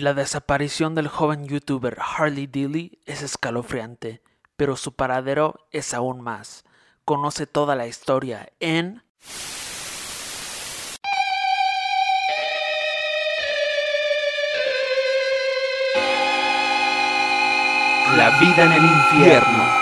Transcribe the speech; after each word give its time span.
La 0.00 0.14
desaparición 0.14 0.94
del 0.94 1.08
joven 1.08 1.48
youtuber 1.48 1.98
Harley 2.00 2.46
Dilly 2.46 3.00
es 3.04 3.22
escalofriante, 3.22 4.22
pero 4.56 4.76
su 4.76 4.94
paradero 4.94 5.66
es 5.72 5.92
aún 5.92 6.20
más. 6.20 6.64
Conoce 7.04 7.48
toda 7.48 7.74
la 7.74 7.88
historia 7.88 8.52
en... 8.60 9.02
La 18.16 18.38
vida 18.38 18.66
en 18.66 18.72
el 18.72 18.84
infierno. 18.84 19.77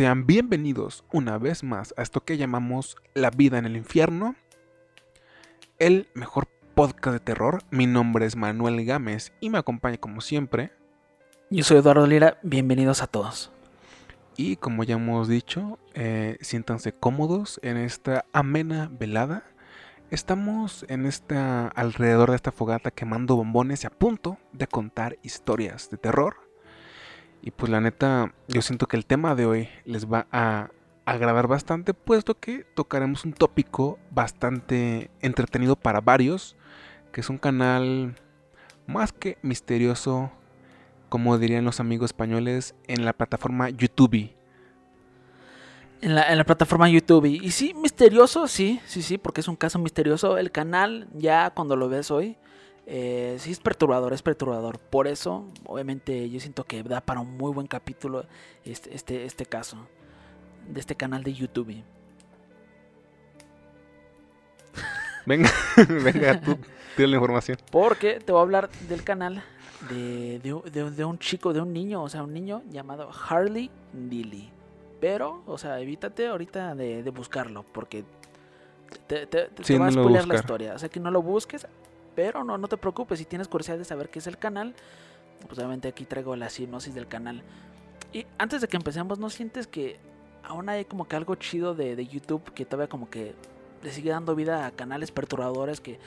Sean 0.00 0.26
bienvenidos 0.26 1.04
una 1.12 1.36
vez 1.36 1.62
más 1.62 1.92
a 1.98 2.00
esto 2.00 2.22
que 2.22 2.38
llamamos 2.38 2.96
La 3.12 3.28
vida 3.28 3.58
en 3.58 3.66
el 3.66 3.76
infierno, 3.76 4.34
el 5.78 6.08
mejor 6.14 6.48
podcast 6.74 7.12
de 7.12 7.20
terror. 7.20 7.64
Mi 7.70 7.86
nombre 7.86 8.24
es 8.24 8.34
Manuel 8.34 8.82
Gámez 8.86 9.34
y 9.40 9.50
me 9.50 9.58
acompaña 9.58 9.98
como 9.98 10.22
siempre. 10.22 10.72
Yo 11.50 11.64
soy 11.64 11.76
Eduardo 11.76 12.06
Lira, 12.06 12.38
bienvenidos 12.42 13.02
a 13.02 13.08
todos. 13.08 13.52
Y 14.38 14.56
como 14.56 14.84
ya 14.84 14.94
hemos 14.94 15.28
dicho, 15.28 15.78
eh, 15.92 16.38
siéntanse 16.40 16.94
cómodos 16.94 17.60
en 17.62 17.76
esta 17.76 18.24
amena 18.32 18.90
velada. 18.98 19.44
Estamos 20.10 20.86
en 20.88 21.04
esta 21.04 21.68
alrededor 21.68 22.30
de 22.30 22.36
esta 22.36 22.52
fogata 22.52 22.90
quemando 22.90 23.36
bombones 23.36 23.84
y 23.84 23.86
a 23.86 23.90
punto 23.90 24.38
de 24.54 24.66
contar 24.66 25.18
historias 25.22 25.90
de 25.90 25.98
terror. 25.98 26.39
Y 27.42 27.50
pues 27.50 27.70
la 27.70 27.80
neta, 27.80 28.34
yo 28.48 28.62
siento 28.62 28.86
que 28.86 28.96
el 28.96 29.06
tema 29.06 29.34
de 29.34 29.46
hoy 29.46 29.68
les 29.84 30.06
va 30.06 30.26
a 30.30 30.70
agradar 31.06 31.46
bastante, 31.46 31.94
puesto 31.94 32.38
que 32.38 32.64
tocaremos 32.74 33.24
un 33.24 33.32
tópico 33.32 33.98
bastante 34.10 35.10
entretenido 35.20 35.74
para 35.74 36.00
varios, 36.00 36.56
que 37.12 37.20
es 37.20 37.30
un 37.30 37.38
canal 37.38 38.14
más 38.86 39.12
que 39.12 39.38
misterioso, 39.42 40.30
como 41.08 41.38
dirían 41.38 41.64
los 41.64 41.80
amigos 41.80 42.10
españoles, 42.10 42.74
en 42.86 43.04
la 43.04 43.12
plataforma 43.12 43.70
YouTube. 43.70 44.30
En 46.02 46.14
la, 46.14 46.30
en 46.30 46.38
la 46.38 46.44
plataforma 46.44 46.88
YouTube. 46.88 47.26
Y 47.26 47.50
sí, 47.50 47.74
misterioso, 47.74 48.46
sí, 48.46 48.80
sí, 48.86 49.02
sí, 49.02 49.18
porque 49.18 49.40
es 49.40 49.48
un 49.48 49.56
caso 49.56 49.78
misterioso. 49.78 50.38
El 50.38 50.50
canal, 50.52 51.08
ya 51.14 51.50
cuando 51.50 51.76
lo 51.76 51.88
ves 51.88 52.10
hoy, 52.10 52.36
eh, 52.92 53.36
sí 53.38 53.52
es 53.52 53.60
perturbador, 53.60 54.12
es 54.12 54.20
perturbador. 54.22 54.78
Por 54.80 55.06
eso, 55.06 55.46
obviamente, 55.64 56.28
yo 56.28 56.40
siento 56.40 56.64
que 56.64 56.82
da 56.82 57.00
para 57.00 57.20
un 57.20 57.36
muy 57.36 57.52
buen 57.52 57.66
capítulo 57.68 58.24
este, 58.64 58.94
este, 58.94 59.24
este 59.24 59.46
caso. 59.46 59.76
De 60.68 60.80
este 60.80 60.94
canal 60.96 61.22
de 61.22 61.32
YouTube. 61.32 61.82
Venga, 65.26 65.50
venga, 65.88 66.40
tú 66.40 66.56
tienes 66.96 67.10
la 67.10 67.16
información. 67.16 67.58
Porque 67.70 68.18
te 68.20 68.32
voy 68.32 68.40
a 68.40 68.42
hablar 68.42 68.70
del 68.88 69.04
canal 69.04 69.42
de, 69.88 70.38
de, 70.40 70.70
de- 70.70 70.90
de 70.90 71.04
un 71.04 71.18
chico, 71.18 71.52
de 71.52 71.60
un 71.60 71.72
niño, 71.72 72.02
o 72.02 72.08
sea, 72.08 72.22
un 72.22 72.32
niño 72.32 72.62
llamado 72.70 73.10
Harley 73.28 73.70
Dilly. 73.92 74.50
Pero, 75.00 75.42
o 75.46 75.56
sea, 75.58 75.78
evítate 75.80 76.26
ahorita 76.26 76.74
de, 76.74 77.02
buscarlo, 77.10 77.64
porque 77.72 78.04
te, 79.06 79.26
te, 79.26 79.46
te- 79.48 79.64
Sí, 79.64 79.74
te 79.74 79.78
va 79.78 79.86
a 79.86 79.90
no 79.90 80.00
spoilear 80.02 80.26
la 80.26 80.34
historia. 80.36 80.74
O 80.74 80.78
sea, 80.78 80.88
que 80.88 81.00
no 81.00 81.10
lo 81.10 81.22
busques, 81.22 81.66
pero 82.20 82.44
no, 82.44 82.58
no 82.58 82.68
te 82.68 82.76
preocupes. 82.76 83.18
Si 83.18 83.24
tienes 83.24 83.48
curiosidad 83.48 83.78
de 83.78 83.84
saber 83.86 84.10
qué 84.10 84.18
es 84.18 84.26
el 84.26 84.36
canal, 84.36 84.74
pues 85.46 85.58
obviamente 85.58 85.88
aquí 85.88 86.04
traigo 86.04 86.36
la 86.36 86.50
sinopsis 86.50 86.94
del 86.94 87.08
canal. 87.08 87.42
Y 88.12 88.26
antes 88.36 88.60
de 88.60 88.68
que 88.68 88.76
empecemos, 88.76 89.18
¿no 89.18 89.30
sientes 89.30 89.66
que 89.66 89.98
aún 90.42 90.68
hay 90.68 90.84
como 90.84 91.08
que 91.08 91.16
algo 91.16 91.34
chido 91.36 91.74
de, 91.74 91.96
de 91.96 92.06
YouTube 92.06 92.52
que 92.52 92.66
todavía 92.66 92.90
como 92.90 93.08
que 93.08 93.34
le 93.82 93.90
sigue 93.90 94.10
dando 94.10 94.34
vida 94.34 94.66
a 94.66 94.70
canales 94.70 95.12
perturbadores 95.12 95.80
que 95.80 95.98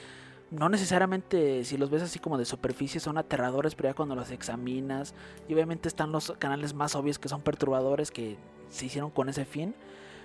no 0.52 0.70
necesariamente 0.70 1.64
si 1.64 1.78
los 1.78 1.90
ves 1.90 2.04
así 2.04 2.20
como 2.20 2.38
de 2.38 2.46
superficie 2.46 3.00
son 3.00 3.18
aterradores, 3.18 3.74
pero 3.74 3.90
ya 3.90 3.96
cuando 3.96 4.14
los 4.14 4.30
examinas, 4.30 5.16
y 5.50 5.56
obviamente 5.56 5.88
están 5.88 6.12
los 6.12 6.32
canales 6.38 6.76
más 6.76 6.94
obvios 6.94 7.18
que 7.18 7.28
son 7.28 7.42
perturbadores 7.42 8.12
que 8.12 8.38
se 8.70 8.86
hicieron 8.86 9.10
con 9.10 9.30
ese 9.30 9.46
fin. 9.46 9.74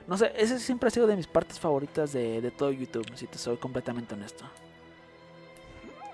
No 0.07 0.19
sé, 0.19 0.35
ese 0.37 0.59
siempre 0.59 0.89
ha 0.89 0.91
sido 0.91 1.07
de 1.07 1.17
mis 1.17 1.27
partes 1.27 1.59
favoritas 1.59 2.13
de, 2.13 2.43
de 2.43 2.51
todo 2.51 2.73
YouTube, 2.73 3.07
si 3.15 3.27
te 3.27 3.39
soy 3.39 3.57
completamente 3.57 4.13
honesto. 4.15 4.45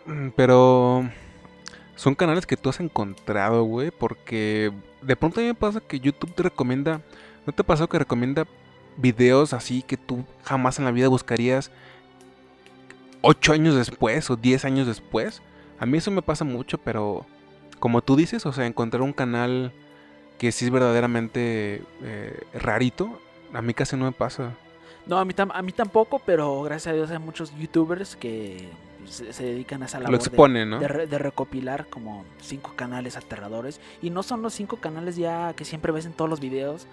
Mm, 0.07 0.29
Pero 0.37 1.09
son 1.97 2.15
canales 2.15 2.47
que 2.47 2.57
tú 2.57 2.69
has 2.69 2.81
encontrado, 2.81 3.65
güey, 3.65 3.91
porque 3.91 4.73
de 5.03 5.17
pronto 5.17 5.41
a 5.41 5.43
mí 5.43 5.49
me 5.49 5.55
pasa 5.55 5.81
que 5.81 6.01
YouTube 6.01 6.35
te 6.35 6.43
recomienda, 6.43 7.01
¿no 7.47 7.53
te 7.53 7.65
pasado 7.65 7.89
que 7.89 7.99
recomienda 7.99 8.47
videos 8.97 9.53
así 9.53 9.83
que 9.83 9.97
tú 9.97 10.25
jamás 10.45 10.79
en 10.79 10.85
la 10.85 10.91
vida 10.93 11.09
buscarías 11.09 11.71
8 13.23 13.53
años 13.53 13.75
después 13.75 14.29
o 14.31 14.37
10 14.37 14.65
años 14.65 14.87
después? 14.87 15.43
A 15.79 15.87
mí 15.87 15.99
eso 15.99 16.11
me 16.11 16.23
pasa 16.23 16.45
mucho, 16.45 16.79
pero 16.79 17.27
como 17.79 18.03
tú 18.03 18.17
dices, 18.17 18.47
o 18.47 18.53
sea, 18.53 18.67
encontrar 18.67 19.03
un 19.03 19.13
canal 19.13 19.73
que 20.39 20.53
sí 20.53 20.65
es 20.65 20.71
verdaderamente 20.71 21.83
eh, 22.03 22.41
rarito, 22.55 23.21
a 23.53 23.63
mí 23.63 23.73
casi 23.75 23.97
no 23.97 24.05
me 24.05 24.13
pasa. 24.13 24.53
No, 25.07 25.19
a 25.19 25.25
mí, 25.25 25.35
a 25.37 25.63
mí 25.63 25.73
tampoco, 25.73 26.19
pero 26.19 26.63
gracias 26.63 26.93
a 26.93 26.97
Dios 26.97 27.11
hay 27.11 27.19
muchos 27.19 27.55
YouTubers 27.57 28.17
que 28.17 28.69
se, 29.07 29.33
se 29.33 29.45
dedican 29.45 29.83
a 29.83 29.87
esa 29.87 29.99
labor 29.99 30.13
Lo 30.13 30.19
de- 30.19 30.25
exponen, 30.25 30.71
¿no? 30.71 30.79
de, 30.81 30.89
re- 30.89 31.07
de 31.07 31.19
recopilar 31.19 31.87
como 31.89 32.25
cinco 32.41 32.73
canales 32.77 33.17
aterradores. 33.17 33.81
Y 34.03 34.11
no 34.11 34.23
son 34.23 34.43
los 34.43 34.55
cinco 34.55 34.77
canales 34.79 35.17
ya 35.17 35.53
que 35.55 35.65
siempre 35.65 35.93
ves 35.93 36.07
en 36.07 36.13
todos 36.13 36.29
los 36.31 36.41
videos. 36.41 36.87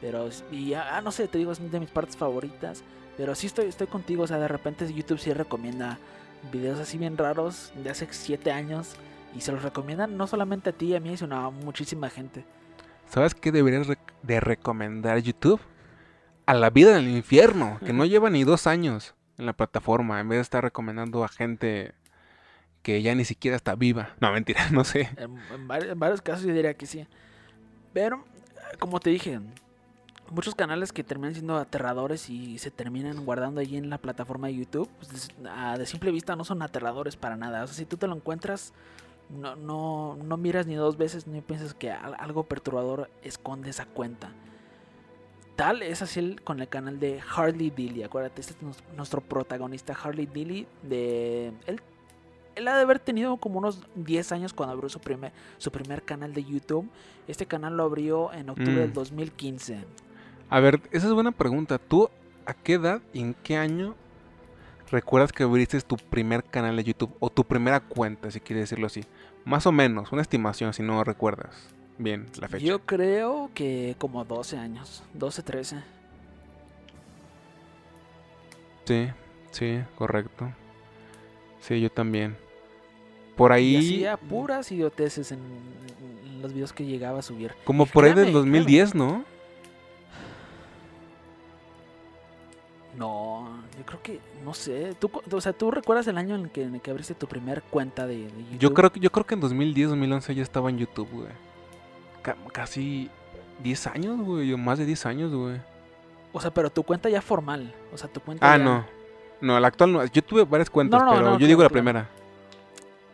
Pero, 0.00 0.28
y 0.50 0.74
ah, 0.74 1.00
no 1.02 1.12
sé, 1.12 1.28
te 1.28 1.38
digo, 1.38 1.52
es 1.52 1.70
de 1.70 1.80
mis 1.80 1.90
partes 1.90 2.16
favoritas. 2.16 2.82
Pero 3.16 3.34
sí 3.34 3.46
estoy, 3.46 3.66
estoy 3.66 3.86
contigo, 3.86 4.22
o 4.22 4.26
sea, 4.26 4.38
de 4.38 4.48
repente 4.48 4.90
YouTube 4.92 5.18
sí 5.18 5.32
recomienda 5.32 5.98
videos 6.52 6.78
así 6.80 6.96
bien 6.96 7.18
raros 7.18 7.70
de 7.74 7.90
hace 7.90 8.08
siete 8.10 8.50
años. 8.50 8.94
Y 9.36 9.42
se 9.42 9.52
los 9.52 9.62
recomiendan 9.62 10.16
no 10.16 10.26
solamente 10.26 10.70
a 10.70 10.72
ti 10.72 10.86
y 10.86 10.94
a 10.96 11.00
mí, 11.00 11.16
sino 11.16 11.36
a 11.36 11.50
muchísima 11.50 12.08
gente. 12.10 12.44
¿Sabes 13.08 13.34
qué 13.34 13.52
deberías 13.52 13.86
de 14.22 14.40
recomendar 14.40 15.18
YouTube? 15.18 15.60
A 16.46 16.54
la 16.54 16.70
vida 16.70 16.94
del 16.94 17.08
infierno, 17.08 17.78
que 17.84 17.92
no 17.92 18.04
lleva 18.04 18.28
ni 18.30 18.42
dos 18.42 18.66
años 18.66 19.14
en 19.40 19.46
la 19.46 19.52
plataforma, 19.54 20.20
en 20.20 20.28
vez 20.28 20.38
de 20.38 20.42
estar 20.42 20.62
recomendando 20.62 21.24
a 21.24 21.28
gente 21.28 21.92
que 22.82 23.02
ya 23.02 23.14
ni 23.14 23.24
siquiera 23.24 23.56
está 23.56 23.74
viva. 23.74 24.10
No, 24.20 24.32
mentira, 24.32 24.68
no 24.70 24.84
sé. 24.84 25.10
En, 25.16 25.36
en 25.52 25.68
vari- 25.68 25.90
en 25.90 25.98
varios 25.98 26.22
casos 26.22 26.44
yo 26.46 26.54
diría 26.54 26.74
que 26.74 26.86
sí. 26.86 27.06
Pero, 27.92 28.24
como 28.78 29.00
te 29.00 29.10
dije, 29.10 29.40
muchos 30.30 30.54
canales 30.54 30.92
que 30.92 31.02
terminan 31.04 31.34
siendo 31.34 31.56
aterradores 31.58 32.30
y 32.30 32.58
se 32.58 32.70
terminan 32.70 33.24
guardando 33.24 33.60
allí 33.60 33.76
en 33.76 33.90
la 33.90 33.98
plataforma 33.98 34.46
de 34.46 34.54
YouTube, 34.56 34.88
pues, 34.98 35.28
a- 35.50 35.76
de 35.76 35.86
simple 35.86 36.10
vista 36.12 36.36
no 36.36 36.44
son 36.44 36.62
aterradores 36.62 37.16
para 37.16 37.36
nada. 37.36 37.64
O 37.64 37.66
sea, 37.66 37.74
si 37.76 37.84
tú 37.84 37.96
te 37.96 38.06
lo 38.06 38.14
encuentras, 38.14 38.72
no, 39.28 39.56
no, 39.56 40.16
no 40.22 40.36
miras 40.36 40.66
ni 40.66 40.74
dos 40.74 40.96
veces 40.96 41.26
ni 41.26 41.40
piensas 41.40 41.74
que 41.74 41.90
al- 41.90 42.16
algo 42.18 42.44
perturbador 42.44 43.10
esconde 43.22 43.70
esa 43.70 43.86
cuenta. 43.86 44.30
Tal 45.60 45.82
es 45.82 46.00
así 46.00 46.36
con 46.42 46.58
el 46.60 46.68
canal 46.68 46.98
de 46.98 47.20
Harley 47.36 47.68
Dilly. 47.68 48.02
Acuérdate, 48.02 48.40
este 48.40 48.54
es 48.54 48.82
nuestro 48.96 49.20
protagonista, 49.20 49.92
Harley 49.92 50.24
Dilly. 50.24 50.66
De, 50.82 51.48
él, 51.66 51.82
él 52.54 52.66
ha 52.66 52.76
de 52.76 52.80
haber 52.80 52.98
tenido 52.98 53.36
como 53.36 53.58
unos 53.58 53.86
10 53.94 54.32
años 54.32 54.54
cuando 54.54 54.72
abrió 54.72 54.88
su 54.88 55.00
primer, 55.00 55.32
su 55.58 55.70
primer 55.70 56.02
canal 56.02 56.32
de 56.32 56.44
YouTube. 56.44 56.88
Este 57.28 57.44
canal 57.44 57.76
lo 57.76 57.82
abrió 57.82 58.32
en 58.32 58.48
octubre 58.48 58.72
Mm. 58.72 58.76
del 58.78 58.92
2015. 58.94 59.84
A 60.48 60.60
ver, 60.60 60.80
esa 60.92 61.08
es 61.08 61.12
buena 61.12 61.30
pregunta. 61.30 61.76
¿Tú 61.76 62.08
a 62.46 62.54
qué 62.54 62.72
edad 62.72 63.02
y 63.12 63.20
en 63.20 63.34
qué 63.34 63.58
año 63.58 63.96
recuerdas 64.90 65.30
que 65.30 65.42
abriste 65.42 65.78
tu 65.82 65.96
primer 65.98 66.42
canal 66.42 66.74
de 66.74 66.84
YouTube 66.84 67.14
o 67.20 67.28
tu 67.28 67.44
primera 67.44 67.80
cuenta, 67.80 68.30
si 68.30 68.40
quieres 68.40 68.62
decirlo 68.62 68.86
así? 68.86 69.04
Más 69.44 69.66
o 69.66 69.72
menos, 69.72 70.10
una 70.10 70.22
estimación 70.22 70.72
si 70.72 70.82
no 70.82 71.04
recuerdas 71.04 71.68
bien 72.02 72.26
la 72.40 72.48
fecha. 72.48 72.64
Yo 72.64 72.80
creo 72.80 73.50
que 73.54 73.94
como 73.98 74.24
12 74.24 74.56
años, 74.56 75.02
12, 75.14 75.42
13. 75.42 75.76
Sí, 78.86 79.08
sí, 79.50 79.80
correcto. 79.96 80.50
Sí, 81.60 81.80
yo 81.80 81.90
también. 81.90 82.36
Por 83.36 83.52
ahí... 83.52 83.76
Y 83.76 83.76
hacía 83.76 84.16
puras 84.16 84.70
idioteces 84.72 85.32
en, 85.32 85.40
los 86.42 86.52
videos 86.52 86.72
que 86.72 86.84
llegaba 86.84 87.18
a 87.18 87.22
subir. 87.22 87.54
Como 87.64 87.86
por 87.86 88.04
ahí 88.04 88.10
del 88.10 88.24
Créeme, 88.24 88.38
2010, 88.38 88.94
¿no? 88.94 89.24
No, 92.96 93.62
yo 93.78 93.84
creo 93.86 94.02
que, 94.02 94.20
no 94.44 94.52
sé. 94.52 94.94
¿Tú, 94.98 95.10
o 95.30 95.40
sea, 95.40 95.52
¿tú 95.52 95.70
recuerdas 95.70 96.06
el 96.08 96.18
año 96.18 96.34
en 96.34 96.42
el 96.42 96.50
que, 96.50 96.64
en 96.64 96.74
el 96.74 96.80
que 96.80 96.90
abriste 96.90 97.14
tu 97.14 97.26
primer 97.28 97.62
cuenta 97.62 98.06
de, 98.06 98.16
de 98.16 98.28
YouTube? 98.44 98.58
Yo 98.58 98.74
creo, 98.74 98.90
que- 98.92 99.00
yo 99.00 99.10
creo 99.12 99.26
que 99.26 99.34
en 99.34 99.40
2010, 99.40 99.90
2011 99.90 100.34
ya 100.34 100.42
estaba 100.42 100.70
en 100.70 100.78
YouTube, 100.78 101.08
güey. 101.12 101.28
Ca- 102.22 102.36
casi 102.52 103.10
10 103.62 103.86
años, 103.88 104.20
güey. 104.20 104.52
o 104.52 104.58
Más 104.58 104.78
de 104.78 104.86
10 104.86 105.06
años, 105.06 105.32
güey. 105.32 105.60
O 106.32 106.40
sea, 106.40 106.50
pero 106.52 106.70
tu 106.70 106.82
cuenta 106.82 107.08
ya 107.08 107.20
formal. 107.22 107.74
O 107.92 107.98
sea, 107.98 108.08
tu 108.08 108.20
cuenta 108.20 108.50
Ah, 108.52 108.56
ya- 108.56 108.64
no. 108.64 108.84
No, 109.40 109.58
la 109.58 109.68
actual 109.68 109.92
no. 109.92 110.04
Yo 110.04 110.22
tuve 110.22 110.44
varias 110.44 110.68
cuentas, 110.70 111.00
No, 111.00 111.06
no, 111.06 111.12
pero 111.16 111.30
no, 111.32 111.38
yo 111.38 111.46
digo 111.46 111.62
la 111.62 111.68
claro. 111.68 111.72
primera. 111.82 112.08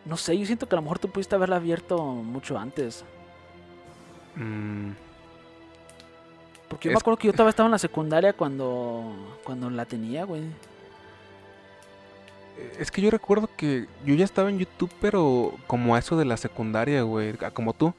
No 0.05 0.17
sé, 0.17 0.37
yo 0.37 0.45
siento 0.45 0.67
que 0.67 0.75
a 0.75 0.77
lo 0.77 0.81
mejor 0.83 0.99
tú 0.99 1.09
pudiste 1.09 1.35
haberla 1.35 1.55
abierto 1.57 1.97
mucho 2.03 2.57
antes. 2.57 3.03
Mm, 4.35 4.91
Porque 6.69 6.89
yo 6.89 6.91
Es- 6.91 6.95
me 6.95 6.99
acuerdo 6.99 7.17
que 7.17 7.27
yo 7.27 7.33
todavía 7.33 7.51
estaba 7.51 7.67
en 7.67 7.71
la 7.71 7.77
secundaria 7.79 8.33
cuando, 8.33 9.13
cuando 9.45 9.69
la 9.69 9.85
tenía, 9.85 10.25
güey. 10.25 10.43
Es 12.77 12.91
que 12.91 13.01
yo 13.01 13.09
recuerdo 13.11 13.49
que 13.55 13.85
yo 14.05 14.15
ya 14.15 14.25
estaba 14.25 14.49
en 14.49 14.57
YouTube, 14.59 14.91
pero 14.99 15.53
como 15.67 15.95
a 15.95 15.99
eso 15.99 16.17
de 16.17 16.25
la 16.25 16.35
secundaria, 16.37 17.03
güey, 17.03 17.33
como 17.53 17.71
tú. 17.73 17.93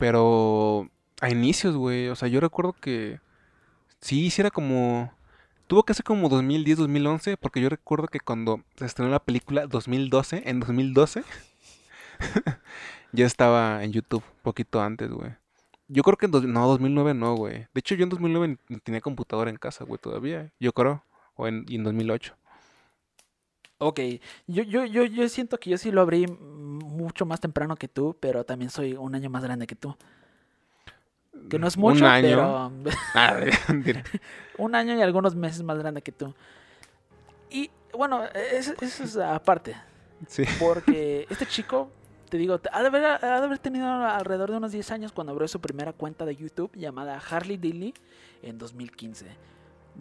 Pero 0.00 0.88
a 1.20 1.30
inicios, 1.30 1.76
güey. 1.76 2.08
O 2.08 2.16
sea, 2.16 2.26
yo 2.28 2.40
recuerdo 2.40 2.72
que 2.72 3.20
sí, 4.00 4.24
hiciera 4.26 4.50
como... 4.50 5.12
Tuvo 5.68 5.84
que 5.84 5.94
ser 5.94 6.04
como 6.04 6.28
2010, 6.28 6.78
2011, 6.78 7.36
porque 7.36 7.60
yo 7.60 7.68
recuerdo 7.68 8.08
que 8.08 8.18
cuando 8.18 8.62
se 8.76 8.86
estrenó 8.86 9.10
la 9.12 9.22
película 9.22 9.66
2012, 9.68 10.42
en 10.46 10.58
2012, 10.58 11.22
ya 13.12 13.26
estaba 13.26 13.84
en 13.84 13.92
YouTube, 13.92 14.24
poquito 14.42 14.80
antes, 14.82 15.10
güey. 15.10 15.30
Yo 15.86 16.02
creo 16.02 16.16
que 16.16 16.26
en... 16.26 16.32
dos- 16.32 16.44
No, 16.44 16.66
2009 16.66 17.14
no, 17.14 17.34
güey. 17.36 17.66
De 17.74 17.78
hecho, 17.80 17.94
yo 17.94 18.02
en 18.04 18.08
2009 18.10 18.58
ni 18.68 18.78
tenía 18.78 19.00
computadora 19.00 19.50
en 19.50 19.56
casa, 19.58 19.84
güey, 19.84 19.98
todavía. 20.00 20.50
Yo 20.58 20.72
creo. 20.72 21.04
O 21.36 21.46
en, 21.46 21.64
y 21.68 21.76
en 21.76 21.84
2008. 21.84 22.34
Ok, 23.82 23.98
yo, 24.46 24.62
yo, 24.62 24.84
yo, 24.84 25.04
yo 25.04 25.26
siento 25.30 25.58
que 25.58 25.70
yo 25.70 25.78
sí 25.78 25.90
lo 25.90 26.02
abrí 26.02 26.26
mm, 26.26 26.78
mucho 26.84 27.24
más 27.24 27.40
temprano 27.40 27.76
que 27.76 27.88
tú, 27.88 28.14
pero 28.20 28.44
también 28.44 28.70
soy 28.70 28.92
un 28.92 29.14
año 29.14 29.30
más 29.30 29.42
grande 29.42 29.66
que 29.66 29.74
tú. 29.74 29.96
Que 31.48 31.58
no 31.58 31.66
es 31.66 31.76
Un 31.76 31.80
mucho, 31.82 32.06
año. 32.06 32.28
pero 32.28 32.72
Ah, 33.14 33.40
un 34.58 34.74
año 34.74 34.94
y 34.96 35.00
algunos 35.02 35.34
meses 35.34 35.62
más 35.62 35.78
grande 35.78 36.02
que 36.02 36.12
tú. 36.12 36.34
Y 37.50 37.70
bueno, 37.96 38.24
eso, 38.52 38.74
eso 38.80 39.04
es 39.04 39.16
aparte, 39.16 39.74
Sí. 40.28 40.44
porque 40.60 41.26
este 41.30 41.46
chico, 41.46 41.90
te 42.28 42.36
digo, 42.36 42.60
ha 42.72 42.80
de, 42.82 42.86
haber, 42.88 43.04
ha 43.06 43.18
de 43.40 43.44
haber 43.46 43.58
tenido 43.58 43.86
alrededor 43.88 44.50
de 44.50 44.58
unos 44.58 44.72
10 44.72 44.90
años 44.90 45.12
cuando 45.12 45.32
abrió 45.32 45.48
su 45.48 45.58
primera 45.60 45.94
cuenta 45.94 46.26
de 46.26 46.36
YouTube 46.36 46.70
llamada 46.74 47.18
Harley 47.30 47.56
Dilly 47.56 47.94
en 48.42 48.58
2015. 48.58 49.26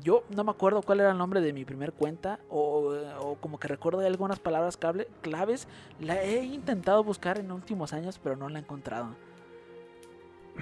Yo 0.04 0.24
no 0.36 0.44
me 0.44 0.51
acuerdo 0.51 0.81
cuál 0.81 1.00
era 1.01 1.12
el 1.12 1.18
nombre 1.18 1.42
de 1.42 1.51
mi 1.51 1.66
primer 1.66 1.92
cuenta 1.94 2.40
o, 2.50 2.94
o 3.22 3.36
como 3.36 3.60
que 3.60 3.68
recuerdo 3.68 4.00
algunas 4.01 4.40
palabras 4.40 4.80
cable- 4.80 5.07
claves. 5.22 5.68
La 6.00 6.22
he 6.24 6.44
intentado 6.44 7.04
buscar 7.04 7.38
en 7.40 7.51
últimos 7.51 7.92
años, 7.94 8.19
pero 8.22 8.36
no 8.36 8.50
la 8.50 8.60
he 8.60 8.62
encontrado. 8.62 9.10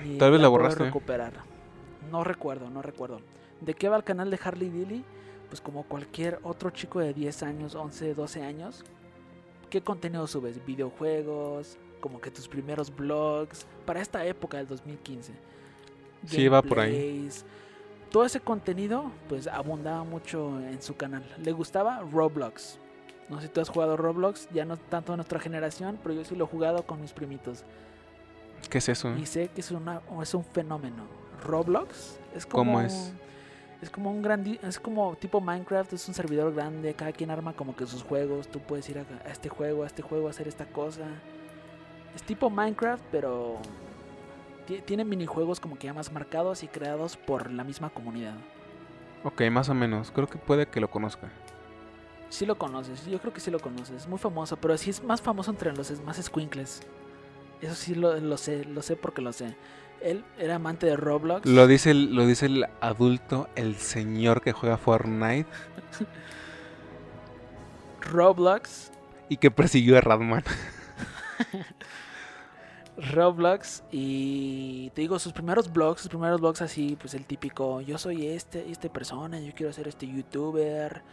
Ni 0.04 0.18
Tal 0.18 0.32
vez 0.32 0.42
la 0.42 0.48
borraste. 0.48 0.86
recuperar. 0.86 1.34
No 2.12 2.24
recuerdo, 2.24 2.70
no 2.70 2.82
recuerdo. 2.82 3.20
¿De 3.62 3.74
qué 3.74 3.90
va 3.90 3.98
el 3.98 4.04
canal 4.04 4.30
de 4.30 4.40
Harley 4.44 4.70
Dilly? 4.70 5.04
Pues 5.50 5.62
como 5.62 5.84
cualquier 5.84 6.40
otro 6.44 6.70
chico 6.70 7.00
de 7.00 7.14
10 7.14 7.44
años, 7.44 7.76
11, 7.76 8.14
12 8.14 8.44
años. 8.44 8.84
¿Qué 9.70 9.82
contenido 9.82 10.28
subes? 10.28 10.64
Videojuegos, 10.66 11.78
como 12.00 12.22
que 12.22 12.32
tus 12.32 12.48
primeros 12.48 12.96
blogs, 12.96 13.66
para 13.86 14.02
esta 14.02 14.26
época 14.26 14.58
del 14.58 14.68
2015. 14.68 15.34
Sí, 16.26 16.48
va 16.48 16.62
por 16.62 16.80
ahí. 16.80 17.30
Todo 18.12 18.26
ese 18.26 18.40
contenido, 18.40 19.12
pues 19.28 19.48
abundaba 19.48 20.04
mucho 20.04 20.60
en 20.60 20.82
su 20.82 20.96
canal. 20.96 21.24
Le 21.44 21.52
gustaba 21.52 22.00
Roblox. 22.00 22.80
No 23.30 23.42
sé 23.42 23.48
si 23.48 23.54
tú 23.54 23.60
has 23.60 23.70
jugado 23.70 23.98
Roblox, 23.98 24.48
ya 24.54 24.64
no 24.64 24.78
tanto 24.78 25.12
de 25.12 25.18
nuestra 25.18 25.40
generación, 25.40 26.00
pero 26.02 26.16
yo 26.16 26.24
sí 26.24 26.36
lo 26.36 26.46
he 26.46 26.48
jugado 26.48 26.84
con 26.84 27.02
mis 27.02 27.12
primitos. 27.12 27.66
¿Qué 28.70 28.78
es 28.78 28.90
eso? 28.90 29.14
Y 29.18 29.26
sé 29.26 29.50
que 29.50 29.62
es, 29.62 29.72
una, 29.72 30.02
es 30.22 30.34
un 30.34 30.44
fenómeno. 30.44 31.04
Roblox 31.44 32.20
es 32.36 32.46
como. 32.46 32.64
¿Cómo 32.64 32.82
es? 32.82 33.14
Es 33.82 33.90
como 33.90 34.12
un 34.12 34.22
gran. 34.22 34.58
Es 34.64 34.80
como 34.80 35.16
tipo 35.16 35.42
Minecraft, 35.42 35.94
es 35.94 36.08
un 36.08 36.14
servidor 36.14 36.54
grande. 36.54 36.94
Cada 36.94 37.12
quien 37.12 37.30
arma 37.30 37.54
como 37.54 37.76
que 37.76 37.86
sus 37.86 38.04
juegos. 38.04 38.48
Tú 38.48 38.60
puedes 38.60 38.90
ir 38.90 39.00
a, 39.00 39.28
a 39.28 39.32
este 39.32 39.50
juego, 39.50 39.84
a 39.84 39.88
este 39.88 40.02
juego, 40.02 40.28
a 40.28 40.30
hacer 40.32 40.48
esta 40.48 40.66
cosa. 40.66 41.06
Es 42.16 42.24
tipo 42.24 42.50
Minecraft, 42.50 43.04
pero. 43.12 43.58
Ti- 44.68 44.82
Tiene 44.86 45.06
minijuegos 45.06 45.60
como 45.60 45.78
que 45.80 45.88
ya 45.88 45.94
más 45.94 46.12
marcados 46.12 46.62
y 46.64 46.68
creados 46.68 47.18
por 47.18 47.52
la 47.52 47.64
misma 47.64 47.90
comunidad. 47.90 48.36
Ok, 49.24 49.42
más 49.52 49.70
o 49.70 49.74
menos. 49.74 50.12
Creo 50.12 50.28
que 50.28 50.38
puede 50.38 50.68
que 50.68 50.80
lo 50.80 50.90
conozca. 50.92 51.30
Sí 52.30 52.46
lo 52.46 52.58
conoces, 52.58 53.06
yo 53.06 53.20
creo 53.20 53.34
que 53.34 53.40
sí 53.40 53.50
lo 53.50 53.60
conoces. 53.60 54.02
Es 54.04 54.08
muy 54.08 54.20
famoso, 54.20 54.58
pero 54.58 54.78
sí 54.78 54.90
es 54.90 55.02
más 55.04 55.22
famoso 55.22 55.50
entre 55.50 55.74
los 55.74 56.00
más 56.04 56.18
squinkles. 56.18 56.82
Eso 57.62 57.74
sí 57.74 57.96
lo, 57.96 58.20
lo 58.20 58.38
sé, 58.38 58.66
lo 58.66 58.82
sé 58.82 58.96
porque 58.98 59.22
lo 59.22 59.32
sé. 59.34 59.56
Él 60.02 60.24
era 60.38 60.56
amante 60.56 60.86
de 60.86 60.96
Roblox. 60.98 61.46
Lo 61.48 61.66
dice, 61.66 61.92
el, 61.92 62.14
lo 62.14 62.28
dice 62.28 62.46
el 62.46 62.66
adulto, 62.82 63.50
el 63.56 63.78
señor 63.78 64.42
que 64.42 64.52
juega 64.52 64.78
Fortnite 64.78 65.48
Roblox. 68.02 68.92
y 69.30 69.38
que 69.38 69.52
persiguió 69.52 69.98
a 69.98 70.02
Radman. 70.02 70.44
Roblox 72.98 73.84
y 73.92 74.90
te 74.92 75.02
digo 75.02 75.20
sus 75.20 75.34
primeros 75.34 75.72
blogs, 75.72 76.02
sus 76.02 76.10
primeros 76.10 76.42
blogs 76.42 76.62
así, 76.62 76.98
pues 77.00 77.14
el 77.14 77.26
típico, 77.26 77.82
yo 77.82 77.98
soy 77.98 78.28
este, 78.28 78.70
este 78.72 78.90
persona, 78.90 79.40
yo 79.40 79.54
quiero 79.56 79.72
ser 79.72 79.88
este 79.88 80.08
youtuber 80.08 81.04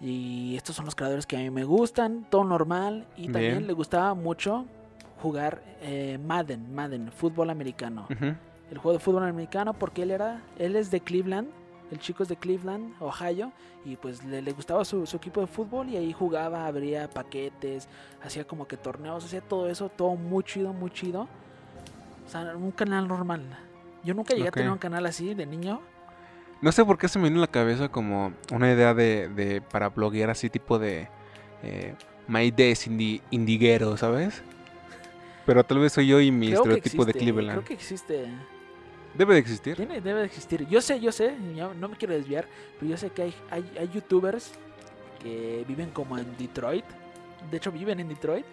y 0.00 0.56
estos 0.56 0.74
son 0.74 0.84
los 0.84 0.94
creadores 0.94 1.26
que 1.26 1.36
a 1.36 1.40
mí 1.40 1.50
me 1.50 1.64
gustan, 1.64 2.26
todo 2.28 2.42
normal. 2.42 3.06
Y 3.16 3.28
también 3.28 3.66
le 3.66 3.72
gustaba 3.72 4.14
mucho 4.14 4.66
jugar 5.20 5.62
eh, 5.80 6.18
Madden, 6.26 6.74
Madden, 6.74 7.12
fútbol 7.12 7.50
americano, 7.50 8.08
el 8.10 8.78
juego 8.78 8.94
de 8.94 8.98
fútbol 8.98 9.22
americano 9.22 9.74
porque 9.74 10.02
él 10.02 10.10
era, 10.10 10.42
él 10.58 10.74
es 10.74 10.90
de 10.90 11.00
Cleveland, 11.00 11.48
el 11.92 12.00
chico 12.00 12.24
es 12.24 12.28
de 12.28 12.36
Cleveland, 12.36 12.94
Ohio 13.00 13.52
y 13.84 13.94
pues 13.96 14.24
le, 14.24 14.42
le 14.42 14.52
gustaba 14.52 14.84
su, 14.84 15.06
su 15.06 15.16
equipo 15.18 15.40
de 15.40 15.46
fútbol 15.46 15.88
y 15.90 15.96
ahí 15.96 16.12
jugaba, 16.12 16.66
abría 16.66 17.08
paquetes, 17.08 17.86
hacía 18.22 18.44
como 18.44 18.66
que 18.66 18.76
torneos, 18.76 19.24
hacía 19.24 19.40
todo 19.42 19.68
eso, 19.68 19.88
todo 19.88 20.16
muy 20.16 20.42
chido, 20.42 20.72
muy 20.72 20.90
chido. 20.90 21.28
O 22.26 22.30
sea, 22.30 22.56
un 22.56 22.70
canal 22.72 23.06
normal. 23.06 23.42
Yo 24.02 24.14
nunca 24.14 24.34
llegué 24.34 24.48
a 24.48 24.52
tener 24.52 24.70
un 24.70 24.78
canal 24.78 25.06
así 25.06 25.34
de 25.34 25.46
niño. 25.46 25.80
No 26.60 26.72
sé 26.72 26.84
por 26.84 26.96
qué 26.96 27.08
se 27.08 27.18
me 27.18 27.28
vino 27.28 27.38
a 27.40 27.46
la 27.46 27.52
cabeza 27.52 27.88
como 27.88 28.32
una 28.52 28.72
idea 28.72 28.94
de, 28.94 29.28
de 29.28 29.60
para 29.60 29.88
bloguear 29.90 30.30
así 30.30 30.48
tipo 30.48 30.78
de 30.78 31.08
eh, 31.62 31.94
My 32.28 32.50
Days 32.50 32.88
indi- 32.88 33.20
Indiguero, 33.30 33.96
¿sabes? 33.96 34.42
Pero 35.44 35.64
tal 35.64 35.78
vez 35.80 35.92
soy 35.92 36.06
yo 36.06 36.20
y 36.20 36.30
mi 36.30 36.46
Creo 36.48 36.60
estereotipo 36.62 37.04
de 37.04 37.12
Cleveland. 37.14 37.50
Creo 37.58 37.64
que 37.64 37.74
existe. 37.74 38.26
Debe 39.14 39.34
de 39.34 39.40
existir. 39.40 39.76
Tiene, 39.76 40.00
debe 40.00 40.20
de 40.20 40.26
existir. 40.26 40.66
Yo 40.68 40.80
sé, 40.80 41.00
yo 41.00 41.12
sé, 41.12 41.36
no 41.78 41.88
me 41.88 41.96
quiero 41.96 42.14
desviar, 42.14 42.46
pero 42.78 42.90
yo 42.90 42.96
sé 42.96 43.10
que 43.10 43.22
hay, 43.22 43.34
hay, 43.50 43.72
hay 43.78 43.88
youtubers 43.88 44.52
que 45.20 45.64
viven 45.68 45.90
como 45.90 46.18
en 46.18 46.36
Detroit. 46.36 46.84
De 47.50 47.56
hecho, 47.56 47.70
viven 47.70 48.00
en 48.00 48.08
Detroit. 48.08 48.46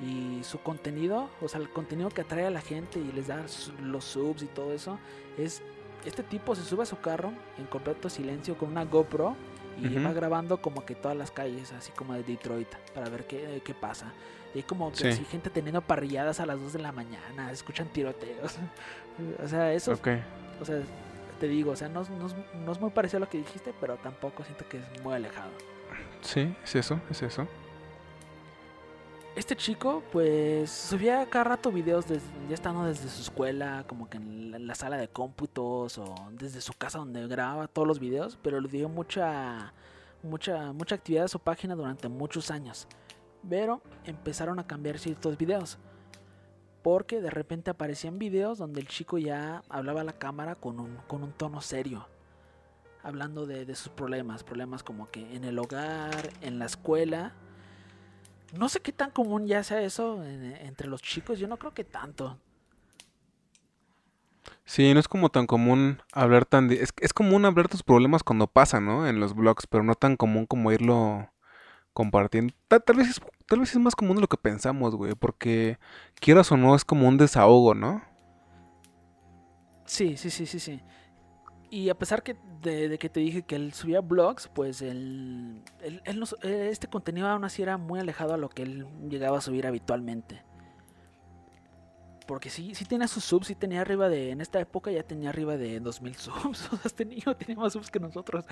Y 0.00 0.42
su 0.42 0.60
contenido, 0.60 1.30
o 1.40 1.48
sea, 1.48 1.60
el 1.60 1.70
contenido 1.70 2.08
que 2.08 2.22
atrae 2.22 2.46
a 2.46 2.50
la 2.50 2.60
gente 2.60 2.98
y 2.98 3.12
les 3.12 3.28
da 3.28 3.44
los 3.80 4.04
subs 4.04 4.42
y 4.42 4.46
todo 4.46 4.72
eso, 4.72 4.98
es 5.38 5.62
este 6.04 6.22
tipo 6.22 6.54
se 6.54 6.62
sube 6.62 6.82
a 6.82 6.86
su 6.86 6.98
carro 7.00 7.32
en 7.58 7.64
completo 7.66 8.10
silencio 8.10 8.56
con 8.58 8.70
una 8.70 8.84
GoPro 8.84 9.36
y 9.78 9.86
Ujú. 9.96 10.04
va 10.06 10.12
grabando 10.12 10.60
como 10.60 10.84
que 10.84 10.94
todas 10.94 11.16
las 11.16 11.30
calles, 11.30 11.72
así 11.72 11.90
como 11.92 12.14
de 12.14 12.22
Detroit, 12.22 12.68
para 12.94 13.08
ver 13.08 13.24
qué, 13.24 13.60
qué 13.64 13.74
pasa. 13.74 14.12
Y 14.54 14.58
hay 14.58 14.62
como 14.64 14.90
que 14.92 14.98
Sí. 14.98 15.08
así 15.08 15.24
gente 15.24 15.50
teniendo 15.50 15.80
parrilladas 15.82 16.38
a 16.40 16.46
las 16.46 16.60
2 16.60 16.72
de 16.72 16.78
la 16.80 16.92
mañana, 16.92 17.50
escuchan 17.50 17.88
tiroteos. 17.88 18.56
o 19.42 19.48
sea, 19.48 19.72
eso 19.72 19.92
o 20.60 20.64
sea, 20.64 20.80
te 21.40 21.48
digo, 21.48 21.72
o 21.72 21.76
sea, 21.76 21.88
no, 21.88 22.02
no 22.04 22.28
no 22.64 22.72
es 22.72 22.80
muy 22.80 22.90
parecido 22.90 23.18
a 23.18 23.20
lo 23.20 23.28
que 23.28 23.38
dijiste, 23.38 23.74
pero 23.80 23.96
tampoco 23.96 24.44
siento 24.44 24.64
que 24.68 24.78
es 24.78 25.02
muy 25.02 25.14
alejado. 25.14 25.50
Sí, 26.20 26.54
es 26.62 26.74
eso, 26.76 27.00
es 27.10 27.22
eso. 27.22 27.46
Este 29.36 29.56
chico, 29.56 30.04
pues, 30.12 30.70
subía 30.70 31.28
cada 31.28 31.42
rato 31.44 31.72
videos 31.72 32.06
ya 32.06 32.54
estando 32.54 32.84
desde 32.84 33.08
su 33.08 33.20
escuela, 33.20 33.84
como 33.88 34.08
que 34.08 34.18
en 34.18 34.68
la, 34.68 34.76
sala 34.76 34.96
de 34.96 35.08
cómputos 35.08 35.98
o 35.98 36.14
desde 36.30 36.60
su 36.60 36.72
casa 36.72 36.98
donde 36.98 37.26
grababa 37.26 37.66
todos 37.66 37.88
los 37.88 37.98
videos, 37.98 38.38
pero 38.40 38.60
le 38.60 38.68
dio 38.68 38.88
mucha, 38.88 39.72
mucha, 40.22 40.72
mucha 40.72 40.94
actividad 40.94 41.24
a 41.24 41.28
su 41.28 41.40
página 41.40 41.74
durante 41.74 42.08
muchos 42.08 42.52
años. 42.52 42.86
Pero 43.48 43.82
empezaron 44.04 44.60
a 44.60 44.68
cambiar 44.68 45.00
ciertos 45.00 45.36
videos. 45.36 45.78
Porque 46.84 47.20
de 47.20 47.30
repente 47.30 47.70
aparecían 47.70 48.20
videos 48.20 48.58
donde 48.58 48.80
el 48.80 48.86
chico 48.86 49.18
ya 49.18 49.64
hablaba 49.68 50.02
a 50.02 50.04
la 50.04 50.12
cámara 50.12 50.54
con 50.54 50.78
un, 50.78 50.96
con 51.08 51.24
un 51.24 51.32
tono 51.32 51.60
serio. 51.60 52.06
Hablando 53.02 53.46
de 53.46 53.74
sus 53.74 53.88
problemas. 53.88 54.44
Problemas 54.44 54.84
como 54.84 55.10
que 55.10 55.34
en 55.34 55.42
el 55.42 55.58
hogar, 55.58 56.30
en 56.40 56.60
la 56.60 56.66
escuela. 56.66 57.34
No 58.58 58.68
sé 58.68 58.80
qué 58.80 58.92
tan 58.92 59.10
común 59.10 59.46
ya 59.46 59.62
sea 59.62 59.82
eso 59.82 60.24
en- 60.24 60.56
entre 60.56 60.88
los 60.88 61.02
chicos. 61.02 61.38
Yo 61.38 61.48
no 61.48 61.58
creo 61.58 61.74
que 61.74 61.84
tanto. 61.84 62.38
Sí, 64.64 64.92
no 64.94 65.00
es 65.00 65.08
como 65.08 65.30
tan 65.30 65.46
común 65.46 66.02
hablar 66.12 66.44
tan... 66.46 66.68
de- 66.68 66.82
Es, 66.82 66.92
es 67.00 67.12
común 67.12 67.44
hablar 67.44 67.68
tus 67.68 67.82
problemas 67.82 68.22
cuando 68.22 68.46
pasan, 68.46 68.86
¿no? 68.86 69.06
En 69.06 69.20
los 69.20 69.34
blogs, 69.34 69.66
pero 69.66 69.82
no 69.84 69.94
tan 69.94 70.16
común 70.16 70.46
como 70.46 70.72
irlo 70.72 71.30
compartiendo. 71.94 72.54
Ta- 72.68 72.80
Tal, 72.80 72.96
vez 72.98 73.08
es, 73.10 73.20
tal 73.48 73.60
vez 73.60 73.72
es 73.72 73.78
más 73.80 73.96
común 73.96 74.16
de 74.16 74.22
lo 74.22 74.28
que 74.28 74.38
pensamos, 74.38 74.96
güey, 74.96 75.14
porque 75.16 75.78
quieras 76.20 76.52
o 76.52 76.56
no 76.56 76.76
es 76.76 76.84
como 76.84 77.08
un 77.08 77.18
desahogo, 77.18 77.74
¿no? 77.74 78.02
Sí, 79.86 80.16
sí, 80.16 80.30
sí, 80.30 80.46
sí, 80.46 80.58
sí. 80.60 80.80
Y 81.74 81.88
a 81.90 81.94
pesar 81.98 82.22
que 82.22 82.36
de, 82.62 82.88
de 82.88 82.98
que 82.98 83.08
te 83.08 83.18
dije 83.18 83.42
que 83.42 83.56
él 83.56 83.72
subía 83.72 84.00
blogs, 84.00 84.46
pues 84.46 84.80
él, 84.80 85.60
él- 85.82 86.02
él 86.04 86.20
no 86.20 86.26
eh, 86.42 86.68
este 86.70 86.86
contenido 86.86 87.26
aún 87.26 87.44
así 87.44 87.62
era 87.62 87.78
muy 87.78 87.98
alejado 87.98 88.32
a 88.32 88.36
lo 88.36 88.48
que 88.48 88.62
él 88.62 88.86
llegaba 89.08 89.38
a 89.38 89.40
subir 89.40 89.66
habitualmente. 89.66 90.42
Porque 92.28 92.48
sí, 92.48 92.74
sí 92.74 92.84
tenía 92.84 93.08
sus 93.08 93.24
subs, 93.24 93.48
sí 93.48 93.54
tenía 93.56 93.80
arriba 93.80 94.08
de, 94.08 94.30
en 94.30 94.40
esta 94.40 94.60
época 94.60 94.90
ya 94.92 95.02
tenía 95.02 95.30
arriba 95.30 95.56
de 95.56 95.80
2000 95.80 96.14
subs. 96.16 96.68
O 96.72 96.76
sea, 96.76 96.80
este 96.84 97.04
niño 97.04 97.34
tenía 97.36 97.56
más 97.60 97.72
subs 97.72 97.90
que 97.90 97.98
nosotros. 97.98 98.44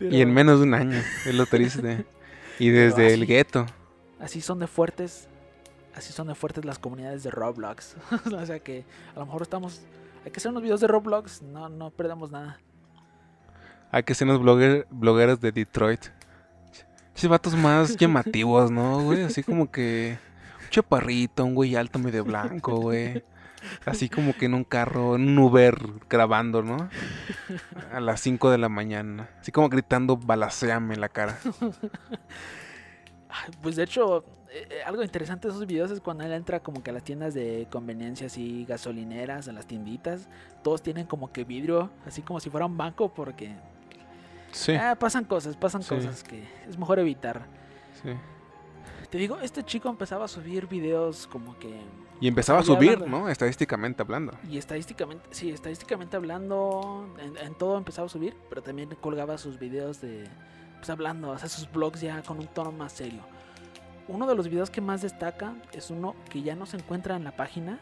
Y 0.00 0.20
en 0.20 0.32
menos 0.32 0.58
de 0.58 0.66
un 0.66 0.74
año, 0.74 0.98
es 1.24 1.34
lo 1.34 1.46
triste. 1.46 2.04
Y 2.58 2.70
desde 2.70 3.14
el 3.14 3.26
gueto. 3.26 3.66
Así 4.18 4.40
son 4.40 4.58
de 4.58 4.66
fuertes. 4.66 5.28
Así 5.94 6.12
son 6.12 6.26
de 6.26 6.34
fuertes 6.34 6.64
las 6.64 6.78
comunidades 6.80 7.22
de 7.22 7.30
Roblox. 7.30 7.96
o 8.32 8.46
sea 8.46 8.58
que 8.58 8.84
a 9.14 9.20
lo 9.20 9.26
mejor 9.26 9.42
estamos. 9.42 9.82
Hay 10.28 10.32
que 10.32 10.40
hacer 10.40 10.50
unos 10.50 10.62
videos 10.62 10.80
de 10.82 10.88
Roblox. 10.88 11.40
No, 11.40 11.70
no 11.70 11.90
perdamos 11.90 12.30
nada. 12.30 12.60
Hay 13.90 14.02
que 14.02 14.14
ser 14.14 14.28
unos 14.28 14.42
blogueros 14.90 15.40
de 15.40 15.52
Detroit. 15.52 16.04
Esos 17.16 17.30
vatos 17.30 17.56
más 17.56 17.96
llamativos, 17.96 18.70
¿no, 18.70 19.04
güey? 19.04 19.22
Así 19.22 19.42
como 19.42 19.70
que. 19.70 20.18
Un 20.64 20.68
chaparrito, 20.68 21.46
un 21.46 21.54
güey 21.54 21.76
alto 21.76 21.98
medio 21.98 22.24
blanco, 22.24 22.76
güey. 22.76 23.24
Así 23.86 24.10
como 24.10 24.34
que 24.34 24.44
en 24.44 24.52
un 24.52 24.64
carro, 24.64 25.16
en 25.16 25.30
un 25.30 25.38
Uber 25.38 25.78
grabando, 26.10 26.62
¿no? 26.62 26.90
A 27.90 28.00
las 28.00 28.20
5 28.20 28.50
de 28.50 28.58
la 28.58 28.68
mañana. 28.68 29.30
Así 29.40 29.50
como 29.50 29.70
gritando 29.70 30.18
balaceame 30.18 30.92
en 30.92 31.00
la 31.00 31.08
cara. 31.08 31.38
Pues 33.62 33.76
de 33.76 33.84
hecho, 33.84 34.24
eh, 34.70 34.82
algo 34.86 35.02
interesante 35.02 35.48
de 35.48 35.54
esos 35.54 35.66
videos 35.66 35.90
es 35.90 36.00
cuando 36.00 36.24
él 36.24 36.32
entra 36.32 36.60
como 36.60 36.82
que 36.82 36.90
a 36.90 36.92
las 36.92 37.04
tiendas 37.04 37.34
de 37.34 37.66
conveniencias 37.70 38.38
y 38.38 38.64
gasolineras, 38.64 39.48
a 39.48 39.52
las 39.52 39.66
tienditas. 39.66 40.28
Todos 40.62 40.82
tienen 40.82 41.06
como 41.06 41.32
que 41.32 41.44
vidrio, 41.44 41.90
así 42.06 42.22
como 42.22 42.40
si 42.40 42.50
fuera 42.50 42.66
un 42.66 42.76
banco, 42.76 43.12
porque 43.12 43.54
Sí, 44.52 44.72
ah, 44.74 44.96
pasan 44.98 45.24
cosas, 45.24 45.56
pasan 45.56 45.82
Sí. 45.82 45.94
cosas 45.94 46.22
que 46.24 46.42
es 46.68 46.78
mejor 46.78 46.98
evitar. 46.98 47.46
sí. 48.02 48.10
Te 49.10 49.16
digo, 49.16 49.38
este 49.40 49.62
chico 49.64 49.88
empezaba 49.88 50.26
a 50.26 50.28
subir 50.28 50.66
videos 50.66 51.26
como 51.28 51.58
que... 51.58 51.80
Y 52.20 52.28
empezaba 52.28 52.58
a 52.58 52.62
subir, 52.62 52.92
hablando. 52.92 53.20
¿no? 53.20 53.28
Estadísticamente 53.30 54.02
hablando. 54.02 54.34
Y 54.50 54.58
estadísticamente, 54.58 55.26
sí, 55.30 55.48
estadísticamente 55.50 56.14
hablando, 56.16 57.08
en, 57.18 57.38
en 57.38 57.54
todo 57.54 57.78
empezaba 57.78 58.04
a 58.04 58.08
subir, 58.10 58.36
pero 58.50 58.62
también 58.62 58.90
colgaba 59.00 59.38
sus 59.38 59.58
videos 59.58 60.02
de, 60.02 60.24
pues 60.76 60.90
hablando, 60.90 61.30
o 61.30 61.38
sea, 61.38 61.48
sus 61.48 61.70
blogs 61.72 62.02
ya 62.02 62.20
con 62.22 62.38
un 62.38 62.48
tono 62.48 62.70
más 62.70 62.92
serio. 62.92 63.22
Uno 64.08 64.26
de 64.26 64.34
los 64.34 64.48
videos 64.48 64.70
que 64.70 64.80
más 64.80 65.02
destaca 65.02 65.54
es 65.72 65.90
uno 65.90 66.16
que 66.30 66.42
ya 66.42 66.54
no 66.56 66.66
se 66.66 66.76
encuentra 66.78 67.14
en 67.16 67.24
la 67.24 67.32
página, 67.32 67.78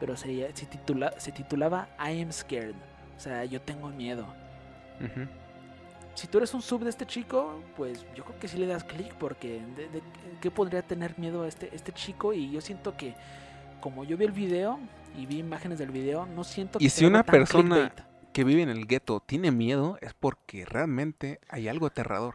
pero 0.00 0.16
se, 0.16 0.52
se, 0.54 0.66
titula, 0.66 1.12
se 1.18 1.32
titulaba 1.32 1.88
I 1.98 2.22
am 2.22 2.32
scared, 2.32 2.74
o 3.16 3.20
sea, 3.20 3.44
yo 3.44 3.60
tengo 3.60 3.88
miedo. 3.88 4.26
Si 6.14 6.28
tú 6.28 6.38
eres 6.38 6.54
un 6.54 6.62
sub 6.62 6.84
de 6.84 6.90
este 6.90 7.06
chico, 7.06 7.60
pues 7.76 8.06
yo 8.14 8.24
creo 8.24 8.38
que 8.38 8.46
sí 8.46 8.56
le 8.56 8.66
das 8.68 8.84
clic, 8.84 9.12
porque 9.14 9.60
de, 9.76 9.88
de- 9.88 10.02
¿qué 10.40 10.50
podría 10.50 10.82
tener 10.82 11.18
miedo 11.18 11.44
este, 11.44 11.74
este 11.74 11.90
chico? 11.92 12.32
Y 12.32 12.52
yo 12.52 12.60
siento 12.60 12.96
que, 12.96 13.16
como 13.80 14.04
yo 14.04 14.16
vi 14.16 14.24
el 14.26 14.30
video 14.32 14.78
y 15.18 15.26
vi 15.26 15.38
imágenes 15.38 15.80
del 15.80 15.90
video, 15.90 16.24
no 16.26 16.44
siento 16.44 16.78
que 16.78 16.84
Y 16.84 16.88
si 16.90 17.04
una 17.04 17.24
persona- 17.24 17.74
clickbait. 17.90 18.14
Que 18.32 18.42
vive 18.42 18.62
en 18.62 18.68
el 18.68 18.86
gueto 18.88 19.20
tiene 19.24 19.52
miedo 19.52 19.96
es 20.00 20.12
porque 20.12 20.64
realmente 20.66 21.38
hay 21.48 21.68
algo 21.68 21.86
aterrador. 21.86 22.34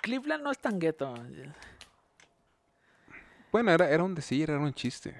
Cleveland 0.00 0.44
no 0.44 0.52
es 0.52 0.58
tan 0.60 0.78
gueto. 0.78 1.12
Bueno, 3.52 3.72
era, 3.72 3.88
era 3.90 4.02
un 4.04 4.14
decir, 4.14 4.50
era 4.50 4.58
un 4.58 4.72
chiste. 4.72 5.14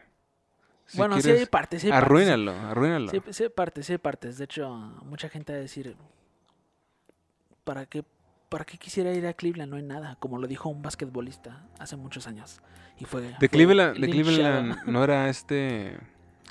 Si 0.87 0.99
bueno, 0.99 1.20
sí 1.20 1.30
hay 1.30 1.46
partes, 1.46 1.82
sí 1.82 1.87
hay 1.87 1.92
partes. 1.92 2.06
arruínalo, 2.06 2.52
arruínalo. 2.52 3.10
Sí, 3.10 3.22
sí 3.30 3.44
hay 3.44 3.49
partes, 3.49 3.87
sí 3.87 3.92
hay 3.92 3.99
partes. 3.99 4.38
De 4.38 4.44
hecho, 4.44 4.68
mucha 5.04 5.28
gente 5.28 5.52
va 5.52 5.58
a 5.58 5.62
decir, 5.62 5.96
¿para 7.64 7.87
qué, 7.87 8.04
¿para 8.49 8.64
qué 8.64 8.76
quisiera 8.76 9.12
ir 9.12 9.26
a 9.26 9.34
Cleveland? 9.34 9.70
No 9.70 9.76
hay 9.76 9.84
nada, 9.84 10.16
como 10.18 10.38
lo 10.38 10.49
dijo 10.49 10.68
un 10.68 10.82
basquetbolista 10.82 11.64
hace 11.78 11.96
muchos 11.96 12.26
años. 12.26 12.60
Y 12.99 13.04
fue, 13.04 13.22
De 13.22 13.34
fue 13.38 13.49
Cleveland, 13.49 13.99
de. 13.99 14.10
Cleveland 14.10 14.82
no 14.87 15.04
era 15.04 15.28
este 15.28 15.96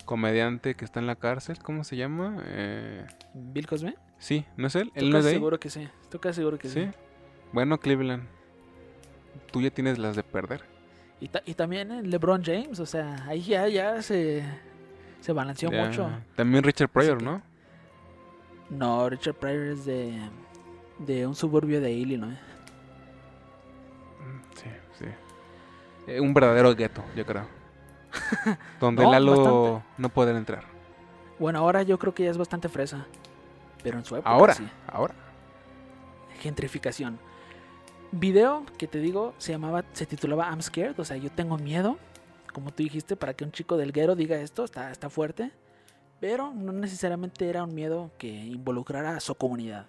comediante 0.06 0.76
que 0.76 0.86
está 0.86 1.00
en 1.00 1.08
la 1.08 1.16
cárcel, 1.18 1.60
¿cómo 1.60 1.84
se 1.84 1.98
llama? 1.98 2.42
Eh, 2.46 3.06
¿Bill 3.34 3.68
Cosby? 3.68 3.94
sí, 4.18 4.46
¿no 4.58 4.68
es 4.68 4.76
él? 4.76 4.92
¿Él 4.96 5.10
no 5.12 5.18
es 5.20 5.26
de 5.26 5.32
ahí? 5.32 5.36
seguro 5.36 5.60
que 5.60 5.70
sí. 5.70 5.88
Estoy 6.02 6.20
casi 6.20 6.38
seguro 6.38 6.58
que 6.58 6.70
sí. 6.70 6.86
Sí. 6.86 6.92
Bueno, 7.52 7.80
Cleveland, 7.80 8.24
tú 9.52 9.62
ya 9.62 9.70
tienes 9.70 9.98
las 9.98 10.16
de 10.16 10.24
perder. 10.24 10.79
Y, 11.22 11.28
ta- 11.28 11.42
y 11.46 11.54
también 11.54 11.92
eh, 11.92 12.02
LeBron 12.04 12.44
James, 12.44 12.80
o 12.80 12.86
sea, 12.86 13.26
ahí 13.28 13.42
ya, 13.42 13.68
ya 13.68 14.02
se, 14.02 14.44
se 15.20 15.34
balanceó 15.34 15.70
mucho. 15.72 16.10
También 16.36 16.64
Richard 16.64 16.90
Pryor, 16.90 17.18
que- 17.18 17.26
¿no? 17.26 17.42
No, 18.70 19.10
Richard 19.10 19.36
Pryor 19.36 19.68
es 19.74 19.86
de, 19.86 20.18
de 21.00 21.28
un 21.28 21.36
suburbio 21.36 21.82
de 21.82 21.92
Illinois. 21.92 22.38
Mm, 24.20 24.56
Sí, 24.56 24.70
sí. 25.00 25.06
Eh, 26.08 26.20
un 26.22 26.34
verdadero 26.34 26.74
gueto, 26.76 27.04
yo 27.16 27.26
creo. 27.26 27.46
Donde 28.80 29.04
No, 29.04 29.12
Lalo 29.12 29.32
bastante. 29.36 29.86
no 29.98 30.10
puede 30.10 30.36
entrar. 30.38 30.64
Bueno, 31.38 31.60
ahora 31.60 31.84
yo 31.84 31.98
creo 32.00 32.14
que 32.14 32.24
ya 32.24 32.32
es 32.32 32.38
bastante 32.38 32.70
fresa. 32.70 33.06
Pero 33.84 33.98
en 33.98 34.04
su 34.06 34.16
época 34.16 34.30
Ahora, 34.30 34.54
sí. 34.54 34.68
ahora. 34.88 35.14
Gentrificación. 36.42 37.18
Video 38.12 38.66
que 38.78 38.88
te 38.88 39.00
digo 39.00 39.36
se 39.38 39.52
llamaba, 39.52 39.84
se 39.94 40.06
titulaba 40.06 40.50
I'm 40.50 40.62
scared, 40.62 41.00
o 41.00 41.06
sea, 41.06 41.18
yo 41.18 41.30
tengo 41.32 41.58
miedo. 41.58 41.98
Como 42.54 42.72
tú 42.72 42.82
dijiste, 42.82 43.16
para 43.16 43.34
que 43.36 43.44
un 43.44 43.52
chico 43.52 43.78
del 43.78 43.92
guero 43.92 44.16
diga 44.16 44.38
esto, 44.38 44.64
está, 44.64 44.92
está 44.92 45.10
fuerte. 45.10 45.52
Pero 46.20 46.52
no 46.54 46.72
necesariamente 46.72 47.48
era 47.48 47.64
un 47.64 47.74
miedo 47.74 48.12
que 48.18 48.28
involucrara 48.28 49.16
a 49.16 49.20
su 49.20 49.36
comunidad. 49.36 49.86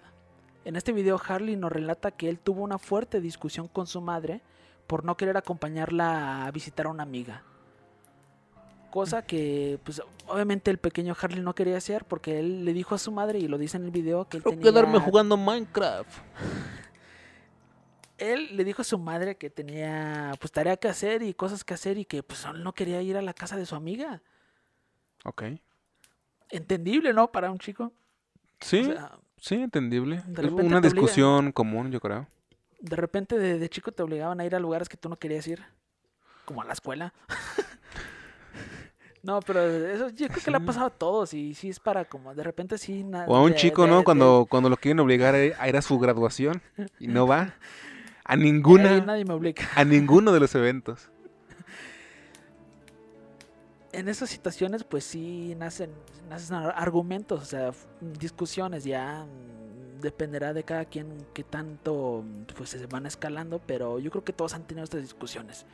En 0.63 0.75
este 0.75 0.93
video 0.93 1.19
Harley 1.27 1.55
nos 1.55 1.71
relata 1.71 2.11
que 2.11 2.29
él 2.29 2.37
tuvo 2.37 2.63
una 2.63 2.77
fuerte 2.77 3.19
discusión 3.19 3.67
con 3.67 3.87
su 3.87 3.99
madre 3.99 4.41
por 4.85 5.03
no 5.03 5.17
querer 5.17 5.35
acompañarla 5.37 6.45
a 6.45 6.51
visitar 6.51 6.85
a 6.85 6.89
una 6.89 7.03
amiga. 7.03 7.43
Cosa 8.91 9.23
que, 9.23 9.79
pues, 9.83 10.01
obviamente 10.27 10.69
el 10.69 10.77
pequeño 10.77 11.15
Harley 11.19 11.41
no 11.41 11.55
quería 11.55 11.77
hacer 11.77 12.05
porque 12.05 12.39
él 12.39 12.65
le 12.65 12.73
dijo 12.73 12.93
a 12.93 12.97
su 12.97 13.11
madre 13.11 13.39
y 13.39 13.47
lo 13.47 13.57
dice 13.57 13.77
en 13.77 13.85
el 13.85 13.91
video 13.91 14.27
que 14.27 14.37
él 14.37 14.43
tenía... 14.43 14.99
jugando 14.99 15.37
Minecraft. 15.37 16.19
Él 18.21 18.55
le 18.55 18.63
dijo 18.63 18.81
a 18.81 18.85
su 18.85 18.97
madre 18.99 19.35
que 19.35 19.49
tenía 19.49 20.31
pues 20.39 20.51
tarea 20.51 20.77
que 20.77 20.87
hacer 20.87 21.23
y 21.23 21.33
cosas 21.33 21.63
que 21.63 21.73
hacer 21.73 21.97
y 21.97 22.05
que 22.05 22.21
pues 22.23 22.45
él 22.45 22.63
no 22.63 22.73
quería 22.73 23.01
ir 23.01 23.17
a 23.17 23.21
la 23.21 23.33
casa 23.33 23.57
de 23.57 23.65
su 23.65 23.75
amiga. 23.75 24.21
Ok. 25.25 25.43
Entendible, 26.49 27.13
¿no? 27.13 27.31
Para 27.31 27.49
un 27.51 27.59
chico. 27.59 27.91
Sí, 28.59 28.81
O 28.81 28.85
sea, 28.93 29.11
sí, 29.37 29.55
entendible. 29.55 30.17
Es 30.37 30.51
una 30.51 30.81
discusión 30.81 31.51
común, 31.51 31.91
yo 31.91 31.99
creo. 31.99 32.27
de 32.79 32.95
repente 32.95 33.37
de, 33.39 33.57
de 33.59 33.69
chico 33.69 33.91
te 33.91 34.03
obligaban 34.03 34.39
a 34.39 34.45
ir 34.45 34.55
a 34.55 34.59
lugares 34.59 34.87
que 34.89 34.97
tú 34.97 35.09
no 35.09 35.17
querías 35.17 35.47
ir. 35.47 35.63
Como 36.45 36.61
a 36.61 36.65
la 36.65 36.73
escuela. 36.73 37.13
no, 39.23 39.39
pero 39.41 39.61
eso 39.63 40.09
yo 40.09 40.27
creo 40.27 40.43
que 40.43 40.51
le 40.51 40.57
ha 40.57 40.61
pasado 40.65 40.87
a 40.87 40.89
todos 40.89 41.33
y 41.33 41.53
sí 41.53 41.69
es 41.69 41.79
para 41.79 42.05
como 42.05 42.33
de 42.33 42.43
repente 42.43 42.77
sí... 42.77 43.05
O 43.27 43.35
a 43.35 43.41
un 43.43 43.51
de- 43.51 43.55
chico, 43.57 43.83
de- 43.83 43.89
¿no? 43.89 44.03
Cuando, 44.03 44.47
cuando 44.49 44.69
lo 44.69 44.77
quieren 44.77 44.99
obligar 44.99 45.35
a 45.35 45.67
ir 45.69 45.77
a 45.77 45.81
su 45.81 45.99
graduación 45.99 46.61
y 46.99 47.07
no 47.07 47.27
va 47.27 47.53
a 48.23 48.35
ninguna, 48.35 48.99
nadie 49.01 49.25
me 49.25 49.33
obliga. 49.33 49.63
a 49.75 49.83
ninguno 49.83 50.31
de 50.31 50.39
los 50.39 50.53
eventos. 50.55 51.09
en 53.93 54.07
esas 54.07 54.29
situaciones 54.29 54.83
pues 54.83 55.03
sí 55.03 55.53
nacen, 55.57 55.91
nacen 56.29 56.55
ar- 56.55 56.73
argumentos, 56.77 57.41
o 57.41 57.45
sea, 57.45 57.71
discusiones, 57.99 58.83
ya 58.85 59.25
mm, 59.25 59.99
dependerá 60.01 60.53
de 60.53 60.63
cada 60.63 60.85
quien 60.85 61.17
qué 61.33 61.43
tanto 61.43 62.23
mm, 62.25 62.43
pues 62.55 62.69
se 62.69 62.85
van 62.87 63.05
escalando, 63.05 63.59
pero 63.59 63.99
yo 63.99 64.09
creo 64.11 64.23
que 64.23 64.33
todos 64.33 64.53
han 64.53 64.63
tenido 64.63 64.83
estas 64.85 65.01
discusiones. 65.01 65.65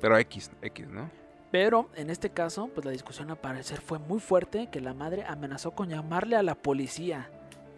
Pero 0.00 0.16
X, 0.18 0.50
X, 0.62 0.86
¿no? 0.88 1.10
Pero 1.50 1.88
en 1.96 2.10
este 2.10 2.30
caso, 2.30 2.68
pues 2.72 2.84
la 2.84 2.92
discusión 2.92 3.30
al 3.30 3.38
parecer 3.38 3.80
fue 3.80 3.98
muy 3.98 4.20
fuerte, 4.20 4.68
que 4.70 4.80
la 4.80 4.94
madre 4.94 5.24
amenazó 5.26 5.72
con 5.72 5.88
llamarle 5.88 6.36
a 6.36 6.42
la 6.44 6.54
policía 6.54 7.28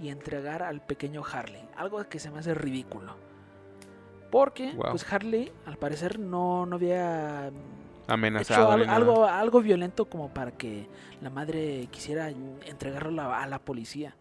y 0.00 0.08
entregar 0.10 0.62
al 0.62 0.84
pequeño 0.84 1.22
Harley, 1.24 1.66
algo 1.76 2.02
que 2.08 2.18
se 2.18 2.30
me 2.30 2.40
hace 2.40 2.52
ridículo. 2.52 3.16
Porque 4.32 4.72
Wow. 4.72 4.90
pues 4.90 5.12
Harley 5.12 5.52
al 5.66 5.76
parecer 5.76 6.18
no, 6.18 6.66
no 6.66 6.74
había 6.76 7.52
Amenazado. 8.08 8.62
hecho 8.62 8.72
al- 8.72 8.80
ni 8.80 8.86
nada. 8.86 8.96
algo, 8.96 9.24
algo 9.26 9.60
violento 9.60 10.06
como 10.06 10.30
para 10.34 10.50
que 10.52 10.88
la 11.20 11.30
madre 11.30 11.86
quisiera 11.92 12.30
entregarlo 12.30 13.10
a 13.10 13.14
la, 13.28 13.42
a 13.42 13.46
la 13.46 13.58
policía. 13.60 14.16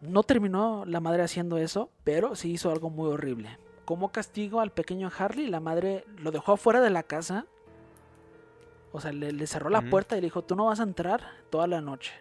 No 0.00 0.24
terminó 0.24 0.84
la 0.86 0.98
madre 1.00 1.22
haciendo 1.22 1.56
eso, 1.56 1.88
pero 2.02 2.34
sí 2.34 2.50
hizo 2.50 2.70
algo 2.72 2.90
muy 2.90 3.08
horrible. 3.08 3.58
Como 3.84 4.10
castigo 4.10 4.60
al 4.60 4.72
pequeño 4.72 5.10
Harley, 5.16 5.46
la 5.48 5.60
madre 5.60 6.04
lo 6.18 6.32
dejó 6.32 6.52
afuera 6.52 6.80
de 6.80 6.90
la 6.90 7.04
casa. 7.04 7.46
O 8.90 9.00
sea, 9.00 9.12
le, 9.12 9.30
le 9.32 9.46
cerró 9.46 9.70
la 9.70 9.82
puerta 9.82 10.16
y 10.16 10.20
le 10.20 10.26
dijo, 10.26 10.42
tú 10.42 10.56
no 10.56 10.66
vas 10.66 10.80
a 10.80 10.82
entrar 10.82 11.22
toda 11.50 11.66
la 11.68 11.80
noche. 11.80 12.12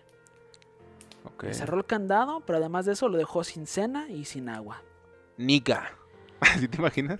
Le 1.42 1.54
cerró 1.56 1.78
el 1.78 1.86
candado, 1.86 2.42
pero 2.42 2.60
además 2.60 2.86
de 2.86 2.94
eso 2.94 3.10
lo 3.10 3.18
dejó 3.18 3.44
sin 3.44 3.66
cena 3.68 4.08
y 4.10 4.26
sin 4.26 4.48
agua. 4.50 4.82
Niga. 5.38 5.96
¿Sí 6.60 6.68
te 6.68 6.78
imaginas? 6.78 7.20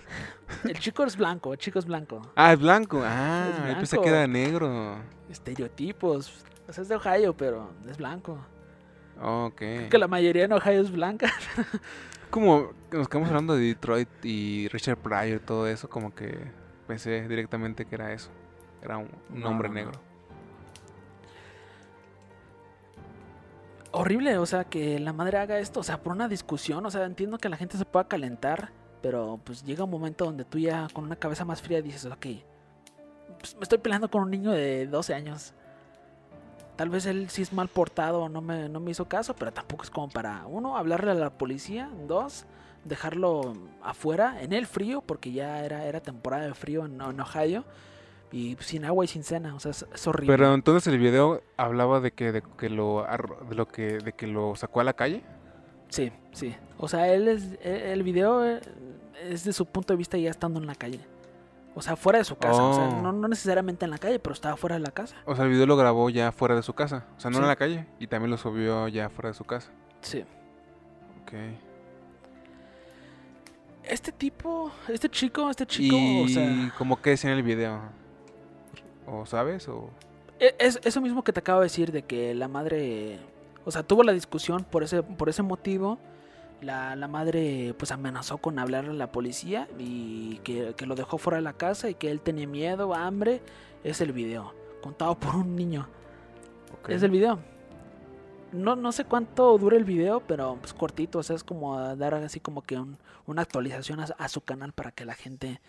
El 0.64 0.78
chico 0.78 1.04
es 1.04 1.16
blanco, 1.16 1.52
el 1.52 1.58
chico 1.58 1.78
es 1.78 1.86
blanco. 1.86 2.22
Ah, 2.34 2.52
es 2.52 2.58
blanco. 2.60 3.02
Ah, 3.04 3.48
Es 3.68 3.74
pensé 3.76 3.96
blanco. 3.96 4.04
que 4.04 4.16
era 4.16 4.26
negro. 4.26 4.96
Estereotipos. 5.30 6.44
O 6.68 6.72
sea, 6.72 6.82
es 6.82 6.88
de 6.88 6.96
Ohio, 6.96 7.36
pero 7.36 7.70
es 7.88 7.96
blanco. 7.96 8.38
Ok. 9.20 9.56
Creo 9.56 9.88
que 9.88 9.98
la 9.98 10.08
mayoría 10.08 10.44
en 10.44 10.52
Ohio 10.52 10.80
es 10.80 10.90
blanca. 10.90 11.30
Como 12.30 12.72
nos 12.90 13.08
quedamos 13.08 13.28
hablando 13.28 13.54
de 13.54 13.66
Detroit 13.66 14.08
y 14.24 14.68
Richard 14.68 14.96
Pryor 14.96 15.36
y 15.36 15.44
todo 15.44 15.66
eso, 15.68 15.90
como 15.90 16.14
que 16.14 16.50
pensé 16.86 17.28
directamente 17.28 17.84
que 17.84 17.94
era 17.94 18.12
eso. 18.14 18.30
Era 18.80 18.96
un, 18.96 19.10
hombre 19.44 19.68
no, 19.68 19.74
no. 19.74 19.80
negro. 19.80 20.00
Horrible, 23.90 24.38
o 24.38 24.46
sea, 24.46 24.64
que 24.64 24.98
la 24.98 25.12
madre 25.12 25.36
haga 25.36 25.58
esto, 25.58 25.80
o 25.80 25.82
sea, 25.82 26.02
por 26.02 26.14
una 26.14 26.26
discusión, 26.26 26.86
o 26.86 26.90
sea, 26.90 27.04
entiendo 27.04 27.36
que 27.36 27.50
la 27.50 27.58
gente 27.58 27.76
se 27.76 27.84
pueda 27.84 28.08
calentar, 28.08 28.70
Pero 29.02 29.40
pues 29.44 29.64
llega 29.64 29.84
un 29.84 29.90
momento 29.90 30.24
donde 30.24 30.44
tú 30.44 30.58
ya 30.58 30.88
con 30.92 31.04
una 31.04 31.16
cabeza 31.16 31.44
más 31.44 31.60
fría 31.60 31.82
dices, 31.82 32.06
ok, 32.06 32.26
pues, 33.38 33.56
me 33.56 33.62
estoy 33.62 33.78
peleando 33.78 34.10
con 34.10 34.22
un 34.22 34.30
niño 34.30 34.52
de 34.52 34.86
12 34.86 35.14
años. 35.14 35.52
Tal 36.76 36.88
vez 36.88 37.04
él 37.06 37.28
sí 37.28 37.42
es 37.42 37.52
mal 37.52 37.68
portado, 37.68 38.28
no 38.28 38.40
me, 38.40 38.68
no 38.68 38.80
me 38.80 38.92
hizo 38.92 39.06
caso, 39.06 39.34
pero 39.34 39.52
tampoco 39.52 39.82
es 39.82 39.90
como 39.90 40.08
para, 40.08 40.46
uno, 40.46 40.76
hablarle 40.76 41.10
a 41.10 41.14
la 41.14 41.30
policía, 41.30 41.90
dos, 42.06 42.46
dejarlo 42.84 43.52
afuera 43.82 44.40
en 44.40 44.52
el 44.52 44.66
frío, 44.66 45.02
porque 45.02 45.32
ya 45.32 45.64
era, 45.64 45.84
era 45.84 46.00
temporada 46.00 46.44
de 46.44 46.54
frío 46.54 46.86
en, 46.86 47.00
en 47.00 47.20
Ohio, 47.20 47.64
y 48.32 48.56
sin 48.60 48.84
agua 48.84 49.04
y 49.04 49.08
sin 49.08 49.22
cena, 49.22 49.54
o 49.54 49.60
sea, 49.60 49.70
es, 49.70 50.06
horrible. 50.06 50.32
Pero 50.34 50.54
entonces 50.54 50.92
el 50.92 50.98
video 50.98 51.42
hablaba 51.58 52.00
de 52.00 52.12
que, 52.12 52.32
de 52.32 52.42
que 52.42 52.70
lo 52.70 53.06
de 53.48 53.54
lo 53.54 53.68
que 53.68 53.98
de 53.98 54.12
que 54.14 54.26
lo 54.26 54.56
sacó 54.56 54.80
a 54.80 54.84
la 54.84 54.94
calle. 54.94 55.22
Sí, 55.92 56.10
sí. 56.32 56.54
O 56.78 56.88
sea, 56.88 57.12
él 57.12 57.28
es, 57.28 57.52
e- 57.62 57.92
el 57.92 58.02
video 58.02 58.44
eh, 58.46 58.60
es 59.28 59.44
de 59.44 59.52
su 59.52 59.66
punto 59.66 59.92
de 59.92 59.98
vista 59.98 60.16
ya 60.16 60.30
estando 60.30 60.58
en 60.58 60.66
la 60.66 60.74
calle. 60.74 61.00
O 61.74 61.82
sea, 61.82 61.96
fuera 61.96 62.18
de 62.18 62.24
su 62.24 62.36
casa. 62.36 62.62
O 62.62 62.74
sea, 62.74 62.88
Oh. 62.88 63.02
no, 63.02 63.12
no 63.12 63.28
necesariamente 63.28 63.84
en 63.84 63.90
la 63.90 63.98
calle, 63.98 64.18
pero 64.18 64.32
estaba 64.32 64.56
fuera 64.56 64.76
de 64.76 64.80
la 64.80 64.90
casa. 64.90 65.16
O 65.26 65.34
sea, 65.36 65.44
el 65.44 65.50
video 65.50 65.66
lo 65.66 65.76
grabó 65.76 66.08
ya 66.10 66.32
fuera 66.32 66.54
de 66.54 66.62
su 66.62 66.72
casa, 66.74 67.06
o 67.16 67.20
sea, 67.20 67.30
no 67.30 67.36
Sí. 67.36 67.42
en 67.42 67.48
la 67.48 67.56
calle 67.56 67.86
y 67.98 68.06
también 68.06 68.30
lo 68.30 68.36
subió 68.38 68.88
ya 68.88 69.08
fuera 69.10 69.28
de 69.28 69.34
su 69.34 69.44
casa. 69.44 69.70
Sí. 70.00 70.24
Ok. 71.22 71.32
Este 73.84 74.12
tipo, 74.12 74.70
este 74.88 75.08
chico, 75.08 75.50
este 75.50 75.66
chico, 75.66 75.96
y 75.96 76.24
o 76.24 76.28
sea, 76.28 76.72
como 76.78 77.00
que 77.02 77.10
decía 77.10 77.30
en 77.32 77.36
el 77.38 77.42
video. 77.42 77.80
¿O 79.06 79.26
sabes? 79.26 79.66
O 79.68 79.90
e- 80.38 80.54
es 80.58 80.78
eso 80.84 81.00
mismo 81.00 81.24
que 81.24 81.32
te 81.32 81.40
acabo 81.40 81.60
de 81.60 81.66
decir 81.66 81.90
de 81.90 82.02
que 82.02 82.32
la 82.34 82.46
madre, 82.48 83.18
o 83.64 83.70
sea, 83.70 83.82
tuvo 83.82 84.02
la 84.02 84.12
discusión 84.12 84.64
por 84.64 84.82
ese, 84.82 85.02
por 85.02 85.28
ese 85.28 85.42
motivo. 85.42 85.98
La, 86.60 86.94
la 86.94 87.08
madre 87.08 87.74
pues 87.76 87.90
amenazó 87.90 88.38
con 88.38 88.58
hablarle 88.60 88.90
a 88.90 88.94
la 88.94 89.10
policía 89.10 89.66
y 89.80 90.36
que, 90.44 90.74
que 90.76 90.86
lo 90.86 90.94
dejó 90.94 91.18
fuera 91.18 91.38
de 91.38 91.42
la 91.42 91.54
casa 91.54 91.90
y 91.90 91.94
que 91.94 92.08
él 92.10 92.20
tenía 92.20 92.46
miedo, 92.46 92.94
hambre. 92.94 93.42
Es 93.82 94.00
el 94.00 94.12
video, 94.12 94.54
contado 94.80 95.18
por 95.18 95.34
un 95.34 95.56
niño. 95.56 95.88
Es 96.88 97.02
el 97.02 97.10
video. 97.10 97.40
No, 98.52 98.76
no 98.76 98.92
sé 98.92 99.04
cuánto 99.06 99.56
dura 99.58 99.76
el 99.76 99.84
video, 99.84 100.20
pero 100.20 100.56
pues 100.60 100.74
cortito, 100.74 101.18
o 101.20 101.22
sea, 101.22 101.34
es 101.34 101.42
como 101.42 101.80
dar 101.96 102.14
así 102.14 102.38
como 102.38 102.62
que 102.62 102.76
un- 102.78 102.98
una 103.26 103.42
actualización 103.42 103.98
a, 104.00 104.04
a 104.18 104.28
su 104.28 104.42
canal 104.42 104.72
para 104.72 104.92
que 104.92 105.04
la 105.06 105.14
gente 105.14 105.60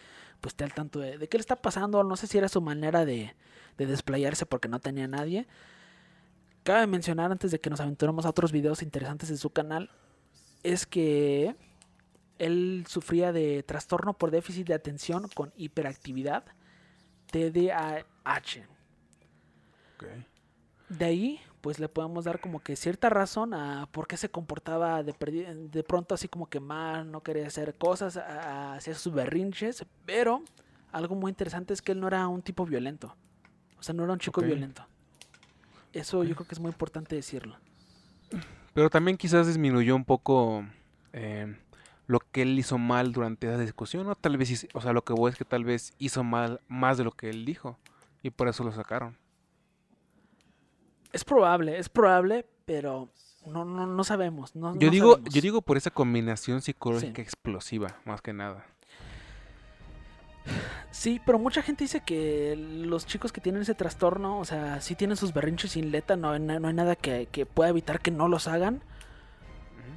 pues 0.41 0.51
esté 0.51 0.65
al 0.65 0.73
tanto 0.73 0.99
de, 0.99 1.17
de 1.17 1.27
qué 1.29 1.37
le 1.37 1.41
está 1.41 1.55
pasando. 1.55 2.03
No 2.03 2.15
sé 2.17 2.27
si 2.27 2.37
era 2.37 2.49
su 2.49 2.59
manera 2.61 3.05
de, 3.05 3.33
de 3.77 3.85
desplayarse 3.85 4.45
porque 4.45 4.67
no 4.67 4.79
tenía 4.79 5.07
nadie. 5.07 5.47
Cabe 6.63 6.87
mencionar 6.87 7.31
antes 7.31 7.51
de 7.51 7.59
que 7.59 7.69
nos 7.69 7.81
aventuremos 7.81 8.25
a 8.25 8.29
otros 8.29 8.51
videos 8.51 8.81
interesantes 8.81 9.29
de 9.29 9.37
su 9.37 9.49
canal, 9.49 9.89
es 10.63 10.85
que 10.85 11.55
él 12.39 12.85
sufría 12.87 13.31
de 13.33 13.63
trastorno 13.63 14.13
por 14.13 14.31
déficit 14.31 14.67
de 14.67 14.73
atención 14.73 15.27
con 15.35 15.51
hiperactividad, 15.57 16.45
TDAH. 17.31 18.67
De 20.89 21.05
ahí, 21.05 21.39
pues 21.61 21.79
le 21.79 21.89
podemos 21.89 22.25
dar 22.25 22.39
como 22.39 22.59
que 22.59 22.75
cierta 22.75 23.09
razón 23.09 23.53
a 23.53 23.87
por 23.91 24.07
qué 24.07 24.17
se 24.17 24.29
comportaba 24.29 25.03
de, 25.03 25.83
pronto 25.83 26.15
así 26.15 26.27
como 26.27 26.47
que 26.49 26.59
mal, 26.59 27.11
no 27.11 27.23
quería 27.23 27.47
hacer 27.47 27.75
cosas, 27.75 28.17
hacía 28.17 28.93
sus 28.95 29.13
berrinches, 29.13 29.85
pero 30.05 30.43
algo 30.91 31.15
muy 31.15 31.29
interesante 31.29 31.73
es 31.73 31.81
que 31.81 31.93
él 31.93 31.99
no 31.99 32.07
era 32.07 32.27
un 32.27 32.41
tipo 32.41 32.65
violento. 32.65 33.15
O 33.79 33.83
sea, 33.83 33.93
no 33.93 34.03
era 34.03 34.13
un 34.13 34.19
chico 34.19 34.41
violento. 34.41 34.85
Eso 35.93 36.23
yo 36.23 36.35
creo 36.35 36.47
que 36.47 36.55
es 36.55 36.59
muy 36.59 36.69
importante 36.69 37.15
decirlo. 37.15 37.55
Pero 38.73 38.89
también 38.89 39.17
quizás 39.17 39.45
disminuyó 39.47 39.95
un 39.95 40.05
poco 40.05 40.65
eh, 41.13 41.55
lo 42.07 42.19
que 42.19 42.41
él 42.41 42.57
hizo 42.57 42.77
mal 42.77 43.11
durante 43.13 43.47
esa 43.47 43.59
discusión, 43.59 44.05
¿no? 44.07 44.15
Tal 44.15 44.37
vez, 44.37 44.67
o 44.73 44.81
sea, 44.81 44.93
lo 44.93 45.03
que 45.03 45.13
voy 45.13 45.31
es 45.31 45.37
que 45.37 45.45
tal 45.45 45.63
vez 45.63 45.93
hizo 45.99 46.23
mal 46.23 46.59
más 46.67 46.97
de 46.97 47.03
lo 47.03 47.11
que 47.11 47.29
él 47.29 47.45
dijo 47.45 47.77
y 48.23 48.31
por 48.31 48.47
eso 48.47 48.63
lo 48.63 48.71
sacaron. 48.71 49.17
Es 51.11 51.23
probable, 51.23 51.77
es 51.77 51.89
probable, 51.89 52.47
pero 52.65 53.09
no, 53.45 53.63
no, 53.65 53.85
no 53.85 54.03
sabemos. 54.03 54.55
No, 54.55 54.73
Yo 54.79 54.87
no 54.87 54.91
digo, 54.91 55.11
sabemos. 55.11 55.33
yo 55.33 55.41
digo 55.41 55.61
por 55.61 55.77
esa 55.77 55.91
combinación 55.91 56.61
psicológica 56.61 57.21
explosiva, 57.21 57.99
más 58.05 58.21
que 58.23 58.33
nada. 58.33 58.65
Sí, 60.91 61.19
pero 61.25 61.39
mucha 61.39 61.61
gente 61.61 61.83
dice 61.85 62.01
que 62.01 62.55
los 62.57 63.05
chicos 63.07 63.31
que 63.31 63.41
tienen 63.41 63.61
ese 63.63 63.73
trastorno, 63.75 64.39
o 64.39 64.45
sea, 64.45 64.79
sí 64.81 64.95
tienen 64.95 65.17
sus 65.17 65.33
berrinches 65.33 65.71
sin 65.71 65.91
letra, 65.91 66.15
no, 66.15 66.37
no 66.37 66.67
hay 66.67 66.73
nada 66.73 66.95
que, 66.95 67.27
que 67.31 67.45
pueda 67.45 67.69
evitar 67.69 67.99
que 67.99 68.11
no 68.11 68.27
los 68.27 68.47
hagan, 68.47 68.81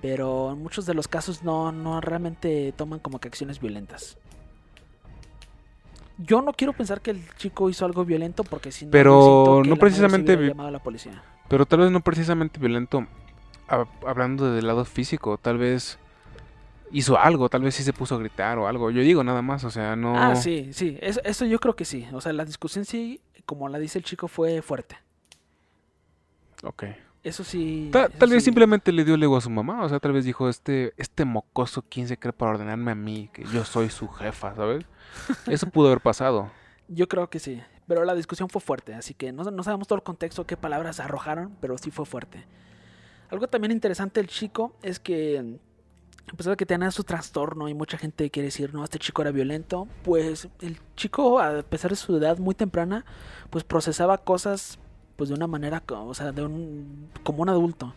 pero 0.00 0.52
en 0.52 0.62
muchos 0.62 0.87
de 0.87 0.94
los 0.94 1.09
casos 1.09 1.42
no, 1.42 1.72
no 1.72 2.00
realmente 2.00 2.72
toman 2.76 2.98
como 3.00 3.18
que 3.18 3.28
acciones 3.28 3.61
violentas. 3.61 4.16
Yo 6.18 6.40
no 6.40 6.54
quiero 6.54 6.72
pensar 6.72 7.02
que 7.02 7.11
el 7.11 7.22
chico 7.37 7.68
hizo 7.68 7.85
algo 7.85 8.04
violento 8.04 8.42
porque 8.42 8.72
si 8.72 8.87
no, 8.87 8.90
Pero 8.90 9.62
no 9.66 9.76
precisamente 9.76 10.35
llamado 10.35 10.68
a 10.68 10.72
la 10.72 10.78
policía. 10.78 11.22
Pero 11.48 11.66
tal 11.66 11.80
vez 11.80 11.90
no 11.90 12.00
precisamente 12.00 12.59
violento, 12.59 13.06
hab- 13.68 13.88
hablando 14.06 14.50
del 14.50 14.66
lado 14.66 14.85
físico, 14.87 15.37
tal 15.37 15.59
vez 15.59 15.98
hizo 16.92 17.18
algo, 17.18 17.49
tal 17.49 17.62
vez 17.62 17.75
sí 17.75 17.83
se 17.83 17.92
puso 17.92 18.14
a 18.14 18.18
gritar 18.18 18.59
o 18.59 18.66
algo. 18.68 18.90
Yo 18.90 19.03
digo 19.03 19.22
nada 19.25 19.42
más, 19.42 19.64
o 19.64 19.70
sea, 19.70 19.96
no... 19.96 20.18
Ah, 20.18 20.37
sí, 20.37 20.70
sí, 20.72 20.99
eso, 21.01 21.20
eso 21.25 21.44
yo 21.44 21.59
creo 21.59 21.75
que 21.77 21.85
sí. 21.85 22.07
O 22.12 22.20
sea, 22.20 22.33
la 22.33 22.44
discusión 22.44 22.85
sí, 22.85 23.20
como 23.44 23.68
la 23.68 23.79
dice 23.79 23.99
el 23.99 24.05
chico, 24.05 24.29
fue 24.29 24.62
fuerte. 24.62 24.96
Ok. 26.62 26.85
Eso 27.22 27.42
sí. 27.42 27.88
Ta- 27.92 28.07
eso 28.07 28.18
tal 28.18 28.31
vez 28.31 28.44
simplemente 28.44 28.92
le 28.92 29.05
dio 29.05 29.16
lego 29.16 29.37
a 29.37 29.40
su 29.40 29.51
mamá, 29.51 29.83
o 29.85 29.88
sea, 29.88 29.99
tal 29.99 30.12
vez 30.12 30.25
dijo, 30.25 30.49
este, 30.49 30.94
este 30.96 31.25
mocoso, 31.25 31.83
¿quién 31.83 32.07
se 32.07 32.16
cree 32.16 32.33
para 32.33 32.53
ordenarme 32.53 32.92
a 32.92 32.94
mí? 32.94 33.29
Que 33.33 33.44
yo 33.44 33.64
soy 33.64 33.90
su 33.90 34.09
jefa, 34.09 34.55
¿sabes? 34.55 34.85
Eso 35.49 35.66
pudo 35.68 35.88
haber 35.88 36.01
pasado. 36.01 36.51
Yo 36.88 37.09
creo 37.09 37.29
que 37.29 37.40
sí. 37.40 37.61
Pero 37.88 38.05
la 38.05 38.14
discusión 38.14 38.49
fue 38.49 38.61
fuerte, 38.61 38.94
así 38.94 39.14
que 39.14 39.33
no, 39.33 39.44
no 39.44 39.62
sabemos 39.62 39.87
todo 39.87 39.96
el 39.96 40.03
contexto, 40.03 40.46
qué 40.46 40.57
palabras 40.57 40.99
arrojaron, 41.01 41.57
pero 41.61 41.79
sí 41.79 41.90
fue 41.90 42.05
fuerte. 42.05 42.44
Algo 43.29 43.49
también 43.49 43.72
interesante 43.72 44.20
del 44.20 44.29
chico 44.29 44.77
es 44.83 44.99
que, 45.01 45.59
a 46.33 46.37
pesar 46.37 46.53
de 46.53 46.57
que 46.57 46.67
tenía 46.67 46.91
su 46.91 47.05
trastorno 47.05 47.69
y 47.69 47.75
mucha 47.75 47.99
gente 47.99 48.31
quiere 48.31 48.47
decir, 48.47 48.75
no, 48.75 48.83
este 48.83 48.99
chico 48.99 49.23
era 49.23 49.31
violento, 49.31 49.87
pues 50.03 50.49
el 50.61 50.79
chico, 50.97 51.41
a 51.41 51.62
pesar 51.62 51.91
de 51.91 51.97
su 51.97 52.17
edad 52.17 52.39
muy 52.39 52.55
temprana, 52.55 53.05
pues 53.51 53.65
procesaba 53.65 54.19
cosas 54.19 54.79
pues 55.17 55.31
de 55.31 55.35
una 55.35 55.47
manera, 55.47 55.83
o 55.89 56.15
sea, 56.15 56.33
de 56.33 56.45
un, 56.45 57.09
como 57.23 57.43
un 57.43 57.49
adulto. 57.49 57.95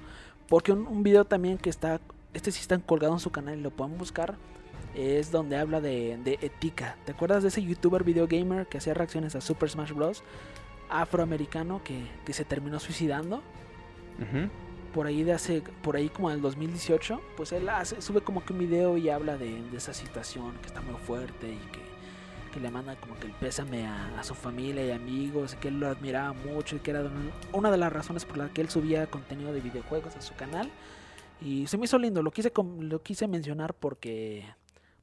Porque 0.47 0.71
un, 0.71 1.03
video 1.03 1.25
también 1.25 1.57
que 1.57 1.69
está, 1.69 1.99
este 2.33 2.51
sí 2.51 2.61
está 2.61 2.77
colgado 2.79 3.13
en 3.13 3.19
su 3.19 3.31
canal 3.31 3.57
y 3.57 3.61
lo 3.61 3.71
pueden 3.71 3.97
buscar, 3.97 4.35
es 4.95 5.31
donde 5.31 5.57
habla 5.57 5.81
de, 5.81 6.17
de 6.23 6.39
ética. 6.41 6.97
¿Te 7.05 7.11
acuerdas 7.11 7.43
de 7.43 7.49
ese 7.49 7.61
youtuber 7.61 8.03
video 8.03 8.27
gamer 8.27 8.67
que 8.67 8.77
hacía 8.77 8.93
reacciones 8.93 9.35
a 9.35 9.41
Super 9.41 9.69
Smash 9.69 9.91
Bros? 9.91 10.23
Afroamericano 10.89 11.83
que, 11.83 12.07
que 12.25 12.33
se 12.33 12.45
terminó 12.45 12.79
suicidando 12.79 13.43
Ujú. 14.19 14.49
Por 14.93 15.07
ahí 15.07 15.23
de 15.23 15.33
hace, 15.33 15.61
por 15.81 15.95
ahí 15.95 16.09
como 16.09 16.29
del 16.29 16.41
2018, 16.41 17.21
pues 17.37 17.51
él 17.51 17.69
hace, 17.69 18.01
sube 18.01 18.21
como 18.21 18.43
que 18.43 18.53
un 18.53 18.59
video 18.59 18.97
y 18.97 19.09
habla 19.09 19.37
de, 19.37 19.61
de 19.61 19.77
esa 19.77 19.93
situación 19.93 20.53
que 20.61 20.67
está 20.67 20.81
muy 20.81 20.95
fuerte 20.99 21.47
y 21.51 21.59
que, 21.71 21.89
le 22.59 22.71
manda 22.71 22.93
como 22.97 23.17
que 23.17 23.27
el 23.27 23.31
pésame 23.33 23.87
a, 23.87 24.21
su 24.21 24.35
familia 24.35 24.85
y 24.85 24.91
amigos, 24.91 25.53
y 25.53 25.57
que 25.57 25.69
él 25.69 25.79
lo 25.79 25.87
admiraba 25.87 26.33
mucho 26.33 26.75
y 26.75 26.79
que 26.79 26.91
era 26.91 27.01
un- 27.03 27.31
una 27.53 27.71
de 27.71 27.77
las 27.77 27.93
razones 27.93 28.25
por 28.25 28.37
la 28.37 28.49
que 28.49 28.59
él 28.59 28.69
subía 28.69 29.07
contenido 29.07 29.53
de 29.53 29.61
videojuegos 29.61 30.17
a 30.17 30.21
su 30.21 30.35
canal. 30.35 30.69
Y 31.39 31.67
se 31.67 31.77
me 31.77 31.85
hizo 31.85 31.97
lindo, 31.97 32.21
lo 32.21 32.31
quise, 32.31 32.51
lo 32.81 33.01
quise 33.01 33.29
mencionar 33.29 33.73
porque, 33.73 34.45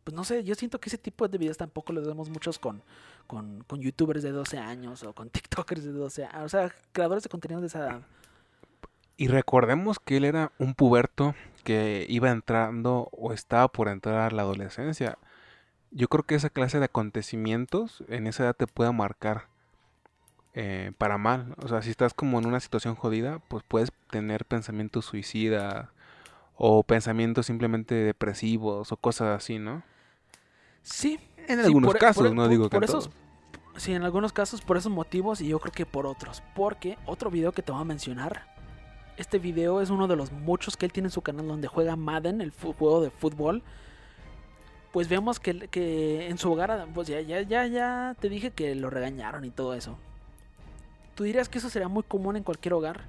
pues 0.05 0.15
no 0.15 0.23
sé, 0.25 0.45
yo 0.45 0.55
siento 0.55 0.79
que 0.81 0.91
ese 0.91 0.99
tipo 0.99 1.27
de 1.29 1.39
videos 1.39 1.57
tampoco 1.57 1.95
los 1.95 2.07
vemos 2.07 2.29
muchos 2.29 2.59
con, 2.59 2.83
con, 3.27 3.65
con 3.67 3.81
youtubers 3.81 4.23
de 4.23 4.33
12 4.33 4.59
años 4.59 5.03
o 5.05 5.15
con 5.15 5.31
tiktokers 5.31 5.83
de 5.85 5.93
12 5.93 6.27
años, 6.27 6.45
o 6.45 6.49
sea, 6.51 6.75
creadores 6.93 7.23
de 7.23 7.31
contenido 7.31 7.63
de 7.63 7.69
esa 7.69 7.79
edad. 7.79 8.03
Y 9.17 9.29
recordemos 9.29 9.99
que 9.99 10.19
él 10.19 10.25
era 10.25 10.53
un 10.59 10.75
puberto 10.75 11.35
que 11.65 12.07
iba 12.09 12.31
entrando 12.31 13.09
o 13.13 13.33
estaba 13.33 13.69
por 13.69 13.89
entrar 13.89 14.21
a 14.21 14.31
la 14.35 14.43
adolescencia. 14.43 15.19
Yo 15.91 16.09
creo 16.09 16.25
que 16.25 16.35
esa 16.35 16.51
clase 16.51 16.79
de 16.79 16.85
acontecimientos 16.85 18.05
en 18.09 18.27
esa 18.27 18.45
edad 18.45 18.57
te 18.57 18.67
puede 18.67 18.93
marcar 18.93 19.47
eh, 20.55 20.93
para 20.99 21.17
mal. 21.19 21.55
O 21.63 21.69
sea, 21.69 21.83
si 21.83 21.91
estás 21.91 22.13
como 22.15 22.39
en 22.39 22.47
una 22.47 22.61
situación 22.61 22.95
jodida, 22.95 23.41
pues 23.49 23.65
puedes 23.67 23.91
tener 24.11 24.45
pensamientos 24.45 25.05
suicidas 25.07 25.89
o 26.57 26.83
pensamientos 26.83 27.47
simplemente 27.47 27.95
depresivos 27.95 28.93
o 28.93 28.97
cosas 28.97 29.37
así, 29.37 29.59
¿no? 29.59 29.83
Sí, 30.83 31.19
En 31.49 31.61
Sí, 31.61 31.67
algunos 31.67 31.93
por- 31.93 31.99
casos, 32.01 32.25
por- 32.25 32.35
no 32.35 32.43
por- 32.43 32.51
digo 32.51 32.65
que 32.65 32.71
por 32.77 32.83
en 32.85 32.89
esos- 32.89 33.05
todos. 33.11 33.17
Sí, 33.77 33.93
en 33.93 34.03
algunos 34.03 34.33
casos 34.33 34.63
por 34.63 34.77
esos 34.79 34.91
motivos 34.91 35.41
y 35.41 35.49
yo 35.49 35.59
creo 35.61 35.73
que 35.73 35.87
por 35.87 36.07
otros. 36.07 36.43
Porque 36.55 36.97
otro 37.07 37.31
video 37.31 37.53
que 37.53 37.63
te 37.63 37.71
voy 37.73 37.81
a 37.81 37.85
mencionar, 37.85 38.56
este 39.17 39.39
video 39.39 39.81
es 39.81 39.91
uno 39.91 40.07
de 40.09 40.17
los 40.17 40.33
muchos 40.33 40.77
que 40.77 40.87
él 40.87 40.93
tiene 40.93 41.09
en 41.09 41.13
su 41.13 41.23
canal 41.23 41.47
donde 41.49 41.69
juega 41.69 41.97
Madden, 41.97 42.41
el 42.41 42.51
juego 42.53 43.01
de 43.03 43.11
fútbol. 43.11 43.63
Pues 44.93 45.09
vemos 45.09 45.39
que, 45.41 45.69
que 45.69 46.29
en 46.29 46.39
su 46.39 46.51
hogar, 46.53 46.87
pues 46.95 47.09
ya, 47.09 47.21
ya, 47.21 47.43
ya, 47.43 47.67
ya 47.67 48.17
te 48.21 48.29
dije 48.29 48.51
que 48.51 48.75
lo 48.75 48.89
regañaron 48.89 49.45
y 49.45 49.51
todo 49.51 49.75
eso. 49.75 49.99
¿Tú 51.15 51.25
dirías 51.25 51.49
que 51.49 51.59
eso 51.59 51.69
sería 51.71 51.89
muy 51.89 52.03
común 52.03 52.37
en 52.37 52.43
cualquier 52.43 52.75
hogar? 52.75 53.01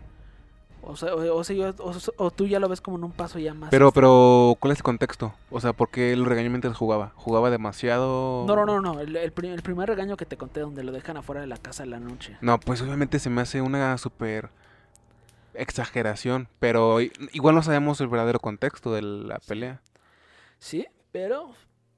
O 0.83 0.95
sea, 0.95 1.13
o, 1.15 1.43
sea, 1.43 1.69
o- 1.79 1.93
o 2.25 2.31
tú 2.31 2.45
ya 2.45 2.59
lo 2.59 2.69
ves 2.69 2.81
como 2.81 2.97
en 2.97 3.03
un 3.03 3.11
paso 3.11 3.39
ya 3.39 3.53
más. 3.53 3.69
Pero, 3.71 3.91
pero, 3.91 4.55
¿cuál 4.59 4.71
es 4.73 4.79
el 4.79 4.83
contexto? 4.83 5.33
O 5.49 5.59
sea, 5.59 5.73
¿por 5.73 5.89
qué 5.89 6.15
lo 6.15 6.25
regañó 6.25 6.49
mientras 6.49 6.77
jugaba? 6.77 7.11
¿Jugaba 7.15 7.49
demasiado? 7.49 8.45
No, 8.47 8.55
no, 8.55 8.65
no, 8.65 8.79
no. 8.81 8.99
El, 8.99 9.15
el 9.15 9.33
el 9.45 9.61
primer 9.61 9.89
regaño 9.89 10.15
que 10.17 10.25
te 10.25 10.37
conté 10.37 10.59
donde 10.61 10.83
lo 10.83 10.91
dejan 10.91 11.17
afuera 11.17 11.41
de 11.41 11.47
la 11.47 11.57
casa 11.57 11.83
en 11.83 11.89
la 11.89 11.99
noche. 11.99 12.37
No, 12.41 12.59
pues 12.59 12.81
obviamente 12.81 13.19
se 13.19 13.29
me 13.29 13.41
hace 13.41 13.61
una 13.61 13.97
súper 13.97 14.49
exageración, 15.57 16.47
pero 16.59 16.99
igual 17.01 17.55
no 17.55 17.63
sabemos 17.63 17.99
el 18.01 18.07
verdadero 18.07 18.39
contexto 18.39 18.93
de 18.93 19.01
la 19.01 19.39
pelea. 19.39 19.81
Sí, 20.59 20.87
pero 21.11 21.51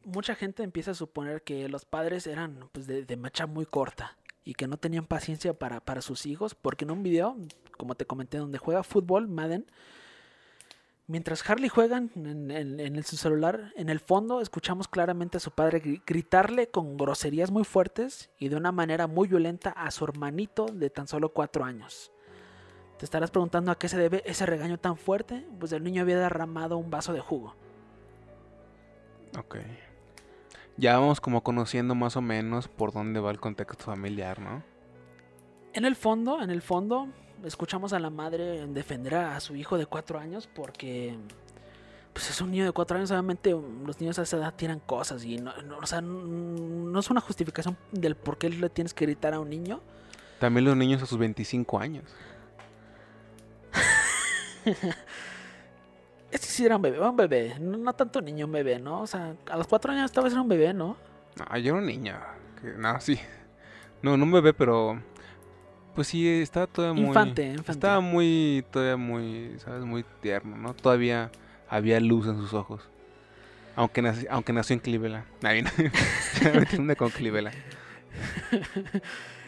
mucha 0.04 0.36
gente 0.36 0.63
empieza 0.63 0.91
a 0.91 0.95
suponer 0.95 1.43
que 1.43 1.67
los 1.69 1.86
padres 1.86 2.26
eran 2.28 2.69
pues 2.72 2.88
de, 2.88 3.06
de 3.06 3.17
mecha 3.17 3.45
muy 3.48 3.65
corta 3.65 4.17
y 4.43 4.54
que 4.56 4.67
no 4.67 4.78
tenían 4.78 5.06
paciencia 5.06 5.54
para, 5.54 5.80
para 5.82 6.02
sus 6.02 6.26
hijos, 6.26 6.56
porque 6.56 6.86
en 6.86 6.91
un 6.91 7.04
video, 7.04 7.38
como 7.78 7.95
te 7.95 8.06
comenté, 8.06 8.38
donde 8.38 8.58
juega 8.58 8.84
fútbol, 8.84 9.28
Madden, 9.28 9.65
mientras 11.08 11.48
Harley 11.48 11.69
juega 11.69 11.98
en, 11.98 12.52
en- 12.52 13.04
su 13.04 13.17
celular, 13.17 13.74
en 13.76 13.89
el 13.89 14.00
fondo 14.00 14.41
escuchamos 14.41 14.88
claramente 14.88 15.38
a 15.38 15.39
su 15.39 15.52
padre 15.52 15.82
gri- 15.82 16.02
gritarle 16.06 16.67
con 16.69 16.98
groserías 16.98 17.52
muy 17.52 17.63
fuertes 17.63 18.30
y 18.39 18.50
de 18.50 18.56
una 18.56 18.72
manera 18.72 19.08
muy 19.08 19.28
violenta 19.28 19.69
a 19.72 19.91
su 19.91 20.06
hermanito 20.06 20.65
de 20.65 20.89
tan 20.89 21.08
solo 21.08 21.30
cuatro 21.30 21.63
años. 21.65 22.12
Te 23.00 23.06
estarás 23.06 23.32
preguntando 23.32 23.72
a 23.72 23.76
qué 23.80 23.88
se 23.90 23.98
debe 23.98 24.22
ese 24.26 24.46
regaño 24.46 24.78
tan 24.78 24.98
fuerte, 24.98 25.46
pues 25.60 25.72
el 25.72 25.84
niño 25.84 26.02
había 26.02 26.20
derramado 26.20 26.78
un 26.78 26.92
vaso 26.92 27.14
de 27.14 27.22
jugo. 27.22 27.56
Ok. 29.38 29.58
Ya 30.78 30.98
vamos 31.00 31.22
como 31.22 31.42
conociendo 31.42 31.96
más 31.96 32.16
o 32.18 32.22
menos 32.22 32.68
por 32.68 32.92
dónde 32.94 33.20
va 33.20 33.32
el 33.32 33.40
contexto 33.40 33.84
familiar, 33.86 34.40
¿no? 34.40 34.64
En 35.74 35.86
el 35.86 35.96
fondo, 35.96 36.42
en 36.42 36.50
el 36.50 36.62
fondo, 36.62 37.08
escuchamos 37.46 37.94
a 37.94 38.00
la 38.00 38.10
madre 38.10 38.66
defender 38.68 39.16
a 39.16 39.40
su 39.40 39.56
hijo 39.56 39.78
de 39.78 39.86
cuatro 39.86 40.20
años 40.20 40.48
porque 40.54 41.16
pues 42.12 42.30
es 42.30 42.42
un 42.42 42.52
niño 42.52 42.66
de 42.66 42.72
cuatro 42.72 42.98
años, 42.98 43.12
obviamente 43.12 43.52
los 43.52 44.00
niños 44.02 44.20
a 44.20 44.24
esa 44.24 44.38
edad 44.38 44.54
tiran 44.56 44.80
cosas 44.80 45.24
y 45.24 45.38
no, 45.38 45.56
no- 45.62 45.78
o 45.78 45.86
sea, 45.86 46.02
no, 46.02 46.22
no 46.26 47.00
es 47.00 47.10
una 47.10 47.22
justificación 47.22 47.78
del 47.92 48.16
por 48.16 48.38
qué 48.38 48.50
le 48.50 48.70
tienes 48.70 48.94
que 48.94 49.06
gritar 49.06 49.34
a 49.34 49.40
un 49.40 49.50
niño. 49.50 49.80
También 50.40 50.66
los 50.66 50.76
niños 50.76 51.02
a 51.04 51.06
sus 51.06 51.18
25 51.18 51.80
años. 51.80 52.04
Es 56.32 56.41
que 56.41 56.48
sí 56.48 56.63
era 56.63 56.76
un 56.76 56.82
bebé, 56.84 56.98
era 56.98 57.10
un 57.10 57.15
bebé, 57.17 57.56
no, 57.60 57.76
no 57.78 57.93
tanto 57.93 58.22
niño, 58.22 58.45
un 58.45 58.52
bebé, 58.52 58.78
¿no? 58.78 59.02
O 59.02 59.08
sea, 59.08 59.34
a 59.50 59.58
los 59.58 59.65
cuatro 59.67 59.91
años 59.91 60.06
estaba 60.06 60.30
ser 60.30 60.39
un 60.39 60.48
bebé, 60.48 60.74
¿no? 60.76 60.95
No, 61.38 61.58
yo 61.58 61.72
era 61.72 61.80
un 61.80 61.88
niño. 61.88 62.15
no, 62.78 63.02
sí. 63.02 63.19
No, 64.04 64.15
no 64.15 64.26
un 64.26 64.32
bebé, 64.32 64.54
pero... 64.54 65.02
Pues 65.95 66.08
sí, 66.08 66.28
estaba 66.28 66.67
todavía 66.67 67.02
muy... 67.02 67.08
Infante, 67.08 67.43
infante. 67.48 67.72
Estaba 67.72 68.00
muy, 68.00 68.63
todavía 68.72 68.95
muy, 68.95 69.56
¿sabes? 69.58 69.84
Muy 69.84 70.06
tierno, 70.22 70.56
¿no? 70.56 70.76
Todavía 70.76 71.32
había 71.67 72.00
luz 72.00 72.28
en 72.28 72.38
sus 72.38 72.54
ojos. 72.54 72.88
Aunque, 73.76 74.04
naci- 74.04 74.28
aunque 74.30 74.54
nació 74.54 74.76
en 74.76 74.80
Cleveland. 74.82 75.26
Ay, 75.41 75.63
no. 75.63 75.69
Con 76.98 77.10
Cleveland. 77.10 77.56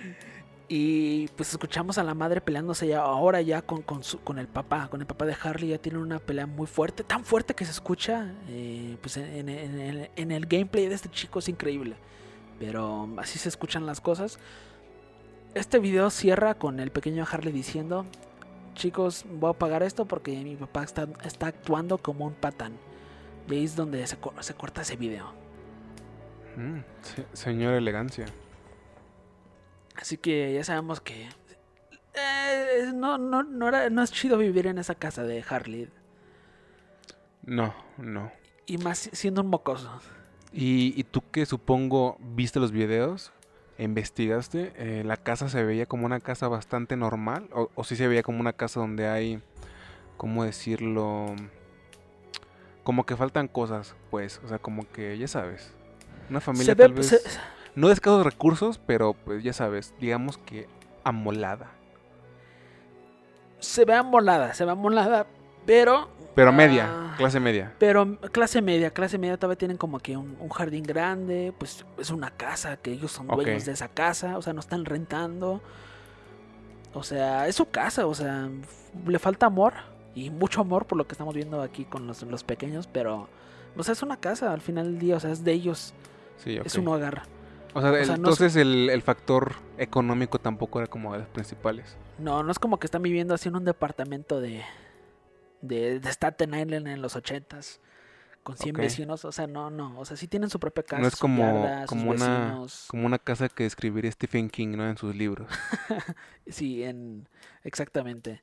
Y 0.73 1.27
pues 1.35 1.49
escuchamos 1.51 1.97
a 1.97 2.03
la 2.03 2.13
madre 2.13 2.39
peleándose 2.39 2.87
ya 2.87 3.01
ahora 3.01 3.41
ya 3.41 3.61
con, 3.61 3.81
con, 3.81 4.03
su- 4.05 4.21
con 4.21 4.39
el 4.39 4.47
papá, 4.47 4.87
con 4.89 5.01
el 5.01 5.05
papá 5.05 5.25
de 5.25 5.35
Harley, 5.43 5.67
ya 5.71 5.77
tienen 5.79 6.01
una 6.01 6.19
pelea 6.19 6.45
muy 6.47 6.65
fuerte, 6.65 7.03
tan 7.03 7.25
fuerte 7.25 7.53
que 7.53 7.65
se 7.65 7.71
escucha 7.71 8.31
eh, 8.47 8.95
pues 9.01 9.17
en, 9.17 9.49
en- 9.49 10.09
en- 10.15 10.31
el 10.31 10.45
gameplay 10.45 10.87
de 10.87 10.95
este 10.95 11.09
chico 11.09 11.39
es 11.39 11.49
increíble. 11.49 11.97
Pero 12.57 13.09
así 13.17 13.37
se 13.37 13.49
escuchan 13.49 13.85
las 13.85 13.99
cosas. 13.99 14.39
Este 15.55 15.77
video 15.79 16.09
cierra 16.09 16.53
con 16.53 16.79
el 16.79 16.89
pequeño 16.89 17.25
Harley 17.29 17.51
diciendo, 17.51 18.05
chicos, 18.75 19.25
voy 19.29 19.49
a 19.49 19.53
pagar 19.53 19.83
esto 19.83 20.05
porque 20.05 20.41
mi 20.41 20.55
papá 20.55 20.83
está, 20.85 21.05
está 21.25 21.47
actuando 21.47 21.97
como 21.97 22.25
un 22.27 22.33
patán. 22.33 22.77
Y 23.49 23.55
ahí 23.55 23.67
donde 23.67 24.07
se, 24.07 24.15
co- 24.15 24.33
se 24.39 24.53
corta 24.53 24.83
ese 24.83 24.95
video. 24.95 25.33
Mm, 26.55 26.77
se- 27.01 27.25
señor 27.33 27.73
elegancia. 27.73 28.25
Así 30.01 30.17
que 30.17 30.53
ya 30.53 30.63
sabemos 30.63 30.99
que 30.99 31.29
eh, 32.13 32.91
no, 32.93 33.19
no, 33.19 33.43
no, 33.43 33.67
era, 33.67 33.89
no 33.91 34.01
es 34.01 34.11
chido 34.11 34.37
vivir 34.37 34.65
en 34.65 34.79
esa 34.79 34.95
casa 34.95 35.23
de 35.23 35.43
Harley. 35.47 35.89
No, 37.43 37.73
no. 37.97 38.31
Y 38.65 38.79
más 38.79 39.09
siendo 39.13 39.41
un 39.41 39.47
mocoso. 39.47 40.01
Y, 40.51 40.99
y 40.99 41.03
tú 41.03 41.21
que 41.31 41.45
supongo 41.45 42.17
viste 42.19 42.59
los 42.59 42.71
videos, 42.71 43.31
investigaste, 43.77 44.73
eh, 44.75 45.03
la 45.05 45.17
casa 45.17 45.49
se 45.49 45.63
veía 45.63 45.85
como 45.85 46.05
una 46.05 46.19
casa 46.19 46.47
bastante 46.47 46.97
normal, 46.97 47.47
o, 47.53 47.69
o 47.75 47.83
sí 47.83 47.95
se 47.95 48.07
veía 48.07 48.23
como 48.23 48.39
una 48.39 48.53
casa 48.53 48.79
donde 48.79 49.07
hay, 49.07 49.41
¿cómo 50.17 50.43
decirlo? 50.43 51.27
Como 52.83 53.05
que 53.05 53.15
faltan 53.15 53.47
cosas, 53.47 53.95
pues, 54.09 54.41
o 54.43 54.47
sea, 54.47 54.57
como 54.57 54.91
que, 54.91 55.17
ya 55.17 55.27
sabes, 55.27 55.73
una 56.29 56.41
familia 56.41 56.65
Se 56.65 56.75
ve, 56.75 56.83
tal 56.83 56.93
vez, 56.93 57.07
se, 57.07 57.21
no 57.75 57.87
de 57.87 57.93
escasos 57.93 58.23
recursos, 58.25 58.79
pero 58.85 59.13
pues 59.13 59.43
ya 59.43 59.53
sabes, 59.53 59.93
digamos 59.99 60.37
que 60.37 60.67
amolada, 61.03 61.71
se 63.59 63.85
ve 63.85 63.93
amolada, 63.93 64.53
se 64.53 64.65
ve 64.65 64.71
amolada, 64.71 65.27
pero... 65.65 66.09
pero 66.35 66.51
media, 66.51 66.87
Ah. 66.89 67.15
clase 67.17 67.39
media. 67.39 67.73
Pero 67.77 68.17
clase 68.31 68.61
media, 68.61 68.91
clase 68.91 69.17
media 69.17 69.37
todavía 69.37 69.57
tienen 69.57 69.77
como 69.77 69.99
que 69.99 70.17
un, 70.17 70.35
un 70.39 70.49
jardín 70.49 70.83
grande, 70.83 71.53
pues 71.57 71.85
es 71.99 72.09
una 72.09 72.31
casa, 72.31 72.77
que 72.77 72.91
ellos 72.91 73.11
son 73.11 73.27
dueños 73.27 73.65
de 73.65 73.73
esa 73.73 73.87
casa, 73.89 74.37
o 74.37 74.41
sea, 74.41 74.53
no 74.53 74.59
están 74.61 74.85
rentando. 74.85 75.61
O 76.93 77.03
sea, 77.03 77.47
es 77.47 77.55
su 77.55 77.69
casa, 77.69 78.07
o 78.07 78.13
sea, 78.15 78.49
le 79.05 79.19
falta 79.19 79.45
amor 79.45 79.73
y 80.15 80.29
mucho 80.29 80.61
amor 80.61 80.85
por 80.85 80.97
lo 80.97 81.05
que 81.07 81.13
estamos 81.13 81.33
viendo 81.35 81.61
aquí 81.61 81.85
con 81.85 82.07
los, 82.07 82.21
los 82.23 82.43
pequeños, 82.43 82.87
pero, 82.87 83.27
o 83.77 83.83
sea, 83.83 83.93
es 83.93 84.01
una 84.03 84.17
casa 84.17 84.51
al 84.51 84.61
final 84.61 84.85
del 84.85 84.99
día, 84.99 85.17
o 85.17 85.19
sea, 85.19 85.31
es 85.31 85.43
de 85.43 85.51
ellos, 85.53 85.93
Sí, 86.37 86.57
es 86.63 86.75
un 86.75 86.87
hogar. 86.87 87.23
O 87.73 87.81
sea, 87.81 87.91
o 87.91 87.95
el- 87.95 88.05
sea, 88.05 88.17
no 88.17 88.29
es- 88.29 88.41
entonces 88.41 88.55
el, 88.55 88.89
el 88.89 89.01
factor 89.01 89.53
económico 89.77 90.39
tampoco 90.39 90.79
era 90.79 90.87
como 90.87 91.13
de 91.13 91.19
los 91.19 91.27
principales. 91.29 91.95
No, 92.19 92.43
no 92.43 92.51
es 92.51 92.59
como 92.59 92.77
que 92.79 92.85
están 92.87 93.01
viviendo 93.01 93.33
así 93.33 93.49
en 93.49 93.55
un 93.55 93.65
departamento 93.65 94.39
de, 94.41 94.63
de, 95.61 95.99
de 95.99 96.09
Staten 96.11 96.53
Island 96.53 96.87
en 96.87 97.01
los 97.01 97.15
ochentas 97.15 97.79
con 98.43 98.57
100 98.57 98.75
Ok. 98.75 98.81
vecinos, 98.81 99.23
o 99.23 99.31
sea, 99.31 99.45
no, 99.47 99.69
no, 99.69 99.99
o 99.99 100.03
sea, 100.05 100.17
sí 100.17 100.27
tienen 100.27 100.49
su 100.49 100.59
propia 100.59 100.83
casa, 100.83 101.01
no 101.01 101.07
es 101.07 101.15
como, 101.15 101.43
yarda, 101.63 101.81
sus 101.87 101.89
como, 101.89 102.09
una, 102.11 102.59
como 102.87 103.05
una 103.05 103.19
casa 103.19 103.47
que 103.49 103.63
describiría 103.63 104.11
Stephen 104.11 104.49
King, 104.49 104.69
¿no? 104.77 104.89
En 104.89 104.97
sus 104.97 105.15
libros. 105.15 105.47
Sí, 106.47 106.83
en 106.83 107.27
exactamente. 107.63 108.41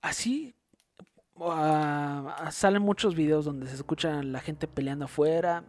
Así 0.00 0.54
ah, 1.40 2.48
salen 2.52 2.82
muchos 2.82 3.14
videos 3.14 3.44
donde 3.44 3.66
se 3.66 3.74
escucha 3.74 4.22
la 4.22 4.40
gente 4.40 4.68
peleando 4.68 5.06
afuera 5.06 5.64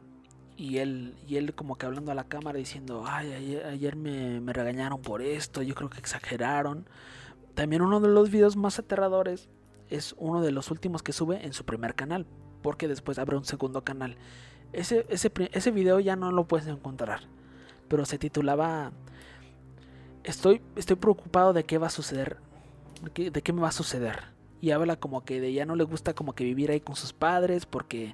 y 0.60 0.80
él 0.80 1.16
y 1.26 1.38
él 1.38 1.56
como 1.56 1.78
que 1.78 1.86
hablando 1.86 2.12
a 2.12 2.16
la 2.16 2.26
cámara 2.26 2.58
diciendo, 2.60 3.06
"Ay, 3.08 3.32
ayer, 3.34 3.66
ayer 3.66 3.96
me, 3.96 4.42
me 4.42 4.52
regañaron 4.52 5.02
por 5.02 5.22
esto, 5.22 5.62
yo 5.62 5.74
creo 5.74 5.90
que 5.90 6.00
exageraron." 6.00 6.86
También 7.56 7.82
uno 7.82 8.02
de 8.02 8.10
los 8.10 8.30
videos 8.30 8.58
más 8.58 8.78
aterradores 8.78 9.50
es 9.90 10.16
uno 10.18 10.42
de 10.42 10.52
los 10.52 10.70
últimos 10.70 11.02
que 11.02 11.14
sube 11.14 11.46
en 11.46 11.54
su 11.54 11.66
primer 11.66 11.96
canal, 11.96 12.26
porque 12.62 12.90
después 12.90 13.20
abre 13.20 13.38
un 13.38 13.46
segundo 13.46 13.84
canal. 13.86 14.18
Ese 14.74 15.06
ese 15.10 15.32
ese 15.54 15.72
video 15.72 16.00
ya 16.02 16.18
no 16.18 16.32
lo 16.32 16.46
puedes 16.46 16.68
encontrar, 16.68 17.22
pero 17.88 18.06
se 18.06 18.18
titulaba 18.18 18.92
estoy, 20.24 20.62
estoy 20.76 20.96
preocupado 20.98 21.54
de 21.54 21.64
qué 21.64 21.78
va 21.78 21.88
a 21.88 21.92
suceder. 21.92 22.38
De 23.02 23.12
qué, 23.12 23.32
de 23.32 23.42
qué 23.42 23.54
me 23.54 23.62
va 23.62 23.70
a 23.70 23.72
suceder. 23.72 24.26
Y 24.62 24.72
habla 24.72 24.98
como 24.98 25.24
que 25.24 25.40
de 25.40 25.54
ya 25.54 25.66
no 25.66 25.76
le 25.76 25.86
gusta 25.86 26.14
como 26.14 26.34
que 26.34 26.44
vivir 26.44 26.70
ahí 26.70 26.82
con 26.82 26.98
sus 26.98 27.14
padres 27.14 27.66
porque 27.66 28.14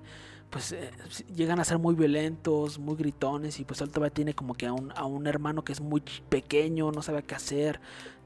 pues 0.49 0.71
eh, 0.71 0.91
llegan 1.35 1.59
a 1.59 1.65
ser 1.65 1.77
muy 1.79 1.95
violentos, 1.95 2.79
muy 2.79 2.95
gritones 2.95 3.59
y 3.59 3.65
pues 3.65 3.81
él 3.81 3.89
todavía 3.89 4.13
tiene 4.13 4.33
como 4.33 4.53
que 4.53 4.67
a 4.67 4.73
un, 4.73 4.91
a 4.95 5.05
un 5.05 5.27
hermano 5.27 5.63
que 5.63 5.73
es 5.73 5.81
muy 5.81 6.01
pequeño, 6.29 6.91
no 6.91 7.01
sabe 7.01 7.23
qué 7.23 7.35
hacer. 7.35 7.79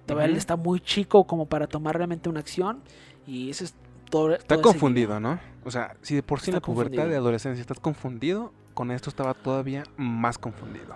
Todavía 0.05 0.25
él 0.31 0.37
está 0.37 0.55
muy 0.55 0.79
chico 0.79 1.25
como 1.25 1.47
para 1.47 1.67
tomar 1.67 1.95
realmente 1.95 2.29
una 2.29 2.39
acción 2.39 2.81
y 3.27 3.49
eso 3.49 3.63
es 3.63 3.75
todo. 4.09 4.33
Está 4.33 4.55
todo 4.55 4.59
ese 4.59 4.63
confundido, 4.63 5.19
¿no? 5.19 5.39
O 5.65 5.71
sea, 5.71 5.95
si 6.01 6.15
de 6.15 6.23
por 6.23 6.39
sí 6.39 6.51
en 6.51 6.55
la 6.55 6.57
Está 6.57 6.65
pubertad 6.65 6.89
confundido. 6.91 7.09
de 7.11 7.17
adolescencia 7.17 7.61
estás 7.61 7.79
confundido, 7.79 8.53
con 8.73 8.91
esto 8.91 9.09
estaba 9.09 9.33
todavía 9.33 9.83
más 9.97 10.37
confundido. 10.37 10.95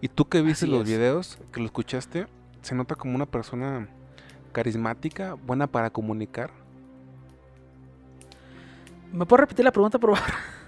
Y 0.00 0.08
tú 0.08 0.28
que 0.28 0.42
viste 0.42 0.64
Así 0.64 0.72
los 0.72 0.82
es. 0.82 0.88
videos, 0.88 1.38
que 1.52 1.60
lo 1.60 1.66
escuchaste, 1.66 2.26
se 2.62 2.74
nota 2.74 2.94
como 2.96 3.14
una 3.14 3.26
persona 3.26 3.88
carismática, 4.52 5.34
buena 5.34 5.66
para 5.66 5.90
comunicar. 5.90 6.50
¿Me 9.12 9.26
puedo 9.26 9.40
repetir 9.42 9.64
la 9.64 9.72
pregunta, 9.72 9.98
por 9.98 10.16
favor? 10.16 10.32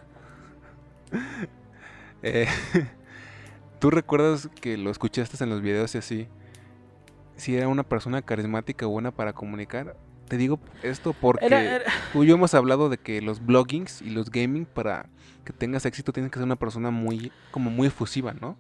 Eh, 2.25 2.47
¿Tú 3.81 3.91
recuerdas 3.91 4.49
que 4.61 4.77
lo 4.77 4.91
escuchaste 4.91 5.43
en 5.43 5.51
los 5.51 5.61
videos 5.61 5.93
y 5.97 5.99
así? 5.99 6.29
Si 7.37 7.57
era 7.57 7.67
una 7.67 7.83
persona 7.83 8.23
carismática, 8.23 8.87
buena 8.87 9.11
para 9.11 9.33
comunicar. 9.33 9.97
Te 10.29 10.37
digo 10.37 10.61
esto 10.85 11.15
porque 11.15 11.45
Era- 11.45 11.61
era- 11.63 11.85
tú 12.13 12.23
y 12.23 12.29
yo 12.29 12.35
hemos 12.37 12.55
hablado 12.55 12.89
de 12.89 12.97
que 12.99 13.21
los 13.21 13.45
bloggings 13.45 14.01
y 14.03 14.11
los 14.11 14.31
gaming 14.31 14.67
para 14.67 15.07
que 15.45 15.53
tengas 15.53 15.85
éxito 15.85 16.13
tienes 16.13 16.31
que 16.31 16.39
ser 16.39 16.45
una 16.47 16.55
persona 16.57 16.91
muy 16.93 17.33
como 17.51 17.71
muy 17.71 17.89
efusiva, 17.89 18.33
¿no? 18.41 18.57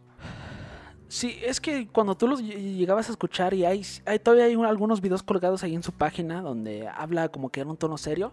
Sí, 1.09 1.39
es 1.47 1.61
que 1.61 1.87
cuando 1.87 2.17
tú 2.17 2.27
los 2.27 2.43
ll- 2.43 2.77
llegabas 2.77 3.09
a 3.09 3.13
escuchar 3.13 3.55
y 3.55 3.65
hay, 3.65 3.87
hay 4.07 4.19
todavía 4.19 4.47
hay 4.47 4.57
un- 4.57 4.67
algunos 4.67 5.01
videos 5.01 5.23
colgados 5.23 5.63
ahí 5.63 5.75
en 5.77 5.85
su 5.85 5.93
página 5.93 6.43
donde 6.43 6.89
habla 6.89 7.29
como 7.29 7.51
que 7.51 7.61
en 7.61 7.69
un 7.69 7.77
tono 7.77 7.97
serio, 7.97 8.33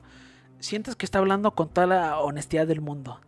sientes 0.59 0.95
que 0.95 1.05
está 1.05 1.19
hablando 1.19 1.51
con 1.53 1.69
toda 1.69 1.85
la 1.85 2.19
honestidad 2.19 2.65
del 2.65 2.81
mundo. 2.81 3.21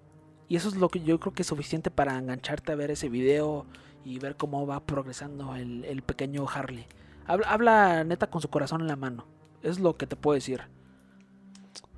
Y 0.51 0.57
eso 0.57 0.67
es 0.67 0.75
lo 0.75 0.89
que 0.89 1.01
yo 1.01 1.19
creo 1.19 1.33
que 1.33 1.43
es 1.43 1.47
suficiente 1.47 1.91
para 1.91 2.17
engancharte 2.17 2.73
a 2.73 2.75
ver 2.75 2.91
ese 2.91 3.07
video 3.09 3.65
y 4.03 4.19
ver 4.19 4.35
cómo 4.35 4.67
va 4.67 4.85
progresando 4.85 5.55
el, 5.55 5.85
el 5.85 6.01
pequeño 6.03 6.45
Harley. 6.53 6.87
Habla, 7.25 7.47
habla 7.51 8.03
neta 8.03 8.29
con 8.29 8.41
su 8.41 8.49
corazón 8.49 8.81
en 8.81 8.87
la 8.87 8.97
mano. 8.97 9.27
Es 9.61 9.79
lo 9.79 9.95
que 9.97 10.07
te 10.07 10.17
puedo 10.17 10.35
decir. 10.35 10.61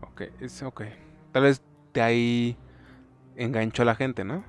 Ok, 0.02 0.22
es 0.40 0.62
ok. 0.64 0.84
Tal 1.32 1.44
vez 1.44 1.62
de 1.94 2.02
ahí 2.02 2.58
enganchó 3.36 3.84
a 3.84 3.86
la 3.86 3.96
gente, 3.96 4.24
¿no? 4.24 4.46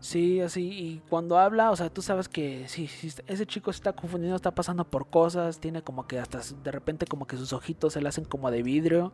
Sí, 0.00 0.40
así, 0.40 0.70
y 0.70 1.00
cuando 1.08 1.38
habla, 1.38 1.70
o 1.72 1.76
sea, 1.76 1.90
tú 1.90 2.02
sabes 2.02 2.28
que 2.28 2.68
sí, 2.68 2.86
sí, 2.86 3.12
ese 3.26 3.46
chico 3.46 3.72
se 3.72 3.78
está 3.78 3.92
confundiendo, 3.94 4.36
está 4.36 4.54
pasando 4.54 4.88
por 4.88 5.10
cosas, 5.10 5.58
tiene 5.60 5.82
como 5.82 6.06
que 6.06 6.20
hasta 6.20 6.40
de 6.62 6.70
repente 6.70 7.06
como 7.06 7.26
que 7.26 7.36
sus 7.36 7.52
ojitos 7.52 7.94
se 7.94 8.00
le 8.00 8.08
hacen 8.08 8.24
como 8.24 8.50
de 8.52 8.62
vidrio, 8.62 9.12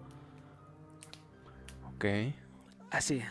Ok. 1.88 2.04
así. 2.90 3.22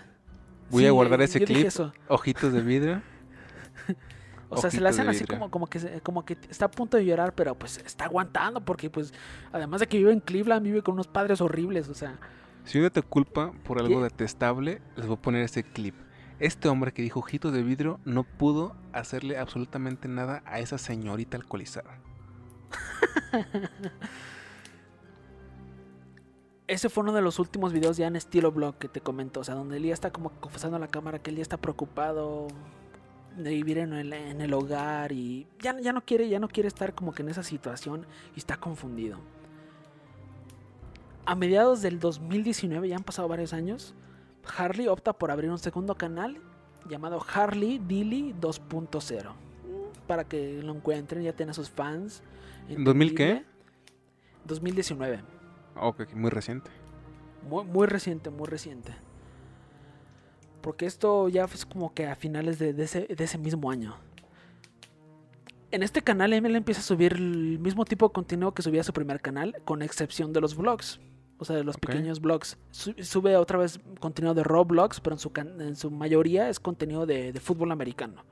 Voy 0.69 0.86
a 0.86 0.91
guardar 0.91 1.21
ese 1.21 1.43
clip. 1.43 1.65
eso. 1.67 1.93
Ojitos 2.08 2.54
de 2.54 2.62
vidrio. 2.62 3.02
O 4.49 4.58
sea, 4.58 4.69
se 4.69 4.80
le 4.80 4.88
hacen 4.88 5.10
así 5.10 5.26
como, 5.26 5.49
como 5.49 5.65
que 5.65 5.99
como 6.04 6.26
que 6.26 6.38
está 6.47 6.65
a 6.65 6.69
punto 6.71 6.95
de 6.97 7.04
llorar, 7.06 7.34
pero 7.34 7.56
pues 7.56 7.80
está 7.80 8.06
aguantando 8.06 8.62
porque 8.62 8.88
pues 8.88 9.12
además 9.52 9.80
de 9.80 9.88
que 9.88 9.97
vive 9.97 10.13
en 10.13 10.19
Cleveland, 10.19 10.63
vive 10.63 10.84
con 10.84 10.93
unos 10.93 11.08
padres 11.08 11.41
horribles, 11.41 11.89
o 11.89 11.95
sea, 11.95 12.19
Si 12.63 12.78
uno 12.78 12.91
te 12.91 13.02
culpa 13.02 13.52
por 13.63 13.80
algo 13.80 13.97
¿Qué? 13.97 14.04
detestable, 14.04 14.80
les 14.95 15.08
voy 15.08 15.15
a 15.15 15.21
poner 15.21 15.41
este 15.41 15.63
clip. 15.63 15.95
Este 16.39 16.67
hombre 16.67 16.91
que 16.91 17.02
dijo 17.02 17.19
ojitos 17.19 17.52
de 17.52 17.63
vidrio 17.63 17.99
no 18.06 18.26
pudo 18.26 18.76
hacerle 18.91 19.39
absolutamente 19.39 20.08
nada 20.08 20.43
a 20.45 20.60
esa 20.60 20.78
señorita 20.78 21.36
alcoholizada. 21.36 21.97
ese 26.74 26.90
fue 26.90 27.04
uno 27.04 27.14
de 27.14 27.22
los 27.22 27.40
últimos 27.40 27.72
videos 27.72 27.98
ya 27.98 28.08
en 28.08 28.16
estilo 28.16 28.52
blog 28.52 28.76
que 28.76 28.88
te 28.88 29.02
comento, 29.02 29.40
o 29.40 29.44
sea, 29.44 29.56
donde 29.56 29.78
Elías 29.78 29.98
está 29.98 30.12
como 30.12 30.32
confesando 30.40 30.78
a 30.78 30.80
la 30.80 30.88
cámara 30.88 31.20
que 31.20 31.30
él 31.30 31.38
ya 31.38 31.42
está 31.42 31.58
preocupado 31.58 32.48
de 33.38 33.50
vivir 33.52 33.78
en 33.78 33.94
el, 33.94 34.14
en 34.14 34.42
el 34.42 34.54
hogar 34.54 35.12
y 35.12 35.48
ya, 35.60 35.80
ya 35.80 35.94
no 35.94 36.02
quiere, 36.02 36.30
ya 36.30 36.40
no 36.40 36.48
quiere 36.48 36.68
estar 36.68 36.94
como 36.94 37.14
que 37.14 37.22
en 37.22 37.30
esa 37.30 37.44
situación 37.44 38.06
y 38.36 38.40
está 38.40 38.58
confundido. 38.58 39.20
A 41.26 41.36
mediados 41.36 41.82
del 41.82 42.00
2019, 42.00 42.90
ya 42.90 42.98
han 42.98 43.04
pasado 43.04 43.28
varios 43.28 43.54
años, 43.54 43.96
Harley 44.58 44.88
opta 44.88 45.14
por 45.14 45.32
abrir 45.32 45.50
un 45.50 45.60
segundo 45.60 45.96
canal 45.96 46.38
llamado 46.90 47.24
Harley 47.34 47.80
Dilly 47.80 48.34
2.0. 48.40 49.32
Mm, 49.32 49.34
Para 50.08 50.26
que 50.26 50.62
lo 50.62 50.76
encuentren, 50.76 51.24
ya 51.24 51.34
tiene 51.34 51.54
sus 51.54 51.70
fans. 51.70 52.22
¿En 52.68 52.84
2000 52.84 53.16
qué? 53.16 53.24
entendible. 53.24 53.54
2019. 54.46 55.43
Ok, 55.76 56.14
muy 56.14 56.30
reciente. 56.30 56.70
Muy, 57.50 57.66
muy 57.66 57.88
reciente, 57.88 58.30
muy 58.30 58.48
reciente. 58.48 58.94
Porque 60.62 60.86
esto 60.86 61.28
ya 61.30 61.48
fue 61.48 61.60
como 61.70 61.94
que 61.94 62.08
a 62.08 62.16
finales 62.16 62.58
de, 62.60 62.74
de 62.74 62.84
ese, 62.84 63.02
de 63.08 63.24
ese 63.24 63.38
mismo 63.38 63.70
año. 63.70 63.96
En 65.72 65.82
este 65.84 66.02
canal 66.02 66.34
él 66.34 66.56
empieza 66.56 66.82
a 66.82 66.84
subir 66.84 67.14
el 67.14 67.60
mismo 67.60 67.84
tipo 67.84 68.08
de 68.08 68.14
contenido 68.14 68.54
que 68.54 68.62
subía 68.62 68.82
a 68.82 68.84
su 68.84 68.94
primer 68.94 69.20
canal, 69.22 69.56
con 69.66 69.82
excepción 69.82 70.32
de 70.32 70.40
los 70.42 70.56
vlogs. 70.56 71.00
O 71.40 71.46
sea, 71.46 71.56
de 71.56 71.64
los 71.64 71.78
pequeños 71.78 72.22
vlogs. 72.22 72.58
Su- 72.72 72.94
sube 73.04 73.36
otra 73.36 73.58
vez 73.58 73.80
contenido 74.00 74.34
de 74.36 74.44
Roblox, 74.44 75.02
pero 75.02 75.16
en 75.16 75.20
su, 75.20 75.32
en 75.36 75.76
su 75.76 75.90
mayoría 75.92 76.48
es 76.48 76.60
contenido 76.60 77.06
de, 77.06 77.34
de 77.34 77.40
fútbol 77.40 77.72
americano. 77.72 78.24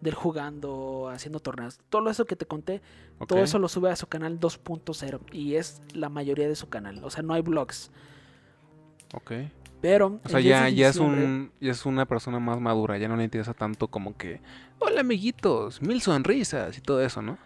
Del 0.00 0.14
jugando, 0.14 1.10
haciendo 1.12 1.40
torneos. 1.40 1.78
Todo 1.90 2.08
eso 2.10 2.24
que 2.24 2.34
te 2.36 2.46
conté, 2.46 2.80
todo 3.28 3.40
eso 3.40 3.58
lo 3.58 3.68
sube 3.68 3.90
a 3.90 3.96
su 3.96 4.06
canal 4.06 4.40
2.0. 4.40 5.20
Y 5.32 5.56
es 5.56 5.82
la 5.92 6.08
mayoría 6.08 6.48
de 6.48 6.56
su 6.56 6.68
canal. 6.70 7.04
O 7.04 7.10
sea, 7.10 7.22
no 7.22 7.34
hay 7.34 7.42
vlogs. 7.42 7.90
Ok. 9.14 9.32
Pero. 9.82 10.20
O 10.24 10.28
sea, 10.28 10.38
el 10.38 10.44
10 10.44 10.58
ya, 10.60 10.68
ya, 10.70 10.88
es 10.88 10.96
un, 10.96 11.52
ya 11.60 11.72
es 11.72 11.84
una 11.86 12.06
persona 12.06 12.38
más 12.38 12.60
madura. 12.60 12.96
Ya 12.98 13.08
no 13.08 13.16
le 13.16 13.24
interesa 13.24 13.52
tanto 13.54 13.88
como 13.88 14.16
que... 14.16 14.40
Hola, 14.78 15.00
amiguitos. 15.00 15.82
Mil 15.82 16.00
sonrisas 16.00 16.76
y 16.78 16.80
todo 16.80 17.02
eso, 17.02 17.20
¿no? 17.22 17.38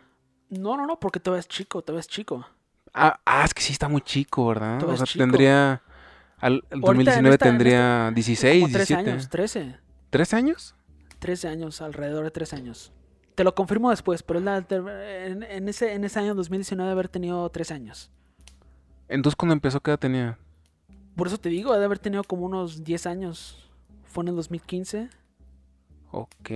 No, 0.51 0.77
no, 0.77 0.87
no, 0.87 1.01
porque 1.01 1.19
todavía 1.21 1.41
es 1.41 1.49
chico, 1.49 1.83
todavía 1.83 2.01
es 2.01 2.09
chico. 2.09 2.47
Ah, 2.93 3.19
ah, 3.25 3.45
es 3.45 3.53
que 3.55 3.63
sí 3.63 3.73
está 3.73 3.89
muy 3.89 4.01
chico, 4.03 4.47
¿verdad? 4.47 4.79
Todavía 4.79 4.95
O 4.95 5.07
sea, 5.07 5.07
chico. 5.07 5.23
tendría... 5.25 5.83
Al, 6.39 6.55
el 6.71 6.81
Ahorita 6.85 6.87
2019 6.87 7.29
en 7.29 7.33
esta- 7.33 7.47
en 7.47 7.53
tendría 7.53 8.11
16, 8.15 8.63
Como 8.63 8.73
13 8.73 8.95
17. 8.95 9.11
años, 9.11 9.29
13. 9.31 9.77
¿Tres 10.11 10.35
años? 10.35 10.75
13 11.25 11.49
años, 11.49 11.81
alrededor 11.81 12.23
de 12.25 12.31
13 12.31 12.57
años. 12.57 12.93
Te 13.35 13.45
lo 13.45 13.55
confirmo 13.55 13.89
después, 13.89 14.23
pero 14.23 14.41
es 14.41 14.45
la- 14.45 14.59
en, 14.69 15.43
en 15.43 15.69
ese, 15.71 15.95
en 15.95 16.05
ese 16.05 16.19
año 16.21 16.35
2019 16.35 16.93
haber 16.93 17.09
tenido 17.09 17.49
13 17.49 17.73
años. 17.73 18.11
Entonces, 19.09 19.35
cuando 19.35 19.55
empezó, 19.55 19.81
¿qué 19.81 19.91
edad 19.91 19.99
tenía? 19.99 20.39
Por 21.17 21.27
eso 21.29 21.39
te 21.39 21.49
digo, 21.49 21.73
ha 21.73 21.79
de 21.79 21.87
haber 21.87 21.99
tenido 21.99 22.25
como 22.25 22.45
unos 22.45 22.85
10 22.85 23.07
años. 23.07 23.71
Fue 24.05 24.23
en 24.23 24.29
el 24.29 24.37
2015. 24.37 25.09
Ok. 26.11 26.51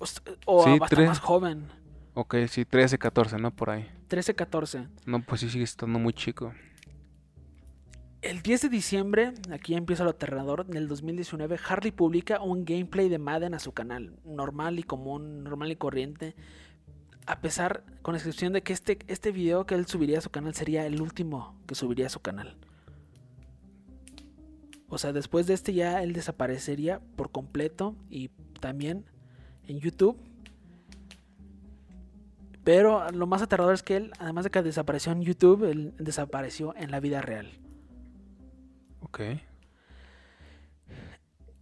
O, 0.00 0.04
o 0.46 0.64
Sí, 0.64 0.70
hasta 0.72 0.86
tres. 0.86 1.08
más 1.08 1.20
joven. 1.20 1.68
Ok, 2.14 2.34
sí, 2.48 2.64
13, 2.64 2.98
14, 2.98 3.36
¿no? 3.38 3.52
Por 3.54 3.70
ahí. 3.70 3.88
13, 4.08 4.34
14. 4.34 4.88
No, 5.06 5.22
pues 5.22 5.42
sí 5.42 5.48
sigue 5.48 5.62
estando 5.64 5.98
muy 6.00 6.12
chico. 6.12 6.52
El 8.22 8.42
10 8.42 8.62
de 8.62 8.68
diciembre, 8.68 9.32
aquí 9.50 9.74
empieza 9.74 10.04
lo 10.04 10.10
aterrador, 10.10 10.66
en 10.68 10.76
el 10.76 10.88
2019, 10.88 11.58
Harley 11.66 11.90
publica 11.90 12.42
un 12.42 12.66
gameplay 12.66 13.08
de 13.08 13.18
Madden 13.18 13.54
a 13.54 13.58
su 13.58 13.72
canal, 13.72 14.12
normal 14.24 14.78
y 14.78 14.82
común, 14.82 15.42
normal 15.42 15.72
y 15.72 15.76
corriente, 15.76 16.36
a 17.24 17.40
pesar, 17.40 17.82
con 18.02 18.14
excepción 18.14 18.52
de 18.52 18.62
que 18.62 18.74
este, 18.74 18.98
este 19.06 19.32
video 19.32 19.64
que 19.64 19.74
él 19.74 19.86
subiría 19.86 20.18
a 20.18 20.20
su 20.20 20.28
canal 20.28 20.54
sería 20.54 20.84
el 20.84 21.00
último 21.00 21.58
que 21.66 21.74
subiría 21.74 22.08
a 22.08 22.10
su 22.10 22.20
canal. 22.20 22.58
O 24.90 24.98
sea, 24.98 25.14
después 25.14 25.46
de 25.46 25.54
este 25.54 25.72
ya 25.72 26.02
él 26.02 26.12
desaparecería 26.12 27.00
por 27.16 27.30
completo 27.30 27.96
y 28.10 28.28
también 28.60 29.06
en 29.66 29.78
YouTube. 29.78 30.18
Pero 32.64 33.10
lo 33.12 33.26
más 33.26 33.40
aterrador 33.40 33.72
es 33.72 33.82
que 33.82 33.96
él, 33.96 34.12
además 34.18 34.44
de 34.44 34.50
que 34.50 34.62
desapareció 34.62 35.12
en 35.12 35.22
YouTube, 35.22 35.64
él 35.64 35.94
desapareció 35.98 36.74
en 36.76 36.90
la 36.90 37.00
vida 37.00 37.22
real. 37.22 37.59
Ok. 39.02 39.20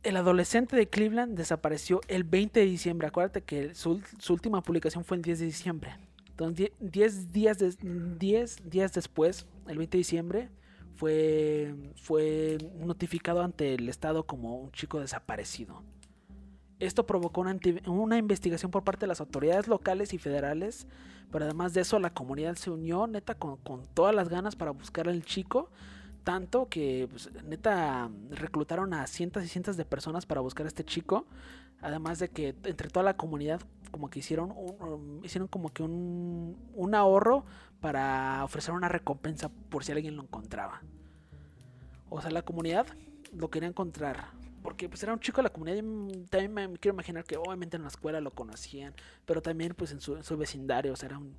El 0.02 0.16
adolescente 0.16 0.76
de 0.76 0.88
Cleveland 0.88 1.36
desapareció 1.36 2.00
el 2.08 2.24
20 2.24 2.60
de 2.60 2.66
diciembre. 2.66 3.08
Acuérdate 3.08 3.42
que 3.42 3.74
su, 3.74 4.00
su 4.18 4.32
última 4.32 4.62
publicación 4.62 5.04
fue 5.04 5.16
el 5.16 5.22
10 5.22 5.40
de 5.40 5.46
diciembre. 5.46 5.96
Entonces, 6.30 6.70
10 6.78 7.32
días, 7.32 7.58
10 7.58 8.70
días 8.70 8.92
después, 8.92 9.46
el 9.66 9.76
20 9.76 9.96
de 9.96 9.98
diciembre, 9.98 10.48
fue, 10.98 12.58
notificado 12.78 13.42
ante 13.42 13.74
el 13.74 13.88
Estado 13.88 14.24
como 14.24 14.56
un 14.56 14.72
chico 14.72 15.00
desaparecido. 15.00 15.82
Esto 16.80 17.06
provocó 17.06 17.40
una, 17.40 18.18
investigación 18.18 18.70
por 18.70 18.84
parte 18.84 19.00
de 19.00 19.08
las 19.08 19.20
autoridades 19.20 19.68
locales 19.68 20.12
y 20.12 20.18
federales, 20.18 20.86
pero 21.30 21.44
además 21.44 21.74
de 21.74 21.80
eso 21.82 21.98
la 21.98 22.14
comunidad 22.14 22.54
se 22.54 22.70
unió 22.70 23.06
neta 23.06 23.34
con 23.34 23.58
todas 23.94 24.14
las 24.14 24.28
ganas 24.28 24.56
para 24.56 24.70
buscar 24.70 25.08
al 25.08 25.24
chico, 25.24 25.70
tanto 26.24 26.68
que 26.68 27.08
pues, 27.10 27.30
neta 27.44 28.10
reclutaron 28.30 28.94
a 28.94 29.06
cientos 29.06 29.44
y 29.44 29.48
cientos 29.48 29.76
de 29.76 29.84
personas 29.84 30.26
para 30.26 30.40
buscar 30.40 30.66
a 30.66 30.68
este 30.68 30.84
chico, 30.84 31.26
además 31.80 32.18
de 32.18 32.28
que 32.28 32.54
entre 32.64 32.88
toda 32.88 33.04
la 33.04 33.16
comunidad 33.16 33.60
como 33.90 34.10
que 34.10 34.18
hicieron, 34.18 34.52
un- 34.52 34.82
um, 34.82 35.24
hicieron 35.24 35.48
como 35.48 35.70
que 35.70 35.82
un, 35.82 36.56
un 36.74 36.94
ahorro 36.94 37.44
para 37.80 38.44
ofrecer 38.44 38.74
una 38.74 38.88
recompensa 38.88 39.48
por 39.48 39.84
si 39.84 39.92
alguien 39.92 40.16
lo 40.16 40.22
encontraba. 40.22 40.82
O 42.10 42.20
sea, 42.20 42.30
la 42.30 42.42
comunidad 42.42 42.86
lo 43.32 43.50
quería 43.50 43.68
encontrar. 43.68 44.26
Porque 44.62 44.88
pues 44.88 45.02
era 45.02 45.12
un 45.12 45.20
chico 45.20 45.36
de 45.38 45.44
la 45.44 45.50
comunidad 45.50 45.76
y 45.76 46.24
también 46.26 46.52
me, 46.52 46.78
quiero 46.78 46.94
imaginar 46.96 47.24
que 47.24 47.36
obviamente 47.36 47.76
en 47.76 47.82
la 47.82 47.88
escuela 47.88 48.20
lo 48.20 48.32
conocían, 48.32 48.92
pero 49.24 49.40
también 49.40 49.72
pues 49.74 49.92
en 49.92 50.00
su 50.00 50.36
vecindario, 50.36 50.92
o 50.92 50.96
sea, 50.96 51.10
era 51.10 51.18
un... 51.18 51.36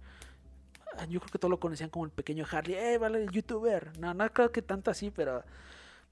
ah, 1.00 1.06
Yo 1.06 1.20
creo 1.20 1.32
que 1.32 1.40
todos 1.40 1.50
lo 1.52 1.60
conocían 1.60 1.90
como 1.90 2.06
el 2.06 2.12
pequeño 2.12 2.46
Harley, 2.50 2.76
¡eh, 2.76 2.98
vale, 2.98 3.24
el 3.24 3.32
youtuber! 3.32 3.98
No, 4.00 4.14
no 4.14 4.32
creo 4.34 4.52
que 4.52 4.62
tanto 4.62 4.92
así, 4.92 5.12
pero 5.12 5.44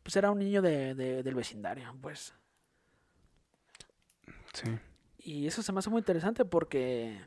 pues 0.03 0.15
era 0.15 0.31
un 0.31 0.39
niño 0.39 0.61
de, 0.61 0.95
de- 0.95 1.23
del 1.23 1.35
vecindario, 1.35 1.93
pues. 2.01 2.33
Sí. 4.53 4.69
Y 5.19 5.47
eso 5.47 5.61
se 5.61 5.71
me 5.71 5.79
hace 5.79 5.89
muy 5.89 5.99
interesante 5.99 6.45
porque 6.45 7.19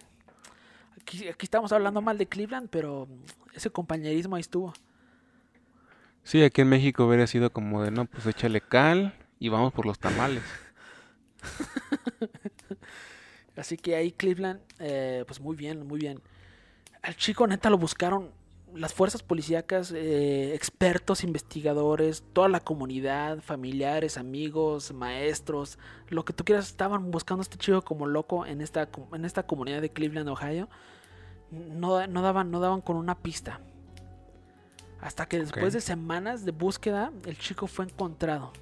aquí, 1.01 1.29
aquí 1.29 1.47
estamos 1.47 1.73
hablando 1.73 2.01
mal 2.01 2.19
de 2.19 2.27
Cleveland, 2.27 2.69
pero 2.71 3.09
ese 3.55 3.71
compañerismo 3.71 4.37
ahí 4.37 4.41
estuvo. 4.41 4.73
Sí, 6.23 6.43
aquí 6.43 6.61
en 6.63 6.69
México 6.69 7.07
hubiera 7.07 7.27
sido 7.27 7.53
como 7.53 7.83
de, 7.83 7.91
no, 7.91 8.07
pues 8.07 8.27
échale 8.27 8.61
cal 8.61 9.15
y 9.39 9.49
vamos 9.49 9.73
por 9.73 9.87
los 9.87 9.99
tamales. 9.99 10.43
Así 13.57 13.77
que 13.77 13.97
ahí 13.97 14.13
Cleveland, 14.13 14.61
eh, 14.79 15.25
pues 15.27 15.41
muy 15.41 15.57
bien, 15.57 15.87
muy 15.87 15.99
bien. 15.99 16.21
Al 17.03 17.17
chico 17.17 17.47
neta 17.47 17.71
lo 17.71 17.79
buscaron 17.79 18.31
las 18.75 18.95
fuerzas 18.95 19.23
policíacas, 19.23 19.93
eh, 19.93 20.55
expertos, 20.55 21.25
investigadores, 21.25 22.23
toda 22.33 22.49
la 22.49 22.61
comunidad, 22.61 23.41
familiares, 23.41 24.17
amigos, 24.17 24.93
maestros, 24.93 25.79
lo 26.09 26.25
que 26.25 26.33
tú 26.33 26.45
quieras, 26.45 26.69
estaban 26.69 27.11
buscando 27.11 27.41
a 27.41 27.43
este 27.45 27.57
chico 27.57 27.83
como 27.83 28.07
loco 28.07 28.47
en 28.47 28.61
esta, 28.61 28.89
en 29.13 29.25
esta 29.25 29.45
comunidad 29.45 29.81
de 29.81 29.91
Cleveland, 29.91 30.29
Ohio. 30.29 30.69
No, 31.51 32.07
no, 32.07 32.23
daban, 32.23 32.51
no 32.51 32.61
daban 32.61 32.81
con 32.81 32.97
una 32.97 33.19
pista. 33.19 33.61
Hasta 35.01 35.27
que 35.27 35.39
después 35.39 35.73
de 35.73 35.81
semanas 35.81 36.45
de 36.45 36.53
búsqueda, 36.53 37.11
el 37.25 37.39
chico 37.39 37.67
fue 37.67 37.87
encontrado. 37.87 38.53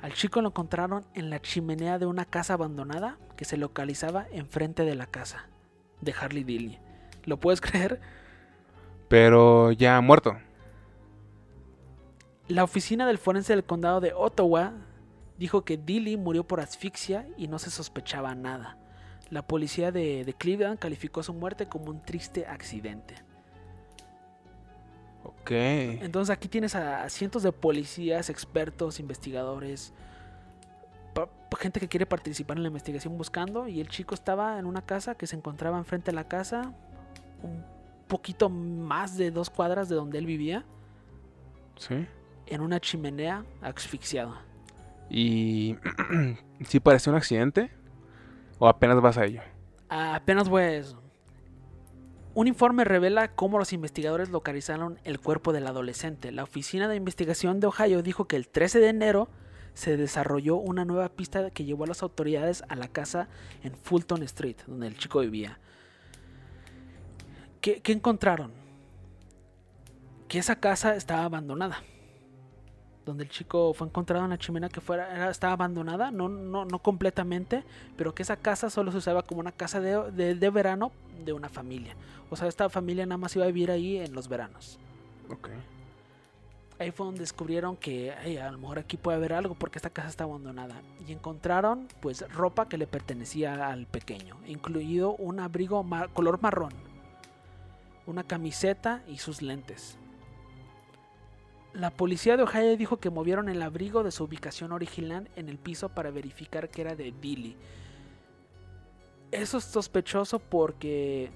Al 0.00 0.12
chico 0.14 0.40
lo 0.40 0.48
encontraron 0.48 1.04
en 1.14 1.30
la 1.30 1.40
chimenea 1.40 1.98
de 1.98 2.06
una 2.06 2.24
casa 2.24 2.54
abandonada 2.54 3.18
que 3.36 3.44
se 3.44 3.56
localizaba 3.56 4.26
enfrente 4.32 4.84
de 4.84 4.94
la 4.94 5.06
casa 5.06 5.46
de 6.00 6.14
Harley 6.18 6.44
Dilly. 6.44 6.78
¿Lo 7.24 7.38
puedes 7.38 7.60
creer? 7.62 8.00
Pero 9.08 9.72
ya 9.72 10.00
muerto. 10.00 10.36
La 12.48 12.64
oficina 12.64 13.06
del 13.06 13.18
forense 13.18 13.52
del 13.52 13.64
condado 13.64 14.00
de 14.00 14.12
Ottawa 14.14 14.72
dijo 15.38 15.64
que 15.64 15.76
Dilly 15.76 16.16
murió 16.16 16.44
por 16.44 16.60
asfixia 16.60 17.26
y 17.36 17.48
no 17.48 17.58
se 17.58 17.70
sospechaba 17.70 18.34
nada. 18.34 18.78
La 19.30 19.46
policía 19.46 19.90
de, 19.90 20.24
de 20.24 20.32
Cleveland 20.32 20.78
calificó 20.78 21.22
su 21.22 21.34
muerte 21.34 21.66
como 21.66 21.90
un 21.90 22.02
triste 22.02 22.46
accidente. 22.46 23.16
Ok. 25.24 25.50
Entonces 25.50 26.32
aquí 26.32 26.46
tienes 26.46 26.76
a, 26.76 27.02
a 27.02 27.10
cientos 27.10 27.42
de 27.42 27.50
policías, 27.50 28.30
expertos, 28.30 29.00
investigadores, 29.00 29.92
gente 31.56 31.80
que 31.80 31.88
quiere 31.88 32.06
participar 32.06 32.56
en 32.56 32.62
la 32.62 32.68
investigación 32.68 33.16
buscando 33.18 33.68
y 33.68 33.80
el 33.80 33.88
chico 33.88 34.14
estaba 34.14 34.58
en 34.58 34.66
una 34.66 34.82
casa 34.82 35.14
que 35.16 35.26
se 35.26 35.36
encontraba 35.36 35.78
enfrente 35.78 36.10
de 36.10 36.14
la 36.14 36.28
casa, 36.28 36.72
un 37.42 37.64
poquito 38.08 38.48
más 38.48 39.16
de 39.16 39.30
dos 39.30 39.50
cuadras 39.50 39.88
de 39.88 39.96
donde 39.96 40.18
él 40.18 40.26
vivía, 40.26 40.64
Sí. 41.76 42.06
en 42.46 42.60
una 42.60 42.80
chimenea 42.80 43.44
asfixiado. 43.60 44.34
¿Y 45.10 45.76
sí 46.66 46.80
pareció 46.80 47.12
un 47.12 47.18
accidente? 47.18 47.70
¿O 48.58 48.68
apenas 48.68 49.00
vas 49.00 49.18
a 49.18 49.24
ello? 49.24 49.42
Apenas 49.88 50.48
voy 50.48 50.62
a 50.62 50.72
eso. 50.72 51.02
Un 52.34 52.48
informe 52.48 52.84
revela 52.84 53.28
cómo 53.28 53.58
los 53.58 53.72
investigadores 53.72 54.28
localizaron 54.30 54.98
el 55.04 55.20
cuerpo 55.20 55.52
del 55.52 55.66
adolescente. 55.66 56.32
La 56.32 56.42
Oficina 56.42 56.86
de 56.88 56.96
Investigación 56.96 57.60
de 57.60 57.66
Ohio 57.68 58.02
dijo 58.02 58.26
que 58.26 58.36
el 58.36 58.48
13 58.48 58.78
de 58.80 58.88
enero 58.88 59.28
se 59.76 59.98
desarrolló 59.98 60.56
una 60.56 60.86
nueva 60.86 61.10
pista 61.10 61.50
que 61.50 61.66
llevó 61.66 61.84
a 61.84 61.88
las 61.88 62.02
autoridades 62.02 62.64
a 62.70 62.76
la 62.76 62.88
casa 62.88 63.28
en 63.62 63.74
Fulton 63.76 64.22
Street, 64.22 64.56
donde 64.66 64.86
el 64.86 64.96
chico 64.96 65.20
vivía. 65.20 65.58
¿Qué, 67.60 67.82
encontraron? 67.92 68.52
Que 70.28 70.38
esa 70.38 70.56
casa 70.56 70.96
estaba 70.96 71.24
abandonada. 71.24 71.82
Donde 73.04 73.24
el 73.24 73.30
chico 73.30 73.74
fue 73.74 73.86
encontrado 73.86 74.24
en 74.24 74.30
la 74.30 74.38
chimenea 74.38 74.70
que 74.70 74.80
fuera, 74.80 75.14
era- 75.14 75.30
estaba 75.30 75.52
abandonada, 75.52 76.10
no, 76.10 76.30
no, 76.30 76.64
no 76.64 76.78
completamente, 76.78 77.62
pero 77.98 78.14
que 78.14 78.22
esa 78.22 78.36
casa 78.38 78.70
solo 78.70 78.92
se 78.92 78.98
usaba 78.98 79.24
como 79.24 79.40
una 79.40 79.52
casa 79.52 79.78
de, 79.80 80.10
de- 80.10 80.34
de 80.36 80.50
verano 80.50 80.90
de 81.22 81.34
una 81.34 81.50
familia. 81.50 81.94
O 82.30 82.36
sea, 82.36 82.48
esta 82.48 82.70
familia 82.70 83.04
nada 83.04 83.18
más 83.18 83.36
iba 83.36 83.44
a 83.44 83.48
vivir 83.48 83.70
ahí 83.70 83.98
en 83.98 84.14
los 84.14 84.26
veranos. 84.28 84.78
Ok. 85.28 85.50
Ahí 86.78 86.90
fue 86.90 87.06
donde 87.06 87.20
descubrieron 87.20 87.76
que 87.76 88.12
"Ey, 88.24 88.36
a 88.36 88.50
lo 88.50 88.58
mejor 88.58 88.78
aquí 88.78 88.96
puede 88.96 89.16
haber 89.16 89.32
algo 89.32 89.54
porque 89.54 89.78
esta 89.78 89.90
casa 89.90 90.08
está 90.08 90.24
abandonada. 90.24 90.82
Y 91.06 91.12
encontraron 91.12 91.88
pues 92.00 92.30
ropa 92.32 92.68
que 92.68 92.76
le 92.76 92.86
pertenecía 92.86 93.68
al 93.68 93.86
pequeño, 93.86 94.36
incluido 94.46 95.16
un 95.16 95.40
abrigo 95.40 95.84
color 96.12 96.40
marrón, 96.42 96.72
una 98.06 98.24
camiseta 98.24 99.02
y 99.08 99.18
sus 99.18 99.40
lentes. 99.40 99.98
La 101.72 101.90
policía 101.90 102.36
de 102.36 102.42
Ohio 102.42 102.76
dijo 102.76 102.98
que 102.98 103.10
movieron 103.10 103.48
el 103.48 103.60
abrigo 103.60 104.02
de 104.02 104.10
su 104.10 104.24
ubicación 104.24 104.72
original 104.72 105.28
en 105.36 105.48
el 105.48 105.58
piso 105.58 105.90
para 105.90 106.10
verificar 106.10 106.70
que 106.70 106.80
era 106.82 106.94
de 106.94 107.10
Billy. 107.10 107.56
Eso 109.30 109.58
es 109.58 109.64
sospechoso 109.64 110.38
porque 110.38 111.30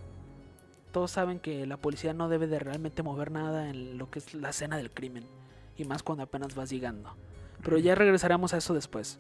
todos 0.92 1.10
saben 1.10 1.38
que 1.38 1.66
la 1.66 1.76
policía 1.76 2.12
no 2.12 2.28
debe 2.28 2.46
de 2.46 2.58
realmente 2.58 3.02
mover 3.02 3.30
nada 3.30 3.68
en 3.68 3.98
lo 3.98 4.10
que 4.10 4.18
es 4.18 4.34
la 4.34 4.50
escena 4.50 4.76
del 4.76 4.90
crimen. 4.90 5.24
Y 5.76 5.84
más 5.84 6.02
cuando 6.02 6.24
apenas 6.24 6.54
vas 6.54 6.70
llegando. 6.70 7.14
Pero 7.62 7.78
ya 7.78 7.94
regresaremos 7.94 8.52
a 8.54 8.58
eso 8.58 8.74
después. 8.74 9.18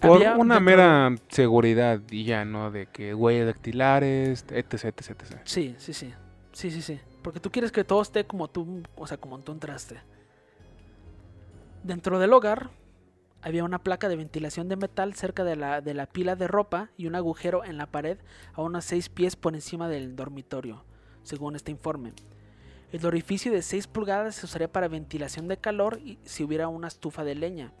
Por 0.00 0.16
Había 0.16 0.36
una 0.36 0.60
mera 0.60 1.14
seguridad 1.28 2.00
y 2.10 2.24
ya, 2.24 2.44
¿no? 2.44 2.70
De 2.70 2.86
que 2.86 3.14
huellas 3.14 3.46
dactilares, 3.46 4.46
etc, 4.48 4.84
etc, 4.84 5.10
etc. 5.10 5.40
Sí, 5.44 5.74
sí, 5.78 5.92
sí. 5.92 6.12
Sí, 6.52 6.70
sí, 6.70 6.80
sí. 6.80 6.98
Porque 7.22 7.38
tú 7.38 7.50
quieres 7.50 7.70
que 7.70 7.84
todo 7.84 8.00
esté 8.00 8.24
como 8.24 8.48
tú, 8.48 8.82
o 8.96 9.06
sea, 9.06 9.18
como 9.18 9.38
tú 9.40 9.52
entraste. 9.52 10.00
Dentro 11.82 12.18
del 12.18 12.32
hogar 12.32 12.70
había 13.42 13.64
una 13.64 13.82
placa 13.82 14.08
de 14.08 14.16
ventilación 14.16 14.68
de 14.68 14.76
metal 14.76 15.14
cerca 15.14 15.44
de 15.44 15.56
la, 15.56 15.80
de 15.80 15.94
la 15.94 16.06
pila 16.06 16.36
de 16.36 16.48
ropa 16.48 16.90
y 16.96 17.06
un 17.06 17.14
agujero 17.14 17.64
en 17.64 17.76
la 17.76 17.86
pared 17.86 18.18
a 18.54 18.62
unos 18.62 18.84
6 18.84 19.08
pies 19.08 19.36
por 19.36 19.54
encima 19.54 19.88
del 19.88 20.16
dormitorio, 20.16 20.84
según 21.22 21.56
este 21.56 21.70
informe. 21.70 22.12
El 22.92 23.06
orificio 23.06 23.52
de 23.52 23.62
6 23.62 23.86
pulgadas 23.86 24.34
se 24.34 24.46
usaría 24.46 24.70
para 24.70 24.88
ventilación 24.88 25.48
de 25.48 25.56
calor 25.56 26.00
y 26.04 26.18
si 26.24 26.42
hubiera 26.42 26.68
una 26.68 26.88
estufa 26.88 27.24
de 27.24 27.36
leña. 27.36 27.72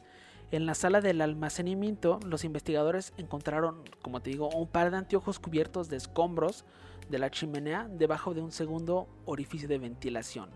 En 0.52 0.66
la 0.66 0.74
sala 0.74 1.00
del 1.00 1.20
almacenamiento, 1.20 2.18
los 2.26 2.44
investigadores 2.44 3.12
encontraron, 3.16 3.82
como 4.02 4.20
te 4.20 4.30
digo, 4.30 4.48
un 4.48 4.66
par 4.66 4.90
de 4.90 4.96
anteojos 4.96 5.38
cubiertos 5.38 5.88
de 5.88 5.96
escombros 5.96 6.64
de 7.08 7.18
la 7.18 7.30
chimenea 7.30 7.88
debajo 7.88 8.34
de 8.34 8.40
un 8.40 8.52
segundo 8.52 9.08
orificio 9.26 9.68
de 9.68 9.78
ventilación. 9.78 10.50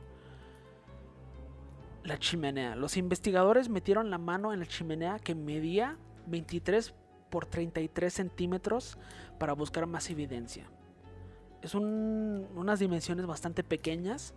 La 2.05 2.19
chimenea. 2.19 2.77
Los 2.77 2.97
investigadores 2.97 3.69
metieron 3.69 4.11
la 4.11 4.19
mano 4.19 4.53
en 4.53 4.61
la 4.61 4.67
chimenea 4.67 5.19
que 5.19 5.35
medía 5.35 5.97
23 6.27 6.95
por 7.31 7.47
33 7.47 8.13
centímetros 8.13 8.99
para 9.39 9.55
buscar 9.55 9.87
más 9.87 10.09
evidencia. 10.11 10.65
Es 11.63 11.75
un- 11.75 12.47
unas 12.55 12.79
dimensiones 12.79 13.25
bastante 13.27 13.65
pequeñas, 13.65 14.35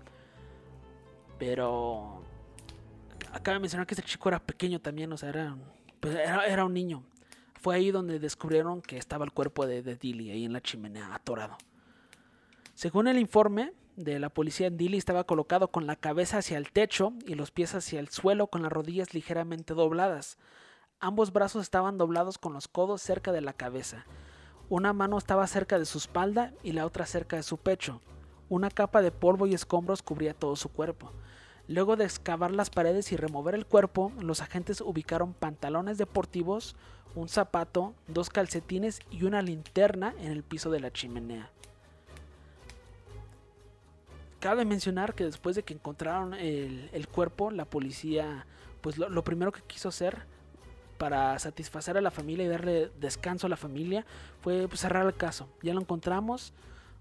pero 1.38 2.22
acaba 3.34 3.56
de 3.56 3.60
mencionar 3.60 3.86
que 3.86 3.94
este 3.96 4.04
chico 4.08 4.30
era 4.30 4.40
pequeño 4.40 4.80
también, 4.80 5.12
o 5.12 5.18
sea, 5.18 5.30
era, 5.30 5.58
pues, 6.00 6.16
era, 6.16 6.46
era 6.48 6.66
un 6.66 6.74
niño. 6.74 7.04
Fue 7.62 7.76
ahí 7.76 7.92
donde 7.92 8.20
descubrieron 8.20 8.82
que 8.82 8.98
estaba 8.98 9.26
el 9.26 9.32
cuerpo 9.32 9.66
de, 9.68 9.82
de 9.82 9.96
Dilly 9.96 10.32
ahí 10.32 10.46
en 10.46 10.54
la 10.54 10.62
chimenea, 10.62 11.14
atorado. 11.14 11.58
Según 12.74 13.08
el 13.08 13.18
informe 13.18 13.74
de 13.98 14.20
la 14.20 14.30
policía, 14.30 14.70
Dilly 14.70 14.98
estaba 14.98 15.26
colocado 15.26 15.70
con 15.70 15.88
la 15.88 15.96
cabeza 15.96 16.38
hacia 16.38 16.58
el 16.60 16.72
techo 16.72 17.14
y 17.26 17.34
los 17.34 17.50
pies 17.50 17.74
hacia 17.74 18.00
el 18.00 18.10
suelo 18.10 18.48
con 18.48 18.62
las 18.62 18.72
rodillas 18.72 19.16
ligeramente 19.16 19.74
dobladas. 19.74 20.38
Ambos 21.00 21.34
brazos 21.34 21.64
estaban 21.64 21.98
doblados 21.98 22.38
con 22.38 22.54
los 22.54 22.68
codos 22.68 23.02
cerca 23.02 23.32
de 23.32 23.42
la 23.42 23.54
cabeza. 23.54 24.06
Una 24.70 24.94
mano 24.94 25.18
estaba 25.18 25.48
cerca 25.48 25.80
de 25.80 25.86
su 25.86 25.98
espalda 25.98 26.54
y 26.62 26.74
la 26.74 26.86
otra 26.86 27.08
cerca 27.08 27.38
de 27.38 27.44
su 27.44 27.58
pecho. 27.58 28.02
Una 28.50 28.70
capa 28.70 29.02
de 29.02 29.12
polvo 29.12 29.48
y 29.48 29.56
escombros 29.56 30.04
cubría 30.04 30.36
todo 30.36 30.56
su 30.56 30.70
cuerpo. 30.70 31.12
Luego 31.68 31.96
de 31.96 32.06
excavar 32.06 32.52
las 32.52 32.70
paredes 32.70 33.12
y 33.12 33.18
remover 33.18 33.56
el 33.56 33.66
cuerpo, 33.66 34.12
los 34.22 34.42
agentes 34.42 34.80
ubicaron 34.80 35.34
pantalones 35.34 35.98
deportivos, 35.98 36.76
un 37.16 37.30
zapato, 37.30 37.96
dos 38.08 38.30
calcetines 38.30 39.00
y 39.10 39.24
una 39.24 39.42
linterna 39.42 40.14
en 40.20 40.32
el 40.32 40.44
piso 40.44 40.70
de 40.70 40.82
la 40.82 40.94
chimenea. 40.94 41.52
Cabe 44.40 44.66
mencionar 44.66 45.16
que 45.16 45.24
después 45.24 45.56
de 45.56 45.64
que 45.64 45.74
encontraron 45.74 46.34
el, 46.34 46.90
el 46.94 47.08
cuerpo, 47.08 47.52
la 47.52 47.66
policía, 47.66 48.46
pues 48.82 48.98
lo, 48.98 49.10
lo 49.10 49.24
primero 49.24 49.52
que 49.52 49.62
quiso 49.62 49.90
hacer 49.90 50.26
para 50.98 51.38
satisfacer 51.40 51.98
a 51.98 52.02
la 52.02 52.12
familia 52.12 52.46
y 52.46 52.50
darle 52.50 52.92
descanso 53.00 53.48
a 53.48 53.50
la 53.50 53.58
familia 53.58 54.06
fue 54.42 54.68
pues, 54.68 54.82
cerrar 54.82 55.06
el 55.06 55.16
caso. 55.16 55.48
Ya 55.62 55.74
lo 55.74 55.82
encontramos, 55.82 56.54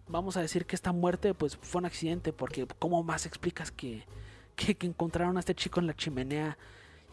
vamos 0.09 0.37
a 0.37 0.41
decir 0.41 0.67
que 0.67 0.77
esta 0.77 0.93
muerte 0.93 1.35
pues 1.35 1.57
fue 1.57 1.81
un 1.81 1.87
accidente 1.87 2.33
porque 2.33 2.67
¿cómo 2.79 3.03
más 3.03 3.27
explicas 3.27 3.71
que, 3.71 4.05
que, 4.55 4.75
que 4.75 4.87
encontraron 4.87 5.37
a 5.37 5.41
este 5.41 5.55
chico 5.55 5.81
en 5.81 5.87
la 5.87 5.95
chimenea 5.95 6.57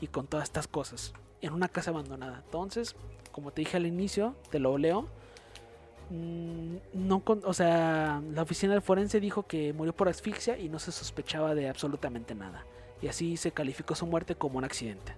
y 0.02 0.08
con 0.08 0.28
todas 0.28 0.46
estas 0.46 0.68
cosas 0.68 1.14
en 1.42 1.54
una 1.54 1.70
casa 1.70 1.92
abandonada? 1.92 2.42
Entonces, 2.46 2.96
como 3.32 3.52
te 3.52 3.62
dije 3.62 3.78
al 3.78 3.86
inicio, 3.86 4.36
te 4.52 4.60
lo 4.60 4.78
leo. 4.78 5.08
Mm, 6.14 6.78
No, 6.94 7.22
con- 7.22 7.42
o 7.44 7.54
sea, 7.54 8.22
la 8.34 8.44
oficina 8.44 8.74
del 8.74 8.82
forense 8.84 9.20
dijo 9.20 9.44
que 9.48 9.74
murió 9.74 9.94
por 9.96 10.08
asfixia 10.10 10.58
y 10.60 10.70
no 10.70 10.78
se 10.80 10.92
sospechaba 10.92 11.56
de 11.56 11.68
absolutamente 11.70 12.36
nada. 12.36 12.64
Y 13.02 13.08
así 13.08 13.36
se 13.38 13.52
calificó 13.52 13.96
su 13.96 14.06
muerte 14.06 14.36
como 14.36 14.60
un 14.60 14.64
accidente. 14.64 15.14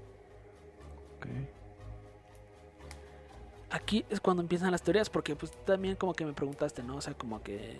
Aquí 3.71 4.05
es 4.09 4.19
cuando 4.21 4.41
empiezan 4.41 4.71
las 4.71 4.81
teorías, 4.83 5.09
porque 5.09 5.35
pues 5.35 5.51
también 5.65 5.95
como 5.95 6.13
que 6.13 6.25
me 6.25 6.33
preguntaste, 6.33 6.81
¿no? 6.83 6.95
O 6.97 7.01
sea, 7.01 7.13
como 7.13 7.41
que 7.43 7.77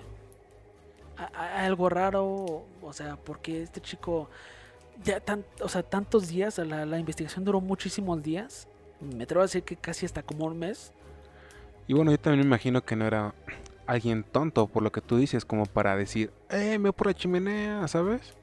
¿ha- 1.17 1.29
ha- 1.33 1.59
hay 1.59 1.65
algo 1.67 1.87
raro, 1.89 2.65
o 2.81 2.93
sea, 2.93 3.15
porque 3.15 3.61
este 3.63 3.79
chico 3.81 4.29
ya 5.03 5.19
tan, 5.21 5.45
o 5.61 5.69
sea, 5.69 5.83
tantos 5.83 6.27
días, 6.27 6.57
la, 6.57 6.85
la 6.85 6.99
investigación 6.99 7.45
duró 7.45 7.61
muchísimos 7.61 8.21
días. 8.21 8.67
Me 8.99 9.23
atrevo 9.23 9.41
a 9.41 9.45
decir 9.45 9.63
que 9.63 9.75
casi 9.77 10.05
hasta 10.05 10.21
como 10.23 10.45
un 10.45 10.57
mes. 10.59 10.91
Y 11.87 11.93
bueno, 11.93 12.11
yo 12.11 12.19
también 12.19 12.41
me 12.41 12.47
imagino 12.47 12.83
que 12.83 12.95
no 12.95 13.05
era 13.05 13.33
alguien 13.85 14.23
tonto, 14.23 14.67
por 14.67 14.81
lo 14.81 14.91
que 14.91 15.01
tú 15.01 15.17
dices, 15.17 15.45
como 15.45 15.65
para 15.65 15.95
decir, 15.95 16.31
eh, 16.49 16.79
me 16.79 16.89
voy 16.89 16.91
por 16.93 17.07
la 17.07 17.13
chimenea, 17.13 17.87
¿sabes? 17.87 18.33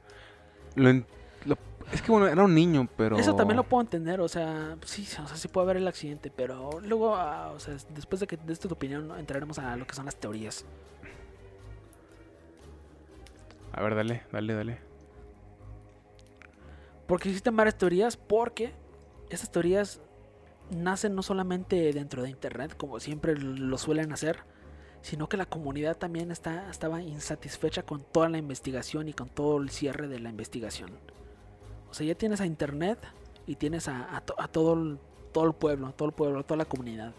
Lo, 0.77 0.93
lo- 0.93 1.59
es 1.93 2.01
que 2.01 2.13
bueno, 2.13 2.29
era 2.29 2.45
un 2.45 2.55
niño, 2.55 2.89
pero... 2.97 3.17
Eso 3.19 3.35
también 3.35 3.57
lo 3.57 3.65
puedo 3.65 3.83
entender, 3.83 4.21
o 4.21 4.29
sea, 4.29 4.77
sí, 4.85 5.03
o 5.23 5.27
sea, 5.27 5.37
sí 5.37 5.49
puede 5.49 5.65
haber 5.65 5.77
el 5.79 5.89
accidente, 5.89 6.31
pero 6.31 6.81
luego, 6.81 7.17
ah, 7.17 7.51
o 7.55 7.59
sea, 7.59 7.77
después 7.91 8.21
de 8.21 8.29
que 8.29 8.37
de 8.37 8.53
esta 8.53 8.69
tu 8.69 8.75
opinión, 8.75 9.11
entraremos 9.19 9.59
a 9.59 9.75
lo 9.77 9.87
que 9.87 9.95
son 9.95 10.05
las 10.05 10.15
teorías. 10.17 10.65
A 13.73 13.83
ver, 13.83 13.95
dale, 13.97 14.23
dale, 14.31 14.55
dale. 14.55 14.79
Porque 17.07 17.29
existen 17.29 17.57
varias 17.57 17.77
teorías, 17.77 18.17
porque 18.17 18.73
estas 19.29 19.51
teorías 19.51 20.01
nacen 20.73 21.15
no 21.15 21.23
solamente 21.23 21.93
dentro 21.93 22.23
de 22.23 22.31
internet, 22.31 22.77
como 22.77 22.99
siempre 23.01 23.37
lo 23.37 23.79
suelen 23.79 24.13
hacer, 24.13 24.41
sino 25.03 25.29
que 25.29 25.37
la 25.37 25.47
comunidad 25.47 25.97
también 25.97 26.31
está, 26.31 26.71
estaba 26.71 27.03
insatisfecha 27.03 27.83
con 27.83 28.03
toda 28.03 28.29
la 28.29 28.39
investigación 28.39 29.09
y 29.09 29.13
con 29.13 29.29
todo 29.29 29.59
el 29.59 29.71
cierre 29.71 30.09
de 30.09 30.21
la 30.21 30.31
investigación. 30.31 30.91
O 31.91 31.95
sea, 31.95 32.07
ya 32.07 32.15
tienes 32.15 32.41
a 32.41 32.47
internet 32.47 32.99
y 33.47 33.57
tienes 33.57 33.89
a, 33.89 34.17
a 34.17 34.21
to- 34.21 34.35
a 34.39 34.49
todo, 34.49 34.75
el, 34.75 34.99
todo 35.33 35.47
el 35.47 35.53
pueblo, 35.55 35.93
todo 35.93 36.09
el 36.09 36.15
pueblo, 36.15 36.45
toda 36.45 36.59
la 36.59 36.65
comunidad. 36.65 37.13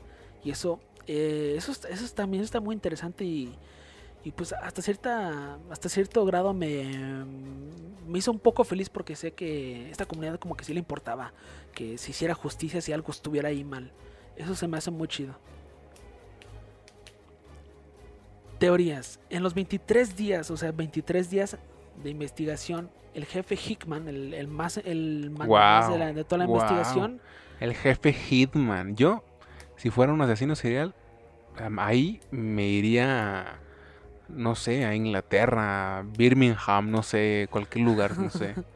Y 0.44 0.52
eso, 0.52 0.80
eh, 1.08 1.56
eso, 1.58 1.72
es- 1.74 1.86
eso 1.86 2.06
es- 2.06 2.14
también 2.16 2.44
está 2.44 2.60
muy 2.62 2.74
interesante 2.74 3.26
y, 3.26 3.54
y 4.26 4.32
pues 4.32 4.54
hasta 4.54 4.82
cierta 4.82 5.58
hasta 5.70 5.90
cierto 5.90 6.24
grado 6.26 6.54
me, 6.54 7.26
me 8.08 8.20
hizo 8.20 8.32
un 8.32 8.40
poco 8.40 8.64
feliz 8.64 8.90
porque 8.90 9.16
sé 9.16 9.34
que 9.34 9.90
esta 9.90 10.06
comunidad 10.06 10.40
como 10.40 10.56
que 10.56 10.64
sí 10.64 10.74
le 10.74 10.80
importaba 10.80 11.34
que 11.74 11.98
se 11.98 12.12
hiciera 12.12 12.34
justicia 12.34 12.82
si 12.82 12.94
algo 12.94 13.12
estuviera 13.12 13.50
ahí 13.50 13.64
mal. 13.64 13.92
Eso 14.38 14.56
se 14.56 14.68
me 14.68 14.78
hace 14.78 14.92
muy 14.92 15.08
chido. 15.08 15.36
Teorías. 18.60 19.20
En 19.30 19.44
los 19.44 19.54
23 19.54 20.16
días, 20.16 20.50
o 20.52 20.58
sea, 20.58 20.72
23 20.72 21.30
días 21.30 21.58
de 22.02 22.10
investigación, 22.10 22.90
el 23.14 23.26
jefe 23.26 23.56
Hickman, 23.56 24.08
el, 24.08 24.34
el 24.34 24.48
más 24.48 24.78
el 24.78 25.30
mandamás 25.32 25.92
de, 25.92 25.98
la- 26.00 26.14
de 26.14 26.24
toda 26.24 26.40
la 26.40 26.46
investigación, 26.46 27.22
El 27.60 27.74
jefe 27.76 28.14
Hitman. 28.14 28.96
Yo, 28.96 29.24
si 29.76 29.90
fuera 29.90 30.14
un 30.14 30.22
asesino 30.22 30.56
serial, 30.56 30.94
ahí 31.78 32.20
me 32.32 32.68
iría, 32.68 33.60
no 34.28 34.56
sé, 34.56 34.86
a 34.86 34.96
Inglaterra, 34.96 36.06
Birmingham, 36.18 36.92
no 36.92 37.04
sé, 37.04 37.48
cualquier 37.52 37.86
lugar, 37.86 38.18
no 38.18 38.30
sé. 38.30 38.56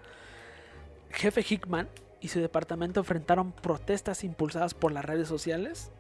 jefe 1.12 1.42
Hickman 1.48 1.90
y 2.22 2.28
su 2.28 2.40
departamento 2.40 3.00
enfrentaron 3.00 3.52
protestas 3.52 4.24
impulsadas 4.24 4.74
por 4.74 4.92
las 4.92 5.06
redes 5.06 5.28
sociales 5.28 5.92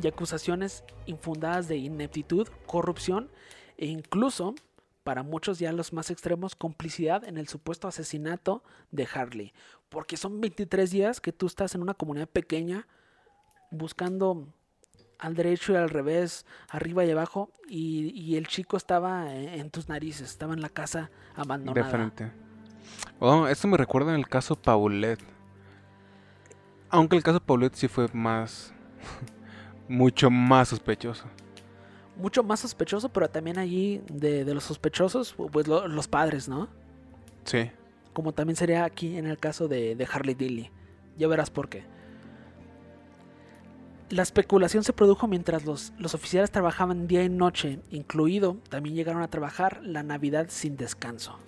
y 0.00 0.06
acusaciones 0.06 0.84
infundadas 1.06 1.68
de 1.68 1.76
ineptitud, 1.76 2.48
corrupción 2.66 3.30
e 3.78 3.86
incluso, 3.86 4.54
para 5.04 5.22
muchos 5.22 5.58
ya 5.58 5.72
los 5.72 5.92
más 5.92 6.10
extremos, 6.10 6.54
complicidad 6.54 7.24
en 7.24 7.38
el 7.38 7.48
supuesto 7.48 7.88
asesinato 7.88 8.62
de 8.90 9.08
Harley. 9.12 9.52
Porque 9.88 10.16
son 10.16 10.40
23 10.40 10.90
días 10.90 11.20
que 11.20 11.32
tú 11.32 11.46
estás 11.46 11.74
en 11.74 11.82
una 11.82 11.94
comunidad 11.94 12.28
pequeña 12.28 12.86
buscando 13.70 14.48
al 15.18 15.34
derecho 15.34 15.72
y 15.72 15.76
al 15.76 15.88
revés, 15.90 16.44
arriba 16.68 17.04
y 17.04 17.10
abajo, 17.10 17.50
y, 17.68 18.10
y 18.20 18.36
el 18.36 18.46
chico 18.46 18.76
estaba 18.76 19.34
en, 19.34 19.48
en 19.60 19.70
tus 19.70 19.88
narices, 19.88 20.28
estaba 20.30 20.54
en 20.54 20.60
la 20.62 20.68
casa 20.68 21.10
De 21.34 21.42
abandonada. 21.42 21.88
frente. 21.90 22.30
Oh, 23.18 23.46
esto 23.48 23.66
me 23.68 23.76
recuerda 23.76 24.12
en 24.12 24.18
el 24.18 24.28
caso 24.28 24.54
Paulette. 24.56 25.22
Aunque 26.88 27.16
el 27.16 27.22
caso 27.22 27.40
Paulette 27.40 27.74
sí 27.74 27.88
fue 27.88 28.06
más. 28.12 28.72
mucho 29.88 30.30
más 30.30 30.68
sospechoso. 30.68 31.26
mucho 32.16 32.42
más 32.42 32.60
sospechoso, 32.60 33.08
pero 33.10 33.28
también 33.28 33.58
allí 33.58 34.02
de, 34.10 34.44
de 34.44 34.54
los 34.54 34.64
sospechosos, 34.64 35.34
pues 35.52 35.68
lo- 35.68 35.86
los 35.88 36.08
padres, 36.08 36.48
¿no? 36.48 36.68
Sí. 37.44 37.70
Como 38.12 38.32
también 38.32 38.56
sería 38.56 38.84
aquí 38.84 39.16
en 39.18 39.26
el 39.26 39.38
caso 39.38 39.68
de, 39.68 39.94
de 39.94 40.08
Harley 40.10 40.34
Dilly. 40.34 40.70
Ya 41.18 41.28
verás 41.28 41.50
por 41.50 41.68
qué. 41.68 41.84
La 44.08 44.22
especulación 44.22 44.84
se 44.84 44.92
produjo 44.92 45.26
mientras 45.26 45.64
los, 45.64 45.92
los 45.98 46.14
oficiales 46.14 46.52
trabajaban 46.52 47.08
día 47.08 47.24
y 47.24 47.28
noche, 47.28 47.80
incluido 47.90 48.56
también 48.68 48.94
llegaron 48.94 49.20
a 49.20 49.28
trabajar 49.28 49.80
la 49.82 50.04
Navidad 50.04 50.46
sin 50.48 50.76
descanso. 50.76 51.40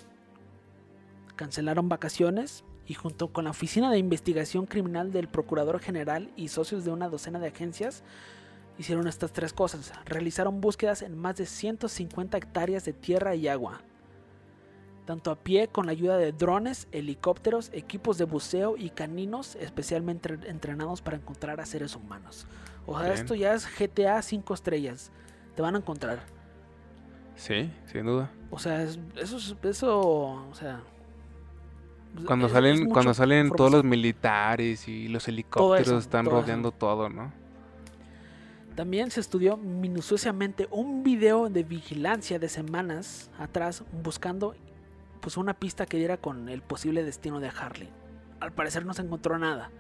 Cancelaron 1.37 1.89
vacaciones 1.89 2.65
y 2.89 2.95
junto 2.95 3.29
con 3.29 3.45
la 3.45 3.51
Oficina 3.51 3.93
de 3.93 3.99
Investigación 3.99 4.67
Criminal 4.67 5.13
del 5.13 5.29
Procurador 5.29 5.79
General 5.79 6.33
y 6.35 6.49
socios 6.49 6.85
de 6.85 6.91
una 6.91 7.09
docena 7.09 7.39
de 7.39 7.47
agencias, 7.47 8.03
hicieron 8.77 9.07
estas 9.07 9.33
tres 9.33 9.53
cosas. 9.53 9.93
Realizaron 10.05 10.61
búsquedas 10.61 11.03
en 11.03 11.17
más 11.17 11.37
de 11.37 11.47
150 11.47 12.39
hectáreas 12.39 12.85
de 12.85 12.93
tierra 12.93 13.37
y 13.37 13.47
agua. 13.47 13.83
Tanto 15.09 15.31
a 15.31 15.37
pie 15.37 15.69
con 15.69 15.87
la 15.87 15.93
ayuda 15.93 16.19
de 16.19 16.33
drones, 16.33 16.87
helicópteros, 16.93 17.71
equipos 17.73 18.19
de 18.19 18.25
buceo 18.25 18.77
y 18.77 18.91
caninos 18.91 19.57
especialmente 19.57 20.35
entre- 20.35 20.51
entrenados 20.51 21.01
para 21.01 21.17
encontrar 21.17 21.61
a 21.61 21.65
seres 21.65 21.97
humanos. 21.97 22.47
O 22.85 22.93
sea, 22.99 23.09
Bien. 23.09 23.15
esto 23.19 23.35
ya 23.35 23.55
es 23.55 23.67
GTA 23.67 24.21
5 24.21 24.53
estrellas. 24.53 25.11
Te 25.57 25.63
van 25.63 25.77
a 25.77 25.79
encontrar. 25.79 26.21
Sí, 27.37 27.71
sin 27.91 28.05
duda. 28.05 28.31
O 28.51 28.59
sea, 28.59 28.83
es- 28.83 28.99
eso, 29.17 29.39
es- 29.39 29.57
eso, 29.63 29.99
o 29.99 30.55
sea... 30.55 30.83
Cuando 32.27 32.45
es- 32.49 32.53
salen, 32.53 32.83
es 32.89 32.93
cuando 32.93 33.15
salen 33.15 33.51
todos 33.53 33.73
los 33.73 33.85
militares 33.85 34.89
y 34.89 35.09
los 35.09 35.27
helicópteros 35.27 36.05
están 36.05 36.27
todo 36.27 36.35
eso. 36.35 36.43
rodeando 36.43 36.71
todo, 36.71 37.09
¿no? 37.09 37.33
También 38.75 39.11
se 39.11 39.21
estudió 39.21 39.57
minuciosamente 39.57 40.69
un 40.71 41.03
video 41.03 41.49
de 41.49 41.63
vigilancia 41.65 42.39
de 42.39 42.51
semanas 42.51 43.31
atrás 43.39 43.83
buscando 44.03 44.55
pues 45.19 45.37
una 45.37 45.55
pista 45.55 45.87
que 45.87 45.97
diera 45.99 46.17
con 46.17 46.49
el 46.49 46.63
posible 46.63 47.03
destino 47.03 47.41
de 47.41 47.49
Harley. 47.49 47.89
Al 48.41 48.53
parecer 48.53 48.85
no 48.87 48.95
se 48.95 49.03
encontró 49.03 49.39
nada. 49.39 49.71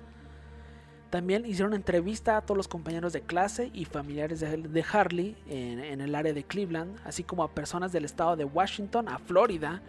También 1.10 1.46
hicieron 1.46 1.72
entrevista 1.72 2.36
a 2.36 2.42
todos 2.42 2.56
los 2.56 2.68
compañeros 2.68 3.14
de 3.14 3.22
clase 3.22 3.70
y 3.72 3.86
familiares 3.86 4.40
de, 4.40 4.84
Harley 4.92 5.36
en, 5.48 5.78
en 5.80 6.00
el 6.02 6.14
área 6.14 6.34
de 6.34 6.44
Cleveland, 6.44 6.98
así 7.04 7.24
como 7.24 7.42
a 7.42 7.52
personas 7.52 7.92
del 7.92 8.04
estado 8.04 8.36
de 8.36 8.44
Washington 8.44 9.08
a 9.08 9.18
Florida, 9.18 9.80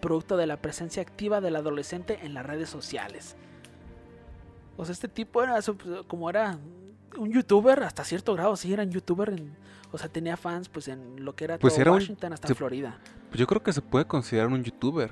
producto 0.00 0.36
de 0.36 0.46
la 0.46 0.58
presencia 0.58 1.02
activa 1.02 1.40
del 1.40 1.56
adolescente 1.56 2.20
en 2.22 2.34
las 2.34 2.46
redes 2.46 2.70
sociales. 2.70 3.36
O 4.76 4.84
sea, 4.84 4.92
este 4.92 5.08
tipo 5.08 5.42
era 5.42 5.58
como 6.06 6.30
era 6.30 6.56
un 7.18 7.32
youtuber 7.32 7.82
hasta 7.82 8.04
cierto 8.04 8.32
grado, 8.34 8.54
sí 8.56 8.72
era 8.72 8.84
un 8.84 8.90
youtuber, 8.92 9.30
en- 9.30 9.56
o 9.90 9.98
sea, 9.98 10.08
tenía 10.08 10.36
fans 10.36 10.68
pues 10.68 10.86
en 10.86 11.24
lo 11.24 11.34
que 11.34 11.44
era 11.44 11.58
Pues 11.58 11.74
todo 11.74 11.82
era 11.82 11.90
un- 11.90 11.96
Washington 11.96 12.32
hasta 12.32 12.46
se- 12.46 12.54
Florida. 12.54 12.96
Pues 13.30 13.38
yo 13.40 13.46
creo 13.46 13.62
que 13.62 13.72
se 13.72 13.80
puede 13.80 14.04
considerar 14.06 14.48
un 14.48 14.62
youtuber. 14.62 15.10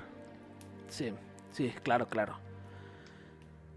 Sí, 0.88 1.12
sí, 1.52 1.72
claro, 1.82 2.06
claro. 2.08 2.34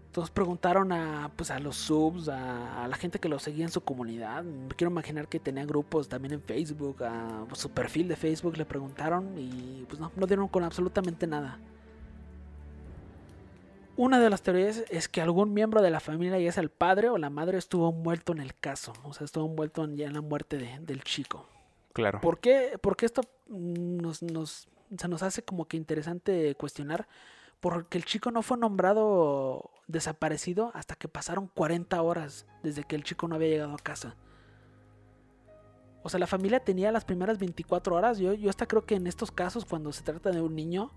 Entonces 0.06 0.30
preguntaron 0.30 0.92
a, 0.92 1.30
pues, 1.36 1.50
a 1.50 1.58
los 1.58 1.76
subs, 1.76 2.28
a, 2.28 2.86
la 2.86 2.96
gente 2.96 3.18
que 3.18 3.30
lo 3.30 3.38
seguía 3.38 3.64
en 3.64 3.70
su 3.70 3.80
comunidad. 3.80 4.42
Me 4.42 4.74
quiero 4.74 4.90
imaginar 4.90 5.26
que 5.26 5.40
tenía 5.40 5.64
grupos 5.64 6.08
también 6.08 6.34
en 6.34 6.42
Facebook, 6.42 7.02
a 7.02 7.46
su 7.54 7.70
perfil 7.70 8.08
de 8.08 8.16
Facebook 8.16 8.58
le 8.58 8.66
preguntaron 8.66 9.38
y 9.38 9.86
pues 9.88 9.98
no, 9.98 10.12
no 10.14 10.26
dieron 10.26 10.48
con 10.48 10.64
absolutamente 10.64 11.26
nada. 11.26 11.58
Una 13.96 14.18
de 14.18 14.28
las 14.28 14.42
teorías 14.42 14.84
es 14.90 15.08
que 15.08 15.20
algún 15.22 15.54
miembro 15.54 15.80
de 15.80 15.90
la 15.90 16.00
familia, 16.00 16.38
ya 16.38 16.50
sea 16.52 16.62
el 16.62 16.70
padre 16.70 17.08
o 17.08 17.16
la 17.18 17.30
madre, 17.30 17.56
estuvo 17.58 17.88
envuelto 17.90 18.32
en 18.32 18.40
el 18.40 18.54
caso. 18.54 18.92
O 19.04 19.12
sea, 19.12 19.24
estuvo 19.24 19.46
envuelto 19.46 19.84
en, 19.84 19.96
ya 19.96 20.06
en 20.06 20.14
la 20.14 20.20
muerte 20.22 20.58
de- 20.58 20.78
del 20.80 21.02
chico. 21.04 21.46
Claro. 21.92 22.20
¿Por 22.20 22.38
qué, 22.40 22.78
por 22.80 22.96
qué 22.96 23.06
esto 23.06 23.22
nos, 23.48 24.22
nos- 24.22 24.68
se 24.96 25.08
nos 25.08 25.22
hace 25.22 25.42
como 25.42 25.66
que 25.66 25.76
interesante 25.76 26.54
cuestionar? 26.54 27.06
Porque 27.60 27.96
el 27.98 28.04
chico 28.04 28.30
no 28.30 28.42
fue 28.42 28.56
nombrado 28.58 29.70
desaparecido 29.86 30.70
hasta 30.74 30.94
que 30.96 31.08
pasaron 31.08 31.46
40 31.48 32.00
horas 32.02 32.46
desde 32.62 32.84
que 32.84 32.96
el 32.96 33.04
chico 33.04 33.28
no 33.28 33.34
había 33.36 33.48
llegado 33.48 33.74
a 33.74 33.78
casa. 33.78 34.16
O 36.02 36.08
sea, 36.08 36.18
la 36.18 36.26
familia 36.26 36.60
tenía 36.60 36.90
las 36.90 37.04
primeras 37.04 37.38
24 37.38 37.94
horas. 37.94 38.18
Yo, 38.18 38.32
yo 38.34 38.50
hasta 38.50 38.66
creo 38.66 38.84
que 38.84 38.96
en 38.96 39.06
estos 39.06 39.30
casos, 39.30 39.64
cuando 39.64 39.92
se 39.92 40.02
trata 40.02 40.30
de 40.32 40.40
un 40.40 40.56
niño, 40.56 40.90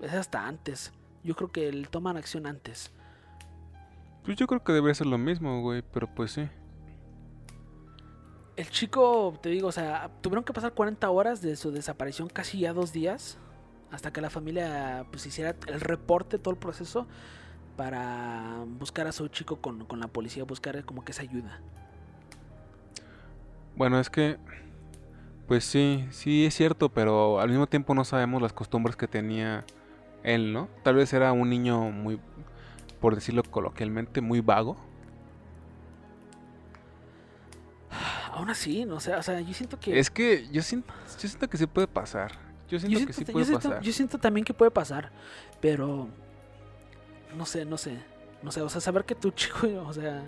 es 0.00 0.12
hasta 0.12 0.46
antes. 0.46 0.92
Yo 1.24 1.34
creo 1.34 1.50
que 1.50 1.68
él 1.68 1.88
toman 1.88 2.18
acción 2.18 2.46
antes. 2.46 2.92
Pues 4.24 4.36
yo 4.36 4.46
creo 4.46 4.62
que 4.62 4.72
debería 4.72 4.94
ser 4.94 5.06
lo 5.06 5.16
mismo, 5.18 5.62
güey, 5.62 5.82
pero 5.82 6.12
pues 6.14 6.32
sí. 6.32 6.48
El 8.56 8.68
chico, 8.68 9.38
te 9.40 9.48
digo, 9.48 9.68
o 9.68 9.72
sea, 9.72 10.10
tuvieron 10.20 10.44
que 10.44 10.52
pasar 10.52 10.72
40 10.72 11.08
horas 11.10 11.40
de 11.40 11.56
su 11.56 11.70
desaparición, 11.70 12.28
casi 12.28 12.60
ya 12.60 12.72
dos 12.72 12.92
días, 12.92 13.38
hasta 13.90 14.12
que 14.12 14.20
la 14.20 14.30
familia 14.30 15.06
pues 15.10 15.24
hiciera 15.24 15.56
el 15.68 15.80
reporte, 15.80 16.38
todo 16.38 16.52
el 16.52 16.60
proceso, 16.60 17.06
para 17.76 18.64
buscar 18.78 19.06
a 19.06 19.12
su 19.12 19.28
chico 19.28 19.56
con, 19.56 19.86
con 19.86 20.00
la 20.00 20.08
policía, 20.08 20.44
buscar 20.44 20.84
como 20.84 21.04
que 21.04 21.12
esa 21.12 21.22
ayuda. 21.22 21.60
Bueno, 23.74 23.98
es 23.98 24.10
que, 24.10 24.36
pues 25.48 25.64
sí, 25.64 26.06
sí 26.10 26.44
es 26.44 26.54
cierto, 26.54 26.90
pero 26.90 27.40
al 27.40 27.48
mismo 27.48 27.66
tiempo 27.66 27.94
no 27.94 28.04
sabemos 28.04 28.42
las 28.42 28.52
costumbres 28.52 28.96
que 28.96 29.08
tenía 29.08 29.64
él, 30.22 30.52
¿no? 30.52 30.68
Tal 30.82 30.96
vez 30.96 31.12
era 31.12 31.32
un 31.32 31.48
niño 31.48 31.90
muy, 31.90 32.20
por 33.00 33.14
decirlo 33.14 33.42
coloquialmente, 33.42 34.20
muy 34.20 34.40
vago. 34.40 34.76
Aún 38.34 38.48
así, 38.48 38.84
no 38.86 38.98
sé, 38.98 39.14
o 39.14 39.22
sea, 39.22 39.40
yo 39.40 39.52
siento 39.52 39.78
que... 39.78 39.98
Es 39.98 40.10
que 40.10 40.48
yo 40.50 40.62
siento, 40.62 40.92
yo 41.20 41.28
siento 41.28 41.48
que 41.50 41.58
sí 41.58 41.66
puede 41.66 41.86
pasar. 41.86 42.32
Yo 42.68 42.78
siento, 42.80 42.98
yo 42.98 43.06
que 43.06 43.12
sí 43.12 43.24
puede 43.26 43.44
yo 43.44 43.44
siento- 43.44 43.68
pasar. 43.68 43.82
yo 43.82 43.92
siento 43.92 44.18
también 44.18 44.44
que 44.44 44.54
puede 44.54 44.70
pasar, 44.70 45.10
pero... 45.60 46.08
No 47.36 47.44
sé, 47.46 47.64
no 47.66 47.76
sé. 47.76 47.98
No 48.42 48.50
sé, 48.50 48.62
o 48.62 48.68
sea, 48.70 48.80
saber 48.80 49.04
que 49.04 49.14
tu 49.14 49.30
chico, 49.32 49.66
o 49.86 49.92
sea... 49.92 50.22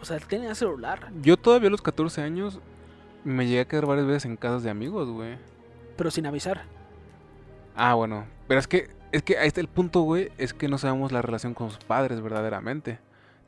O 0.00 0.04
sea, 0.04 0.18
tenía 0.18 0.54
celular, 0.54 1.10
Yo 1.22 1.36
todavía 1.36 1.68
a 1.68 1.70
los 1.70 1.82
14 1.82 2.22
años 2.22 2.58
me 3.22 3.46
llegué 3.46 3.60
a 3.60 3.64
quedar 3.68 3.86
varias 3.86 4.06
veces 4.06 4.24
en 4.24 4.36
casas 4.36 4.62
de 4.62 4.70
amigos, 4.70 5.08
güey. 5.10 5.36
pero 5.96 6.10
sin 6.10 6.26
avisar. 6.26 6.62
Ah, 7.76 7.94
bueno. 7.94 8.24
Pero 8.48 8.58
es 8.60 8.66
que, 8.66 8.88
es 9.12 9.22
que 9.22 9.36
ahí 9.38 9.46
está 9.46 9.60
el 9.60 9.68
punto, 9.68 10.00
güey. 10.00 10.32
Es 10.38 10.54
que 10.54 10.68
no 10.68 10.76
sabemos 10.78 11.12
la 11.12 11.22
relación 11.22 11.54
con 11.54 11.70
sus 11.70 11.84
padres 11.84 12.20
verdaderamente. 12.20 12.98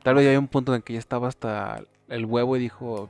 Tal 0.03 0.15
vez 0.15 0.23
ya 0.25 0.31
hay 0.31 0.37
un 0.37 0.47
punto 0.47 0.73
en 0.75 0.81
que 0.81 0.93
ya 0.93 0.99
estaba 0.99 1.27
hasta 1.27 1.81
el 2.07 2.25
huevo 2.25 2.55
y 2.55 2.59
dijo, 2.59 3.09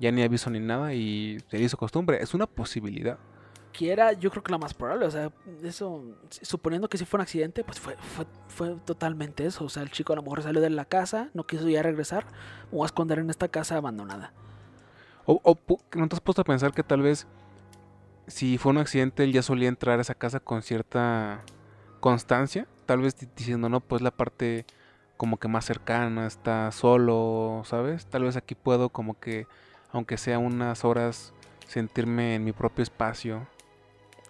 ya 0.00 0.10
ni 0.12 0.22
aviso 0.22 0.50
ni 0.50 0.60
nada 0.60 0.94
y 0.94 1.38
se 1.50 1.58
hizo 1.58 1.76
costumbre. 1.76 2.22
Es 2.22 2.34
una 2.34 2.46
posibilidad. 2.46 3.18
Que 3.72 3.90
era, 3.92 4.12
yo 4.12 4.30
creo 4.30 4.42
que 4.42 4.52
la 4.52 4.58
más 4.58 4.72
probable, 4.72 5.04
o 5.06 5.10
sea, 5.10 5.32
eso, 5.64 6.04
suponiendo 6.42 6.88
que 6.88 6.96
si 6.96 7.04
fue 7.04 7.18
un 7.18 7.22
accidente, 7.22 7.64
pues 7.64 7.80
fue, 7.80 7.96
fue, 7.96 8.24
fue 8.46 8.76
totalmente 8.84 9.44
eso. 9.46 9.64
O 9.64 9.68
sea, 9.68 9.82
el 9.82 9.90
chico 9.90 10.12
a 10.12 10.16
lo 10.16 10.22
mejor 10.22 10.42
salió 10.44 10.60
de 10.60 10.70
la 10.70 10.84
casa, 10.84 11.30
no 11.34 11.44
quiso 11.44 11.68
ya 11.68 11.82
regresar, 11.82 12.24
o 12.70 12.84
a 12.84 12.86
esconder 12.86 13.18
en 13.18 13.30
esta 13.30 13.48
casa 13.48 13.76
abandonada. 13.76 14.32
O, 15.26 15.40
o 15.42 15.58
¿no 15.96 16.08
te 16.08 16.14
has 16.14 16.20
puesto 16.20 16.42
a 16.42 16.44
pensar 16.44 16.72
que 16.72 16.84
tal 16.84 17.02
vez 17.02 17.26
si 18.26 18.58
fue 18.58 18.70
un 18.72 18.78
accidente 18.78 19.24
él 19.24 19.32
ya 19.32 19.42
solía 19.42 19.68
entrar 19.68 19.98
a 19.98 20.02
esa 20.02 20.14
casa 20.14 20.40
con 20.40 20.62
cierta 20.62 21.42
constancia? 22.00 22.66
Tal 22.86 23.00
vez 23.00 23.16
di- 23.18 23.28
diciendo, 23.36 23.68
no, 23.68 23.80
pues 23.80 24.02
la 24.02 24.10
parte 24.10 24.66
como 25.16 25.38
que 25.38 25.48
más 25.48 25.64
cercana, 25.64 26.26
está 26.26 26.70
solo, 26.72 27.62
¿sabes? 27.64 28.06
Tal 28.06 28.24
vez 28.24 28.36
aquí 28.36 28.54
puedo 28.54 28.90
como 28.90 29.18
que, 29.18 29.46
aunque 29.94 30.18
sea 30.18 30.38
unas 30.38 30.84
horas, 30.84 31.32
sentirme 31.66 32.34
en 32.34 32.44
mi 32.44 32.52
propio 32.52 32.82
espacio. 32.82 33.46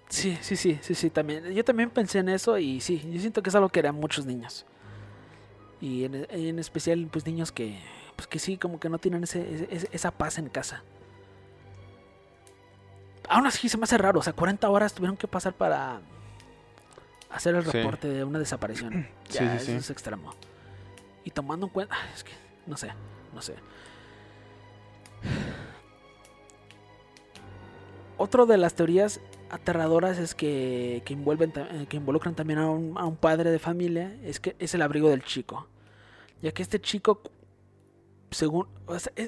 Sí, 0.09 0.39
sí, 0.43 0.57
sí, 0.57 0.79
sí, 0.83 0.95
sí, 0.95 1.11
también. 1.11 1.53
Yo 1.53 1.65
también 1.65 1.91
pensé 1.91 2.19
en 2.21 2.29
eso 2.29 2.59
y 2.59 2.81
sí, 2.81 3.03
yo 3.13 3.19
siento 3.21 3.43
que 3.43 3.49
es 3.51 3.55
algo 3.57 3.69
que 3.71 3.81
eran 3.81 3.97
muchos 3.97 4.27
niños. 4.27 4.65
Y 5.81 6.05
en, 6.05 6.27
en 6.31 6.59
especial, 6.59 7.09
pues 7.11 7.27
niños 7.27 7.51
que, 7.51 7.79
pues 8.15 8.29
que 8.29 8.39
sí, 8.39 8.57
como 8.59 8.79
que 8.79 8.89
no 8.89 8.99
tienen 8.99 9.25
ese, 9.25 9.67
ese- 9.71 9.89
esa 9.91 10.11
paz 10.13 10.39
en 10.39 10.49
casa. 10.49 10.83
Aún 13.29 13.47
así 13.47 13.69
se 13.69 13.79
me 13.79 13.85
hace 13.85 13.97
raro, 13.99 14.21
o 14.21 14.23
sea, 14.23 14.33
40 14.35 14.69
horas 14.69 14.93
tuvieron 14.95 15.17
que 15.17 15.27
pasar 15.27 15.55
para 15.55 16.01
hacer 17.31 17.55
el 17.55 17.65
Sí. 17.65 17.71
reporte 17.73 18.07
de 18.09 18.23
una 18.25 18.39
desaparición. 18.39 19.09
Sí, 19.29 19.39
Ya, 19.39 19.51
sí, 19.51 19.57
eso 19.57 19.65
sí. 19.67 19.73
es 19.73 19.91
extremo. 19.91 20.35
Y 21.25 21.31
tomando 21.31 21.67
en 21.67 21.73
cuenta, 21.73 21.97
es 22.15 22.23
que, 22.23 22.33
no 22.67 22.77
sé, 22.77 22.93
no 23.33 23.41
sé. 23.43 23.55
Otro 28.17 28.47
de 28.47 28.57
las 28.57 28.75
teorías 28.75 29.21
aterradoras 29.51 30.19
es 30.19 30.35
que, 30.35 31.03
que, 31.05 31.15
eh, 31.15 31.87
involucran 31.93 32.35
también 32.35 32.59
a 32.59 32.71
un, 32.71 33.17
padre 33.17 33.51
de 33.51 33.59
familia, 33.59 34.17
es 34.25 34.41
que 34.41 34.57
es 34.59 34.75
el 34.75 34.83
abrigo 34.83 35.09
del 35.09 35.23
chico. 35.23 35.67
Ya 36.41 36.53
que 36.53 36.63
este 36.63 36.81
chico, 36.81 37.23
según... 38.31 38.67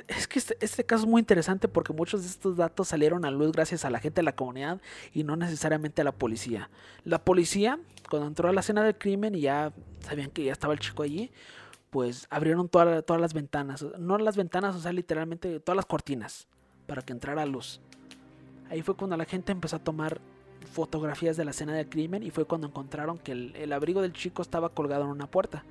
es 0.09 0.29
que 0.29 0.39
este, 0.39 0.57
este 0.61 0.85
caso 0.85 1.05
es 1.05 1.09
muy 1.09 1.21
interesante 1.21 1.69
porque 1.69 1.93
muchos 1.93 2.23
de 2.23 2.29
estos 2.29 2.57
datos 2.57 2.89
salieron 2.89 3.25
a 3.25 3.31
luz 3.31 3.53
gracias 3.53 3.85
a 3.85 3.91
la 3.91 3.99
gente 3.99 4.21
de 4.21 4.25
la 4.25 4.35
comunidad 4.35 4.81
y 5.13 5.25
no 5.25 5.37
necesariamente 5.37 6.03
a 6.03 6.05
la 6.05 6.13
policía. 6.13 6.71
La 7.05 7.25
policía, 7.25 7.79
cuando 8.09 8.29
entró 8.29 8.49
a 8.49 8.53
la 8.53 8.61
escena 8.61 8.83
del 8.83 8.97
crimen 8.97 9.35
y 9.35 9.43
ya 9.43 9.73
sabían 10.01 10.31
que 10.31 10.45
ya 10.45 10.53
estaba 10.53 10.75
el 10.75 10.81
chico 10.81 11.03
allí, 11.03 11.31
pues 11.91 12.27
abrieron 12.31 12.69
toda- 12.69 13.03
todas 13.03 13.21
las 13.21 13.35
ventanas. 13.35 13.85
No 13.99 14.19
las 14.19 14.37
ventanas, 14.37 14.75
o 14.75 14.81
sea, 14.81 14.93
literalmente 14.93 15.61
todas 15.61 15.77
las 15.77 15.87
cortinas 15.87 16.47
para 16.87 17.03
que 17.03 17.13
entrara 17.13 17.47
luz. 17.47 17.81
Ahí 18.71 18.83
fue 18.83 18.97
cuando 18.97 19.17
la 19.17 19.25
gente 19.25 19.53
empezó 19.53 19.77
a 19.77 19.79
tomar 19.79 20.21
fotografías 20.73 21.37
de 21.37 21.45
la 21.45 21.53
escena 21.53 21.73
del 21.75 21.89
crimen 21.89 22.23
y 22.23 22.31
fue 22.31 22.45
cuando 22.45 22.67
encontraron 22.67 23.19
que 23.19 23.33
el, 23.33 23.55
el 23.57 23.73
abrigo 23.73 24.03
del 24.03 24.13
chico 24.13 24.43
estaba 24.43 24.71
colgado 24.71 25.05
en 25.05 25.11
una 25.11 25.31
puerta. 25.31 25.65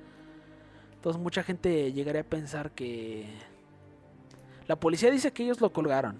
Entonces 0.94 1.22
mucha 1.22 1.42
gente 1.42 1.92
llegaría 1.92 2.22
a 2.22 2.24
pensar 2.24 2.70
que... 2.72 3.26
La 4.66 4.74
policía 4.74 5.10
dice 5.10 5.32
que 5.32 5.44
ellos 5.44 5.60
lo 5.60 5.72
colgaron. 5.72 6.18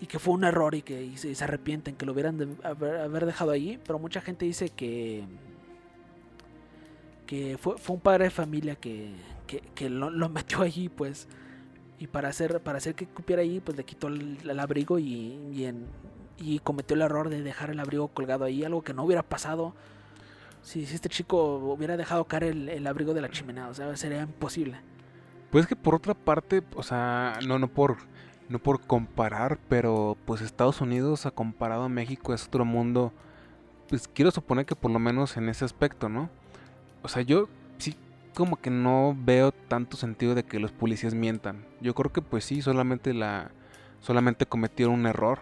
Y 0.00 0.06
que 0.06 0.18
fue 0.18 0.34
un 0.34 0.44
error 0.44 0.74
y 0.74 0.82
que 0.82 1.16
se, 1.16 1.42
arrepienten 1.42 1.96
que 1.96 2.06
lo 2.06 2.12
hubieran 2.12 2.56
haber, 2.62 2.96
haber 3.00 3.26
dejado 3.26 3.50
allí. 3.50 3.80
Pero 3.84 3.98
mucha 3.98 4.20
gente 4.20 4.44
dice 4.44 4.68
que... 4.68 5.24
Que 7.32 7.56
fue, 7.56 7.76
un 7.88 7.98
padre 7.98 8.24
de 8.24 8.30
familia 8.30 8.76
que, 8.76 9.10
que, 9.74 9.88
lo, 9.88 10.10
metió 10.28 10.60
allí 10.60 10.90
pues 10.90 11.28
y 11.98 12.06
para 12.06 12.28
hacer 12.28 12.60
para 12.60 12.76
hacer 12.76 12.94
que 12.94 13.06
cupiera 13.06 13.40
ahí 13.40 13.58
pues 13.58 13.74
le 13.74 13.84
quitó 13.84 14.08
el, 14.08 14.60
abrigo 14.60 14.98
y, 14.98 15.72
cometió 16.62 16.94
el 16.94 17.00
error 17.00 17.30
de 17.30 17.40
dejar 17.40 17.70
el 17.70 17.80
abrigo 17.80 18.08
colgado 18.08 18.44
ahí 18.44 18.64
algo 18.64 18.82
que 18.82 18.92
no 18.92 19.04
hubiera 19.04 19.22
pasado 19.22 19.74
si, 20.60 20.82
este 20.82 21.08
chico 21.08 21.56
hubiera 21.56 21.96
dejado 21.96 22.26
caer 22.26 22.44
el, 22.44 22.68
el 22.68 22.86
abrigo 22.86 23.14
de 23.14 23.22
la 23.22 23.30
chimenea 23.30 23.68
o 23.68 23.72
sea 23.72 23.96
sería 23.96 24.20
imposible 24.20 24.76
Pues 25.50 25.66
que 25.66 25.74
por 25.74 25.94
otra 25.94 26.12
parte, 26.12 26.62
o 26.76 26.82
sea, 26.82 27.38
no, 27.46 27.58
no 27.58 27.68
por, 27.68 27.96
no 28.50 28.58
por 28.58 28.86
comparar, 28.86 29.58
pero 29.70 30.18
pues 30.26 30.42
Estados 30.42 30.82
Unidos 30.82 31.24
a 31.24 31.30
comparado 31.30 31.84
a 31.84 31.88
México 31.88 32.34
es 32.34 32.46
otro 32.46 32.66
mundo. 32.66 33.10
Pues 33.88 34.06
quiero 34.06 34.30
suponer 34.30 34.66
que 34.66 34.76
por 34.76 34.90
lo 34.90 34.98
menos 34.98 35.38
en 35.38 35.48
ese 35.48 35.64
aspecto, 35.64 36.10
¿no? 36.10 36.28
O 37.02 37.08
sea, 37.08 37.22
yo 37.22 37.48
sí 37.78 37.96
como 38.34 38.60
que 38.60 38.70
no 38.70 39.16
veo 39.18 39.52
tanto 39.52 39.96
sentido 39.96 40.34
de 40.34 40.44
que 40.44 40.58
los 40.60 40.72
policías 40.72 41.14
mientan. 41.14 41.66
Yo 41.80 41.94
creo 41.94 42.12
que 42.12 42.22
pues 42.22 42.44
sí, 42.44 42.62
solamente 42.62 43.14
la, 43.14 43.52
solamente 44.00 44.46
cometieron 44.46 44.94
un 44.94 45.06
error. 45.06 45.40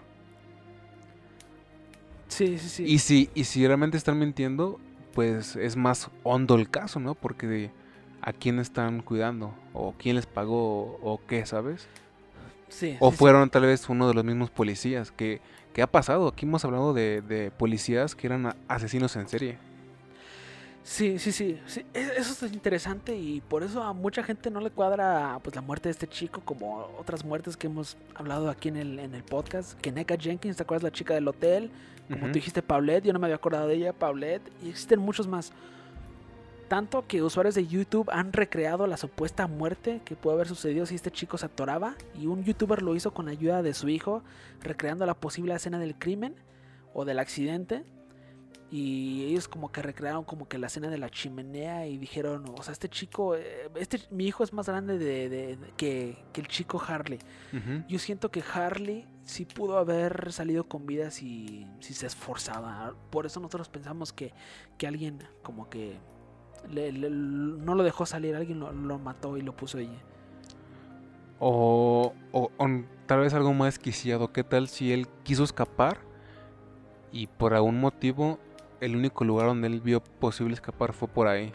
sí 2.28 2.58
sí 2.58 2.68
sí 2.68 2.84
Y 2.84 2.98
si, 3.00 3.30
y 3.34 3.44
si 3.44 3.66
realmente 3.66 3.96
están 3.96 4.18
mintiendo, 4.18 4.80
pues 5.12 5.56
es 5.56 5.76
más 5.76 6.10
hondo 6.22 6.54
el 6.56 6.70
caso, 6.70 7.00
¿no? 7.00 7.14
Porque 7.14 7.74
a 8.22 8.32
quién 8.32 8.58
están 8.58 9.02
cuidando, 9.02 9.54
o 9.72 9.94
quién 9.98 10.16
les 10.16 10.26
pagó, 10.26 10.98
o 11.02 11.20
qué, 11.26 11.46
¿sabes? 11.46 11.90
sí, 12.68 12.98
O 12.98 13.10
sí, 13.10 13.16
sí. 13.16 13.18
fueron 13.18 13.50
tal 13.50 13.62
vez 13.62 13.88
uno 13.88 14.08
de 14.08 14.14
los 14.14 14.24
mismos 14.24 14.50
policías. 14.50 15.10
que 15.12 15.42
¿Qué 15.72 15.82
ha 15.82 15.86
pasado? 15.90 16.28
Aquí 16.28 16.46
hemos 16.46 16.64
hablado 16.64 16.92
de, 16.94 17.22
de 17.22 17.50
policías 17.52 18.14
que 18.16 18.26
eran 18.26 18.56
asesinos 18.68 19.16
en 19.16 19.28
serie. 19.28 19.58
Sí, 20.90 21.20
sí, 21.20 21.30
sí, 21.30 21.56
sí, 21.66 21.86
e- 21.94 22.14
Eso 22.16 22.44
es 22.44 22.52
interesante 22.52 23.16
y 23.16 23.40
por 23.42 23.62
eso 23.62 23.80
a 23.80 23.92
mucha 23.92 24.24
gente 24.24 24.50
no 24.50 24.58
le 24.58 24.70
cuadra 24.70 25.38
pues 25.40 25.54
la 25.54 25.62
muerte 25.62 25.88
de 25.88 25.92
este 25.92 26.08
chico 26.08 26.40
como 26.44 26.78
otras 26.98 27.24
muertes 27.24 27.56
que 27.56 27.68
hemos 27.68 27.96
hablado 28.12 28.50
aquí 28.50 28.70
en 28.70 28.76
el, 28.76 28.98
en 28.98 29.14
el 29.14 29.22
podcast. 29.22 29.80
Que 29.80 29.92
Neka 29.92 30.16
Jenkins, 30.16 30.56
¿te 30.56 30.64
acuerdas 30.64 30.82
la 30.82 30.90
chica 30.90 31.14
del 31.14 31.28
hotel? 31.28 31.70
Como 32.10 32.26
tú 32.26 32.32
dijiste, 32.32 32.60
Paulette, 32.60 33.04
yo 33.04 33.12
no 33.12 33.20
me 33.20 33.26
había 33.26 33.36
acordado 33.36 33.68
de 33.68 33.76
ella, 33.76 33.92
Paulette, 33.92 34.42
y 34.64 34.68
existen 34.70 34.98
muchos 34.98 35.28
más. 35.28 35.52
Tanto 36.66 37.06
que 37.06 37.22
usuarios 37.22 37.54
de 37.54 37.68
YouTube 37.68 38.10
han 38.10 38.32
recreado 38.32 38.88
la 38.88 38.96
supuesta 38.96 39.46
muerte 39.46 40.00
que 40.04 40.16
pudo 40.16 40.32
haber 40.32 40.48
sucedido 40.48 40.86
si 40.86 40.96
este 40.96 41.12
chico 41.12 41.38
se 41.38 41.46
atoraba, 41.46 41.94
y 42.18 42.26
un 42.26 42.42
youtuber 42.42 42.82
lo 42.82 42.96
hizo 42.96 43.14
con 43.14 43.26
la 43.26 43.30
ayuda 43.30 43.62
de 43.62 43.74
su 43.74 43.88
hijo, 43.88 44.24
recreando 44.60 45.06
la 45.06 45.14
posible 45.14 45.54
escena 45.54 45.78
del 45.78 45.94
crimen 45.94 46.34
o 46.94 47.04
del 47.04 47.20
accidente. 47.20 47.84
Y 48.72 49.24
ellos 49.24 49.48
como 49.48 49.72
que 49.72 49.82
recrearon 49.82 50.22
como 50.22 50.46
que 50.46 50.56
la 50.56 50.68
escena 50.68 50.88
de 50.88 50.96
la 50.98 51.08
chimenea 51.10 51.88
y 51.88 51.98
dijeron, 51.98 52.44
o 52.56 52.62
sea, 52.62 52.72
este 52.72 52.88
chico, 52.88 53.34
eh, 53.34 53.68
este 53.74 53.98
mi 54.12 54.26
hijo 54.26 54.44
es 54.44 54.52
más 54.52 54.68
grande 54.68 54.96
de, 54.96 55.28
de- 55.28 55.56
de- 55.56 55.72
que, 55.76 56.16
que 56.32 56.40
el 56.40 56.46
chico 56.46 56.80
Harley. 56.86 57.18
Yo 57.88 57.98
siento 57.98 58.30
que 58.30 58.44
Harley 58.54 59.08
sí 59.22 59.44
pudo 59.44 59.76
haber 59.78 60.32
salido 60.32 60.68
con 60.68 60.86
vida 60.86 61.10
si, 61.10 61.66
si 61.80 61.94
se 61.94 62.06
esforzaba. 62.06 62.94
Por 63.10 63.26
eso 63.26 63.40
nosotros 63.40 63.68
pensamos 63.68 64.12
que, 64.12 64.32
que 64.78 64.86
alguien 64.86 65.18
como 65.42 65.68
que 65.68 65.98
le- 66.70 66.92
le- 66.92 67.10
no 67.10 67.74
lo 67.74 67.82
dejó 67.82 68.06
salir, 68.06 68.36
alguien 68.36 68.60
lo, 68.60 68.70
lo 68.72 68.98
mató 69.00 69.36
y 69.36 69.42
lo 69.42 69.56
puso 69.56 69.78
allí. 69.78 69.98
O, 71.38 72.12
o- 72.32 72.50
o 72.56 72.66
tal 73.06 73.20
vez 73.20 73.34
algo 73.34 73.52
más 73.54 73.74
desquiciado. 73.74 74.32
¿Qué 74.32 74.44
tal 74.44 74.68
si 74.68 74.92
él 74.92 75.08
quiso 75.24 75.42
escapar 75.42 75.98
y 77.12 77.26
por 77.26 77.54
algún 77.54 77.80
motivo 77.80 78.38
el 78.80 78.96
único 78.96 79.24
lugar 79.24 79.46
donde 79.46 79.66
él 79.68 79.80
vio 79.80 80.02
posible 80.02 80.54
escapar 80.54 80.92
fue 80.92 81.08
por 81.08 81.26
ahí? 81.28 81.52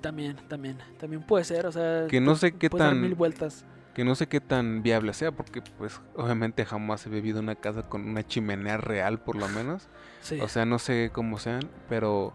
También, 0.00 0.36
también, 0.48 0.78
también 0.98 1.22
puede 1.22 1.44
ser, 1.44 1.66
o 1.66 1.72
sea, 1.72 2.06
Que 2.08 2.20
no 2.20 2.36
sé 2.36 2.52
qué 2.52 2.68
tan- 2.70 3.00
mil 3.00 3.14
vueltas. 3.14 3.64
Que 3.94 4.04
no 4.04 4.14
sé 4.14 4.26
qué 4.26 4.40
tan 4.40 4.82
viable 4.82 5.12
sea, 5.12 5.32
porque 5.32 5.60
pues 5.76 6.00
obviamente 6.16 6.64
jamás 6.64 7.06
he 7.06 7.10
vivido 7.10 7.40
una 7.40 7.54
casa 7.56 7.82
con 7.82 8.08
una 8.08 8.26
chimenea 8.26 8.78
real 8.78 9.20
por 9.20 9.36
lo 9.36 9.48
menos. 9.48 9.88
Sí. 10.22 10.40
O 10.40 10.48
sea, 10.48 10.64
no 10.64 10.78
sé 10.78 11.10
cómo 11.12 11.38
sean, 11.38 11.68
pero 11.88 12.32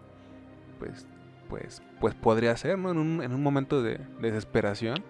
pues 0.80 1.08
pues 1.49 1.82
pues 1.99 2.14
podría 2.14 2.55
ser, 2.58 2.78
¿no? 2.78 2.91
En 2.91 2.97
un, 2.99 3.24
en 3.24 3.34
un 3.34 3.41
momento 3.41 3.82
de 3.82 3.99
desesperación. 4.22 5.03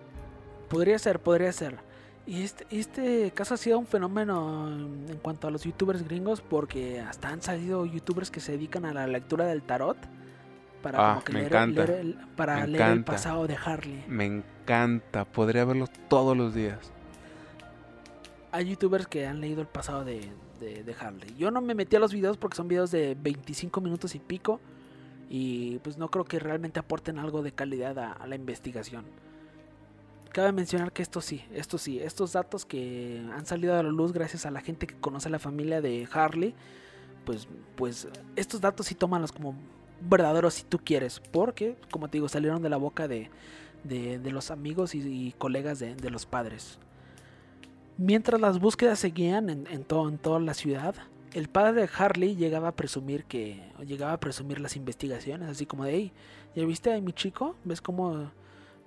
Podría 0.69 0.97
ser, 0.99 1.19
podría 1.19 1.51
ser. 1.51 1.79
Y 2.27 2.43
este, 2.43 2.67
este 2.69 3.31
caso 3.31 3.53
ha 3.53 3.57
sido 3.57 3.79
un 3.79 3.87
fenómeno 3.87 4.67
en 4.67 4.97
en 5.09 5.17
cuanto 5.17 5.47
a 5.47 5.51
los 5.51 5.63
youtubers 5.63 6.03
gringos 6.03 6.41
porque 6.41 6.99
hasta 6.99 7.29
han 7.29 7.41
salido 7.41 7.85
youtubers 7.85 8.29
que 8.29 8.39
se 8.39 8.51
dedican 8.51 8.85
a 8.85 8.93
la 8.93 9.07
lectura 9.07 9.45
del 9.45 9.63
tarot 9.63 9.97
para, 10.81 10.99
Ah, 10.99 11.13
como 11.13 11.23
que 11.23 11.33
me 11.33 11.39
leer, 11.39 11.51
encanta, 11.53 11.85
leer 11.85 11.99
el, 11.99 12.13
para 12.35 12.57
me 12.61 12.67
leer 12.67 12.89
el 12.89 13.03
pasado 13.03 13.47
de 13.47 13.55
Harley. 13.55 14.03
Me 14.07 14.25
encanta. 14.25 15.25
Podría 15.25 15.65
verlo 15.65 15.87
todos 16.07 16.35
los 16.37 16.53
días. 16.53 16.91
Hay 18.51 18.69
youtubers 18.69 19.07
que 19.07 19.25
han 19.25 19.41
leído 19.41 19.61
el 19.61 19.67
pasado 19.67 20.03
de, 20.05 20.29
de, 20.59 20.83
de 20.83 20.95
Harley. 20.99 21.33
Yo 21.37 21.49
no 21.51 21.61
me 21.61 21.73
metí 21.75 21.95
a 21.95 21.99
los 21.99 22.13
videos 22.13 22.37
porque 22.37 22.57
son 22.57 22.67
videos 22.67 22.91
de 22.91 23.17
25 23.19 23.81
minutos 23.81 24.13
y 24.15 24.19
pico. 24.19 24.59
Y 25.29 25.79
pues 25.79 25.97
no 25.97 26.09
creo 26.09 26.25
que 26.25 26.39
realmente 26.39 26.79
aporten 26.79 27.19
algo 27.19 27.41
de 27.41 27.51
calidad 27.51 27.97
a, 27.99 28.13
a 28.13 28.27
la 28.27 28.35
investigación. 28.35 29.05
Cabe 30.37 30.51
mencionar 30.51 30.91
que 30.91 31.01
esto 31.01 31.19
sí, 31.19 31.43
esto 31.51 31.79
sí, 31.79 31.97
estos 31.97 32.33
datos 32.33 32.63
que 32.63 33.25
han 33.33 33.47
salido 33.47 33.73
a 33.73 33.81
la 33.81 33.89
luz 33.89 34.13
gracias 34.13 34.45
a 34.45 34.51
la 34.51 34.61
gente 34.61 34.85
que 34.85 34.93
conoce 34.93 35.29
a 35.29 35.31
la 35.31 35.39
familia 35.39 35.81
de 35.81 36.07
Harley, 36.13 36.53
pues, 37.25 37.47
pues 37.75 38.07
estos 38.35 38.61
datos 38.61 38.85
sí 38.85 38.93
tómalos 38.93 39.31
como 39.31 39.55
verdaderos 39.99 40.53
si 40.53 40.63
tú 40.63 40.77
quieres, 40.77 41.19
porque, 41.31 41.75
como 41.89 42.07
te 42.07 42.17
digo, 42.19 42.29
salieron 42.29 42.61
de 42.61 42.69
la 42.69 42.77
boca 42.77 43.07
de, 43.07 43.31
de, 43.83 44.31
los 44.31 44.51
amigos 44.51 44.93
y, 44.93 45.33
colegas 45.39 45.79
de, 45.79 45.95
de 45.95 46.11
los 46.11 46.27
padres. 46.27 46.77
Mientras 47.97 48.39
las 48.39 48.59
búsquedas 48.59 48.99
seguían 48.99 49.49
en, 49.49 49.65
en, 49.65 49.83
todo, 49.85 50.07
en 50.07 50.19
toda 50.19 50.39
la 50.39 50.53
ciudad, 50.53 50.93
el 51.33 51.47
padre 51.49 51.81
de 51.81 51.89
Harley 51.97 52.35
llegaba 52.35 52.67
a 52.67 52.75
presumir 52.75 53.23
que 53.23 53.71
llegaba 53.87 54.13
a 54.13 54.19
presumir 54.19 54.59
las 54.59 54.75
investigaciones, 54.75 55.49
así 55.49 55.65
como 55.65 55.85
de, 55.85 55.93
hey, 55.93 56.11
¿ya 56.55 56.63
viste 56.63 56.93
a 56.93 57.01
mi 57.01 57.11
chico? 57.11 57.55
¿Ves 57.63 57.81
cómo 57.81 58.29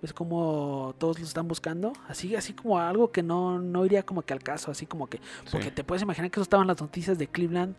ves 0.03 0.12
cómo 0.12 0.94
todos 0.98 1.18
lo 1.18 1.24
están 1.26 1.48
buscando? 1.48 1.92
Así 2.09 2.34
así 2.36 2.53
como 2.53 2.78
algo 2.78 3.11
que 3.12 3.22
no, 3.22 3.59
no 3.59 3.84
iría 3.86 4.03
como 4.05 4.22
que 4.22 4.32
al 4.32 4.42
caso, 4.42 4.70
así 4.70 4.86
como 4.86 5.07
que 5.09 5.20
porque 5.51 5.70
te 5.70 5.84
puedes 5.84 6.03
imaginar 6.03 6.30
que 6.30 6.36
eso 6.40 6.42
estaban 6.44 6.66
las 6.66 6.80
noticias 6.80 7.18
de 7.18 7.28
Cleveland 7.28 7.76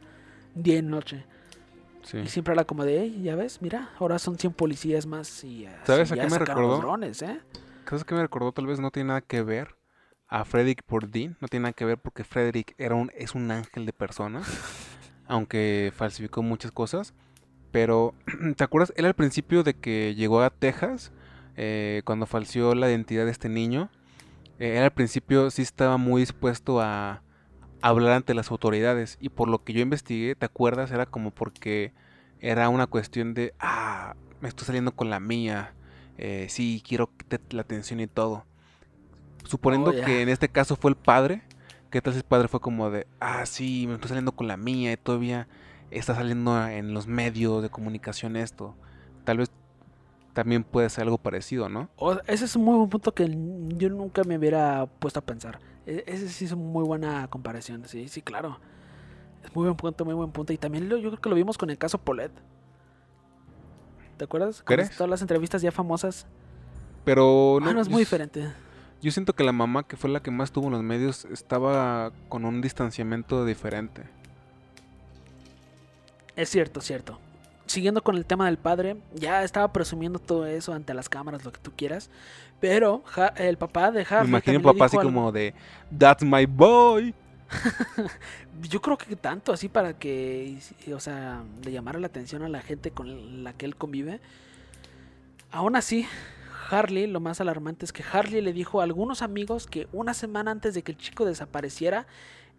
día 0.55 0.77
y 0.77 0.81
noche. 0.81 1.25
sí. 2.03 2.17
Y 2.19 2.27
siempre 2.27 2.53
era 2.53 2.65
como 2.65 2.83
de, 2.85 3.01
hey, 3.01 3.21
ya 3.23 3.35
ves, 3.35 3.61
mira, 3.61 3.91
ahora 3.99 4.19
son 4.19 4.37
100 4.37 4.53
policías 4.53 5.05
más 5.05 5.43
y 5.43 5.65
así 5.65 5.77
¿Sabes 5.83 6.11
a 6.11 6.15
ya 6.15 6.23
qué 6.23 6.29
me 6.29 6.39
recordó? 6.39 6.77
drones, 6.77 7.21
¿eh? 7.21 7.39
Cosas 7.85 8.03
que 8.05 8.15
me 8.15 8.21
recordó 8.21 8.51
tal 8.51 8.67
vez 8.67 8.79
no 8.79 8.91
tiene 8.91 9.07
nada 9.09 9.21
que 9.21 9.41
ver 9.43 9.75
a 10.27 10.45
Frederick 10.45 10.83
Bourdin, 10.87 11.35
no 11.41 11.47
tiene 11.47 11.63
nada 11.63 11.73
que 11.73 11.85
ver 11.85 11.97
porque 11.97 12.23
Frederick 12.23 12.73
era 12.77 12.95
un, 12.95 13.11
es 13.15 13.35
un 13.35 13.51
ángel 13.51 13.85
de 13.85 13.93
persona, 13.93 14.41
aunque 15.27 15.91
falsificó 15.95 16.41
muchas 16.43 16.71
cosas. 16.71 17.13
Pero, 17.71 18.13
¿te 18.57 18.63
acuerdas? 18.63 18.93
Él 18.95 19.05
al 19.05 19.13
principio 19.15 19.63
de 19.63 19.73
que 19.73 20.13
llegó 20.15 20.41
a 20.41 20.49
Texas, 20.49 21.11
eh, 21.63 22.01
cuando 22.05 22.25
falseó 22.25 22.73
la 22.73 22.89
identidad 22.89 23.25
de 23.25 23.29
este 23.31 23.47
niño, 23.47 23.91
eh, 24.57 24.77
él 24.77 24.83
al 24.83 24.93
principio 24.93 25.51
sí 25.51 25.61
estaba 25.61 25.97
muy 25.97 26.23
dispuesto 26.23 26.81
a 26.81 27.21
hablar 27.83 28.13
ante 28.13 28.33
las 28.33 28.49
autoridades. 28.49 29.19
Y 29.21 29.29
por 29.29 29.47
lo 29.47 29.63
que 29.63 29.73
yo 29.73 29.81
investigué, 29.81 30.33
¿te 30.33 30.47
acuerdas? 30.47 30.89
Era 30.89 31.05
como 31.05 31.29
porque 31.29 31.93
era 32.39 32.67
una 32.69 32.87
cuestión 32.87 33.35
de, 33.35 33.53
ah, 33.59 34.15
me 34.39 34.49
estoy 34.49 34.65
saliendo 34.65 34.93
con 34.93 35.11
la 35.11 35.19
mía, 35.19 35.75
eh, 36.17 36.47
sí, 36.49 36.81
quiero 36.83 37.11
la 37.51 37.61
atención 37.61 37.99
y 37.99 38.07
todo. 38.07 38.43
Suponiendo 39.45 39.91
Oh, 39.91 39.93
que 39.93 40.23
en 40.23 40.29
este 40.29 40.49
caso 40.49 40.75
fue 40.75 40.89
el 40.89 40.97
padre, 40.97 41.43
¿qué 41.91 42.01
tal 42.01 42.13
si 42.13 42.19
el 42.19 42.25
padre 42.25 42.47
fue 42.47 42.59
como 42.59 42.89
de, 42.89 43.05
ah, 43.19 43.45
sí, 43.45 43.85
me 43.85 43.93
estoy 43.93 44.07
saliendo 44.07 44.31
con 44.31 44.47
la 44.47 44.57
mía 44.57 44.93
y 44.93 44.97
todavía 44.97 45.47
está 45.91 46.15
saliendo 46.15 46.67
en 46.67 46.95
los 46.95 47.05
medios 47.05 47.61
de 47.61 47.69
comunicación 47.69 48.35
esto? 48.35 48.75
Tal 49.25 49.37
vez 49.37 49.51
también 50.33 50.63
puede 50.63 50.89
ser 50.89 51.03
algo 51.03 51.17
parecido, 51.17 51.69
¿no? 51.69 51.89
O- 51.97 52.17
ese 52.27 52.45
es 52.45 52.55
un 52.55 52.63
muy 52.65 52.75
buen 52.77 52.89
punto 52.89 53.13
que 53.13 53.27
yo 53.29 53.89
nunca 53.89 54.23
me 54.23 54.37
hubiera 54.37 54.85
puesto 54.85 55.19
a 55.19 55.23
pensar. 55.23 55.59
E- 55.85 56.03
Ese 56.07 56.29
sí 56.29 56.45
es 56.45 56.51
una 56.51 56.63
muy 56.63 56.83
buena 56.83 57.27
comparación, 57.27 57.83
sí, 57.87 58.07
sí, 58.07 58.21
claro. 58.21 58.59
Es 59.43 59.55
muy 59.55 59.65
buen 59.65 59.75
punto, 59.75 60.05
muy 60.05 60.13
buen 60.13 60.31
punto. 60.31 60.53
Y 60.53 60.57
también 60.57 60.87
lo- 60.89 60.97
yo 60.97 61.09
creo 61.09 61.21
que 61.21 61.29
lo 61.29 61.35
vimos 61.35 61.57
con 61.57 61.69
el 61.69 61.77
caso 61.77 61.97
Polet. 61.97 62.31
¿Te 64.17 64.25
acuerdas? 64.25 64.61
Con 64.61 64.77
todas 64.97 65.09
las 65.09 65.21
entrevistas 65.21 65.61
ya 65.61 65.71
famosas. 65.71 66.27
Pero 67.03 67.57
No, 67.61 67.73
no 67.73 67.81
es 67.81 67.87
yo 67.87 67.91
muy 67.93 68.01
diferente. 68.03 68.51
Yo 69.01 69.11
siento 69.11 69.33
que 69.33 69.43
la 69.43 69.51
mamá, 69.51 69.87
que 69.87 69.97
fue 69.97 70.11
la 70.11 70.21
que 70.21 70.29
más 70.29 70.49
estuvo 70.49 70.67
en 70.67 70.73
los 70.73 70.83
medios, 70.83 71.25
estaba 71.25 72.11
con 72.29 72.45
un 72.45 72.61
distanciamiento 72.61 73.45
diferente. 73.45 74.03
Es 76.35 76.49
cierto, 76.49 76.81
cierto. 76.81 77.19
Siguiendo 77.65 78.01
con 78.03 78.15
el 78.17 78.25
tema 78.25 78.47
del 78.47 78.57
padre, 78.57 78.97
ya 79.15 79.43
estaba 79.43 79.71
presumiendo 79.71 80.19
todo 80.19 80.45
eso 80.45 80.73
ante 80.73 80.93
las 80.93 81.07
cámaras, 81.07 81.45
lo 81.45 81.51
que 81.51 81.59
tú 81.59 81.71
quieras. 81.75 82.09
Pero 82.59 83.01
Ja- 83.05 83.27
el 83.37 83.57
papá 83.57 83.91
de 83.91 83.99
Me 84.01 84.05
Harley. 84.09 84.27
imagino 84.29 84.41
también 84.55 84.61
le 84.61 84.73
papá 84.79 84.85
así 84.85 84.97
algo- 84.97 85.07
como 85.09 85.31
de, 85.31 85.53
That's 85.97 86.23
my 86.23 86.45
boy. 86.45 87.13
Yo 88.69 88.81
creo 88.81 88.97
que 88.97 89.15
tanto 89.15 89.51
así 89.53 89.67
para 89.69 89.97
que, 89.97 90.57
o 90.93 90.99
sea, 90.99 91.43
le 91.63 91.71
llamara 91.71 91.99
la 91.99 92.07
atención 92.07 92.43
a 92.43 92.49
la 92.49 92.61
gente 92.61 92.91
con 92.91 93.43
la 93.43 93.53
que 93.53 93.65
él 93.65 93.75
convive. 93.75 94.19
Aún 95.51 95.75
así, 95.75 96.05
Harley, 96.69 97.07
lo 97.07 97.19
más 97.19 97.41
alarmante 97.41 97.85
es 97.85 97.91
que 97.93 98.03
Harley 98.09 98.41
le 98.41 98.53
dijo 98.53 98.79
a 98.81 98.83
algunos 98.83 99.21
amigos 99.21 99.67
que 99.67 99.87
una 99.91 100.13
semana 100.13 100.51
antes 100.51 100.73
de 100.73 100.83
que 100.83 100.91
el 100.93 100.97
chico 100.97 101.25
desapareciera, 101.25 102.05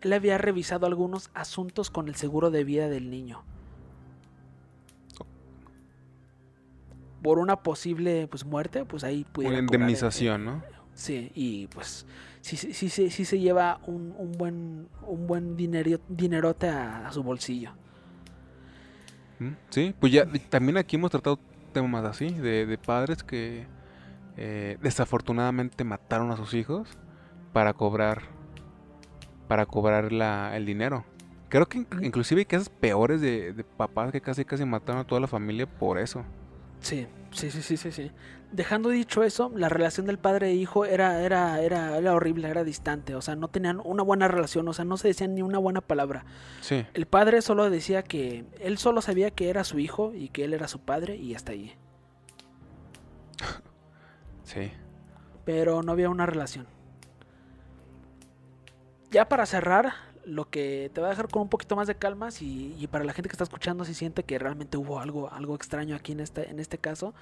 él 0.02 0.12
había 0.12 0.36
revisado 0.38 0.86
algunos 0.86 1.30
asuntos 1.34 1.90
con 1.90 2.08
el 2.08 2.16
seguro 2.16 2.50
de 2.50 2.64
vida 2.64 2.88
del 2.88 3.08
niño. 3.10 3.42
Por 7.22 7.38
una 7.38 7.56
posible 7.56 8.26
pues 8.28 8.44
muerte, 8.44 8.84
pues 8.84 9.04
ahí 9.04 9.24
pudiera 9.24 9.54
Una 9.56 9.66
cobrar 9.66 9.82
indemnización, 9.82 10.44
¿no? 10.44 10.62
Sí, 10.94 11.30
y 11.34 11.66
pues 11.68 12.06
sí, 12.40 12.56
sí, 12.56 12.72
sí, 12.90 13.10
sí, 13.10 13.24
se 13.24 13.38
lleva 13.38 13.80
un, 13.86 14.14
un 14.18 14.32
buen 14.32 14.88
un 15.06 15.26
buen 15.26 15.56
dinero, 15.56 15.98
dinerote 16.08 16.68
a, 16.68 17.06
a 17.08 17.12
su 17.12 17.22
bolsillo. 17.22 17.72
Mm, 19.38 19.52
Sí, 19.70 19.94
pues 19.98 20.12
ya 20.12 20.26
también 20.50 20.76
aquí 20.76 20.96
hemos 20.96 21.10
tratado 21.10 21.38
temas 21.72 22.04
así, 22.04 22.30
de, 22.30 22.66
de 22.66 22.78
padres 22.78 23.22
que 23.22 23.66
eh, 24.36 24.78
desafortunadamente 24.82 25.84
mataron 25.84 26.30
a 26.30 26.36
sus 26.36 26.54
hijos 26.54 26.88
para 27.52 27.72
cobrar 27.74 28.22
para 29.48 29.66
cobrar 29.66 30.12
la, 30.12 30.56
el 30.56 30.64
dinero. 30.66 31.04
Creo 31.48 31.68
que 31.68 31.78
inc- 31.80 32.04
inclusive 32.04 32.40
hay 32.40 32.46
casos 32.46 32.68
peores 32.70 33.20
de, 33.20 33.52
de 33.52 33.64
papás 33.64 34.12
que 34.12 34.20
casi 34.20 34.44
casi 34.44 34.64
mataron 34.64 35.02
a 35.02 35.04
toda 35.04 35.20
la 35.20 35.26
familia 35.26 35.66
por 35.66 35.98
eso. 35.98 36.24
Sí, 36.82 37.06
sí, 37.30 37.50
sí, 37.50 37.62
sí, 37.62 37.76
sí, 37.76 37.92
sí. 37.92 38.10
Dejando 38.50 38.90
dicho 38.90 39.22
eso, 39.24 39.50
la 39.54 39.70
relación 39.70 40.04
del 40.04 40.18
padre 40.18 40.48
e 40.50 40.54
hijo 40.54 40.84
era, 40.84 41.22
era, 41.22 41.62
era, 41.62 41.96
era 41.96 42.14
horrible, 42.14 42.48
era 42.48 42.64
distante. 42.64 43.14
O 43.14 43.22
sea, 43.22 43.34
no 43.34 43.48
tenían 43.48 43.80
una 43.82 44.02
buena 44.02 44.28
relación, 44.28 44.68
o 44.68 44.74
sea, 44.74 44.84
no 44.84 44.98
se 44.98 45.08
decían 45.08 45.34
ni 45.34 45.40
una 45.40 45.58
buena 45.58 45.80
palabra. 45.80 46.26
Sí, 46.60 46.84
El 46.92 47.06
padre 47.06 47.40
solo 47.40 47.70
decía 47.70 48.02
que 48.02 48.44
él 48.60 48.76
solo 48.76 49.00
sabía 49.00 49.30
que 49.30 49.48
era 49.48 49.64
su 49.64 49.78
hijo 49.78 50.12
y 50.14 50.28
que 50.28 50.44
él 50.44 50.52
era 50.52 50.68
su 50.68 50.80
padre 50.80 51.16
y 51.16 51.34
hasta 51.34 51.52
ahí. 51.52 51.74
sí. 54.44 54.70
pero 55.44 55.82
no 55.82 55.92
había 55.92 56.10
una 56.10 56.26
relación. 56.26 56.66
Ya 59.10 59.28
para 59.28 59.46
cerrar, 59.46 59.94
lo 60.24 60.48
que 60.48 60.90
te 60.92 61.00
va 61.00 61.08
a 61.08 61.10
dejar 61.10 61.28
con 61.28 61.42
un 61.42 61.48
poquito 61.48 61.76
más 61.76 61.86
de 61.86 61.94
calma 61.94 62.30
si, 62.30 62.74
y 62.78 62.86
para 62.86 63.04
la 63.04 63.12
gente 63.12 63.28
que 63.28 63.34
está 63.34 63.44
escuchando 63.44 63.84
si 63.84 63.94
siente 63.94 64.22
que 64.22 64.38
realmente 64.38 64.76
hubo 64.76 65.00
algo, 65.00 65.32
algo 65.32 65.54
extraño 65.54 65.96
aquí 65.96 66.12
en 66.12 66.20
este, 66.20 66.48
en 66.50 66.60
este 66.60 66.78
caso, 66.78 67.14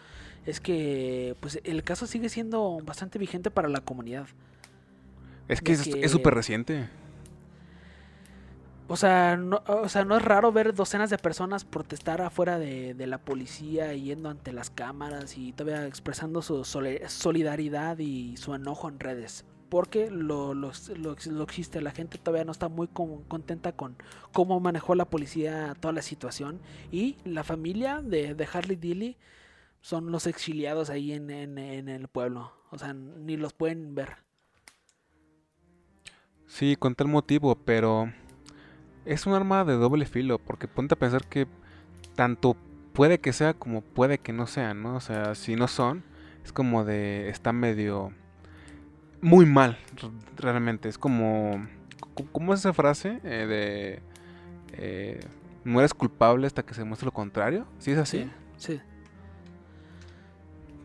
es 0.46 0.60
que 0.60 1.36
pues 1.40 1.60
el 1.64 1.82
caso 1.82 2.06
sigue 2.06 2.28
siendo 2.28 2.78
bastante 2.82 3.18
vigente 3.18 3.50
para 3.50 3.68
la 3.68 3.80
comunidad. 3.80 4.26
Es 5.48 5.60
que 5.60 5.76
De 5.76 6.00
es 6.02 6.10
súper 6.10 6.34
reciente. 6.34 6.88
O 8.86 8.96
sea, 8.96 9.36
no, 9.36 9.62
o 9.66 9.88
sea, 9.88 10.04
no 10.04 10.16
es 10.16 10.22
raro 10.22 10.50
ver 10.50 10.74
docenas 10.74 11.10
de 11.10 11.18
personas 11.18 11.64
protestar 11.64 12.20
afuera 12.22 12.58
de, 12.58 12.94
de 12.94 13.06
la 13.06 13.18
policía 13.18 13.94
yendo 13.94 14.28
ante 14.28 14.52
las 14.52 14.70
cámaras 14.70 15.38
y 15.38 15.52
todavía 15.52 15.86
expresando 15.86 16.42
su 16.42 16.64
solidaridad 16.64 17.98
y 17.98 18.36
su 18.36 18.52
enojo 18.52 18.88
en 18.88 18.98
redes. 18.98 19.44
Porque 19.70 20.10
lo, 20.10 20.54
lo, 20.54 20.72
lo- 20.96 21.42
existe, 21.44 21.80
la 21.82 21.92
gente 21.92 22.18
todavía 22.18 22.44
no 22.44 22.52
está 22.52 22.68
muy 22.68 22.88
con- 22.88 23.24
contenta 23.24 23.72
con 23.72 23.96
cómo 24.32 24.60
manejó 24.60 24.94
la 24.96 25.06
policía 25.06 25.74
toda 25.80 25.94
la 25.94 26.02
situación. 26.02 26.60
Y 26.92 27.16
la 27.24 27.44
familia 27.44 28.02
de, 28.02 28.34
de 28.34 28.48
Harley 28.52 28.76
Dilly 28.76 29.18
son 29.82 30.12
los 30.12 30.26
exiliados 30.26 30.90
ahí 30.90 31.12
en, 31.12 31.30
en- 31.30 31.58
en 31.58 31.88
el 31.88 32.08
pueblo. 32.08 32.52
O 32.72 32.78
sea, 32.78 32.94
ni 32.94 33.36
los 33.38 33.54
pueden 33.54 33.94
ver. 33.94 34.18
Sí, 36.46 36.76
con 36.76 36.94
tal 36.94 37.08
motivo, 37.08 37.54
pero 37.56 38.12
es 39.04 39.26
un 39.26 39.34
arma 39.34 39.64
de 39.64 39.74
doble 39.74 40.06
filo, 40.06 40.38
porque 40.38 40.68
ponte 40.68 40.94
a 40.94 40.98
pensar 40.98 41.26
que 41.28 41.46
tanto 42.16 42.56
puede 42.94 43.20
que 43.20 43.32
sea 43.32 43.54
como 43.54 43.82
puede 43.82 44.18
que 44.18 44.32
no 44.32 44.46
sea, 44.46 44.74
¿no? 44.74 44.96
O 44.96 45.00
sea, 45.00 45.34
si 45.36 45.56
no 45.56 45.68
son, 45.68 46.04
es 46.44 46.52
como 46.52 46.84
de, 46.84 47.28
está 47.30 47.52
medio 47.52 48.12
muy 49.22 49.46
mal, 49.46 49.78
realmente. 50.36 50.88
Es 50.88 50.98
como, 50.98 51.66
¿cómo 52.32 52.54
es 52.54 52.60
esa 52.60 52.72
frase? 52.72 53.20
Eh, 53.24 53.46
de, 53.46 54.00
eh, 54.72 55.20
no 55.64 55.78
eres 55.80 55.94
culpable 55.94 56.46
hasta 56.46 56.62
que 56.64 56.74
se 56.74 56.80
demuestre 56.80 57.06
lo 57.06 57.12
contrario. 57.12 57.66
¿Sí 57.78 57.90
es 57.92 57.98
así? 57.98 58.28
Sí. 58.56 58.80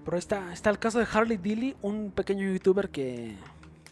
Pero 0.04 0.18
está, 0.18 0.54
está 0.54 0.70
el 0.70 0.78
caso 0.80 1.00
de 1.00 1.08
Harley 1.12 1.38
Dilly, 1.38 1.76
un 1.82 2.12
pequeño 2.12 2.52
youtuber 2.52 2.90
que 2.90 3.36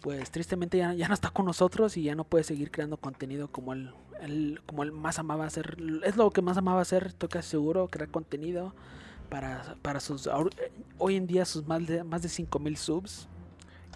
pues 0.01 0.29
tristemente 0.31 0.77
ya, 0.77 0.93
ya 0.93 1.07
no 1.07 1.13
está 1.13 1.29
con 1.29 1.45
nosotros 1.45 1.95
y 1.95 2.03
ya 2.03 2.13
no 2.13 2.25
puede 2.25 2.43
seguir 2.43 2.71
creando 2.71 2.97
contenido 2.97 3.47
como 3.47 3.71
él, 3.73 3.93
él- 4.21 4.59
como 4.65 4.83
él 4.83 4.91
más 4.91 5.17
amaba 5.17 5.45
hacer. 5.45 5.77
Es 6.03 6.17
lo 6.17 6.29
que 6.31 6.41
más 6.41 6.57
amaba 6.57 6.81
hacer, 6.81 7.07
estoy 7.07 7.41
seguro, 7.41 7.87
crear 7.87 8.09
contenido 8.09 8.75
para, 9.29 9.75
para 9.81 10.01
sus 10.01 10.29
hoy 10.97 11.15
en 11.15 11.25
día 11.25 11.45
sus 11.45 11.65
más 11.65 11.87
de, 11.87 12.03
más 12.03 12.21
de 12.21 12.27
5000 12.29 12.75
subs. 12.77 13.29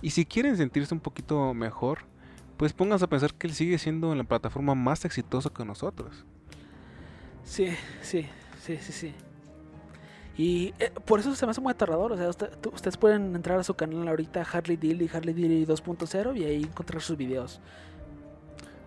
Y 0.02 0.12
si 0.12 0.26
quieren 0.26 0.58
sentirse 0.58 0.94
un 0.94 1.00
poquito 1.00 1.54
mejor, 1.54 2.00
pues 2.58 2.74
pónganse 2.74 3.06
a 3.06 3.08
pensar 3.08 3.34
que 3.34 3.48
él 3.48 3.54
sigue 3.54 3.78
siendo 3.78 4.14
la 4.14 4.24
plataforma 4.24 4.76
más 4.76 5.06
exitosa 5.06 5.50
que 5.50 5.64
nosotros. 5.66 6.26
Sí, 7.44 7.70
sí, 8.02 8.28
sí, 8.62 8.78
sí, 8.78 8.92
sí. 8.92 9.14
Y 10.38 10.74
eh, 10.78 10.92
por 11.06 11.20
eso 11.20 11.34
se 11.34 11.46
me 11.46 11.52
hace 11.52 11.62
muy 11.62 11.72
aterrador. 11.72 12.12
O 12.12 12.18
sea, 12.18 12.30
ustedes 12.30 12.98
pueden 12.98 13.36
entrar 13.36 13.60
a 13.60 13.64
su 13.64 13.74
canal 13.74 14.08
ahorita, 14.08 14.46
Harley 14.52 14.78
Dilly, 14.78 15.10
Harley 15.12 15.34
Dilly 15.34 15.66
2.0, 15.66 16.38
y 16.38 16.44
ahí 16.44 16.64
encontrar 16.64 17.02
sus 17.02 17.18
videos. 17.18 17.60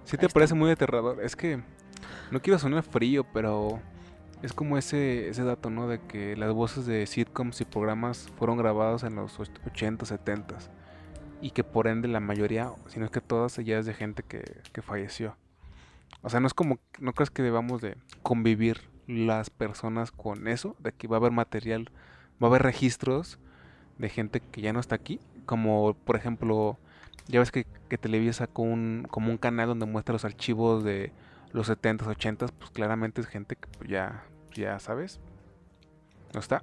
Sí, 0.04 0.16
te 0.16 0.28
parece 0.28 0.54
muy 0.54 0.70
aterrador. 0.70 1.22
Es 1.22 1.34
que 1.34 1.60
no 2.30 2.40
quiero 2.40 2.58
sonar 2.58 2.82
frío, 2.84 3.24
pero 3.32 3.80
es 4.42 4.52
como 4.52 4.78
ese, 4.78 5.28
ese 5.28 5.42
dato, 5.42 5.70
¿no? 5.70 5.88
De 5.88 6.00
que 6.00 6.36
las 6.36 6.52
voces 6.52 6.86
de 6.86 7.06
sitcoms 7.06 7.60
y 7.60 7.64
programas 7.64 8.28
fueron 8.36 8.56
grabadas 8.56 9.02
en 9.02 9.16
los 9.16 9.38
80, 9.40 10.06
70 10.06 10.58
y 11.40 11.50
que 11.50 11.64
por 11.64 11.86
ende 11.86 12.08
la 12.08 12.20
mayoría, 12.20 12.72
si 12.86 12.98
no 12.98 13.06
es 13.06 13.10
que 13.10 13.20
todas, 13.20 13.56
ya 13.56 13.82
de 13.82 13.94
gente 13.94 14.22
que, 14.22 14.42
que 14.72 14.82
falleció. 14.82 15.36
O 16.22 16.28
sea, 16.28 16.40
no 16.40 16.46
es 16.46 16.54
como, 16.54 16.78
no 16.98 17.12
crees 17.12 17.30
que 17.30 17.42
debamos 17.42 17.80
de 17.80 17.96
convivir 18.22 18.88
las 19.06 19.50
personas 19.50 20.12
con 20.12 20.48
eso, 20.48 20.76
de 20.78 20.92
que 20.92 21.08
va 21.08 21.16
a 21.16 21.18
haber 21.18 21.32
material, 21.32 21.90
va 22.42 22.46
a 22.46 22.50
haber 22.50 22.62
registros 22.62 23.38
de 23.98 24.08
gente 24.08 24.40
que 24.40 24.60
ya 24.60 24.72
no 24.72 24.80
está 24.80 24.94
aquí, 24.94 25.20
como 25.46 25.94
por 25.94 26.16
ejemplo, 26.16 26.78
ya 27.26 27.40
ves 27.40 27.50
que, 27.50 27.66
que 27.88 27.98
Televisa 27.98 28.46
con 28.46 28.68
un, 28.68 29.06
como 29.10 29.30
un 29.30 29.38
canal 29.38 29.68
donde 29.68 29.86
muestra 29.86 30.12
los 30.12 30.24
archivos 30.24 30.84
de 30.84 31.12
los 31.52 31.68
70s, 31.68 32.02
80s, 32.02 32.52
pues 32.58 32.70
claramente 32.70 33.20
es 33.20 33.26
gente 33.26 33.56
que 33.56 33.68
pues, 33.78 33.90
ya, 33.90 34.24
ya 34.54 34.78
sabes, 34.78 35.20
no 36.32 36.40
está. 36.40 36.62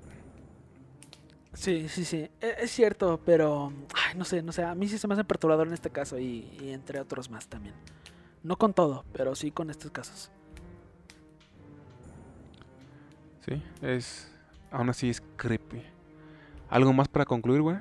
Sí, 1.57 1.89
sí, 1.89 2.05
sí, 2.05 2.29
e, 2.39 2.55
es 2.59 2.71
cierto, 2.71 3.19
pero 3.25 3.73
no 4.15 4.25
sé, 4.25 4.43
no 4.43 4.51
sé, 4.51 4.63
a 4.63 4.75
mí 4.75 4.87
sí 4.87 4.97
se 4.97 5.07
me 5.07 5.15
hace 5.15 5.23
perturbador 5.23 5.67
en 5.67 5.73
este 5.73 5.89
caso 5.89 6.19
y, 6.19 6.47
y 6.61 6.69
entre 6.69 6.99
otros 6.99 7.29
más 7.29 7.47
también. 7.47 7.73
No 8.43 8.57
con 8.57 8.73
todo, 8.73 9.03
pero 9.11 9.35
sí 9.35 9.51
con 9.51 9.69
estos 9.69 9.91
casos. 9.91 10.31
Sí, 13.47 13.63
es. 13.81 14.31
Aún 14.71 14.89
así 14.89 15.09
es 15.09 15.21
creepy. 15.37 15.81
¿Algo 16.69 16.91
más 16.91 17.07
para 17.07 17.25
concluir, 17.25 17.61
güey? 17.61 17.77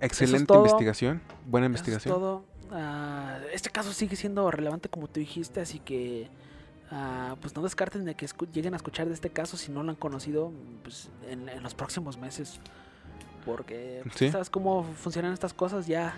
Excelente 0.00 0.54
investigación. 0.54 1.20
Buena 1.46 1.66
investigación. 1.66 2.14
todo. 2.14 2.44
Ah, 2.72 3.38
este 3.52 3.70
caso 3.70 3.92
sigue 3.92 4.16
siendo 4.16 4.50
relevante 4.50 4.88
como 4.88 5.08
tú 5.08 5.20
dijiste, 5.20 5.60
así 5.60 5.78
que. 5.78 6.28
Ah, 6.90 7.36
pues 7.40 7.54
no 7.56 7.62
descarten 7.62 8.04
de 8.04 8.14
que 8.14 8.28
lleguen 8.52 8.72
a 8.74 8.76
escuchar 8.76 9.08
de 9.08 9.14
este 9.14 9.30
caso 9.30 9.56
si 9.56 9.72
no 9.72 9.82
lo 9.82 9.90
han 9.90 9.96
conocido 9.96 10.52
pues, 10.84 11.10
en, 11.28 11.62
los 11.62 11.74
próximos 11.74 12.16
meses. 12.16 12.60
Porque 13.46 14.02
pues, 14.02 14.32
sabes 14.32 14.50
cómo 14.50 14.82
funcionan 14.82 15.32
estas 15.32 15.54
cosas 15.54 15.86
ya 15.86 16.14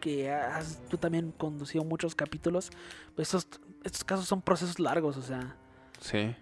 que 0.00 0.30
has 0.30 0.80
tú 0.88 0.96
también 0.96 1.32
conducido 1.32 1.84
muchos 1.84 2.14
capítulos. 2.14 2.70
Pues 3.14 3.34
estos, 3.34 3.60
estos 3.84 4.04
casos 4.04 4.26
son 4.26 4.40
procesos 4.40 4.78
largos, 4.78 5.18
o 5.18 5.22
sea. 5.22 5.56
Sí 6.00 6.34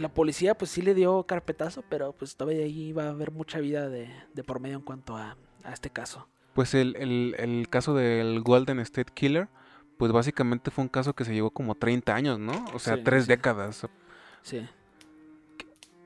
la 0.00 0.08
policía 0.08 0.54
pues 0.56 0.70
sí 0.70 0.82
le 0.82 0.94
dio 0.94 1.24
carpetazo, 1.24 1.84
pero 1.88 2.12
pues 2.12 2.36
todavía 2.36 2.64
ahí 2.64 2.92
va 2.92 3.04
a 3.04 3.10
haber 3.10 3.30
mucha 3.30 3.60
vida 3.60 3.88
de, 3.88 4.10
por 4.46 4.60
medio 4.60 4.76
en 4.76 4.82
cuanto 4.82 5.16
a, 5.16 5.36
este 5.72 5.90
caso. 5.90 6.26
Pues 6.54 6.74
el, 6.74 6.96
el, 7.38 7.68
caso 7.68 7.94
del 7.94 8.40
Golden 8.40 8.80
State 8.80 9.12
Killer, 9.14 9.48
pues 9.98 10.10
básicamente 10.10 10.70
fue 10.70 10.82
un 10.82 10.88
caso 10.88 11.14
que 11.14 11.24
se 11.24 11.34
llevó 11.34 11.50
como 11.50 11.74
30 11.74 12.14
años, 12.14 12.38
¿no? 12.38 12.64
O 12.74 12.78
sea, 12.78 13.02
tres 13.04 13.26
décadas. 13.26 13.86
Sí. 14.42 14.66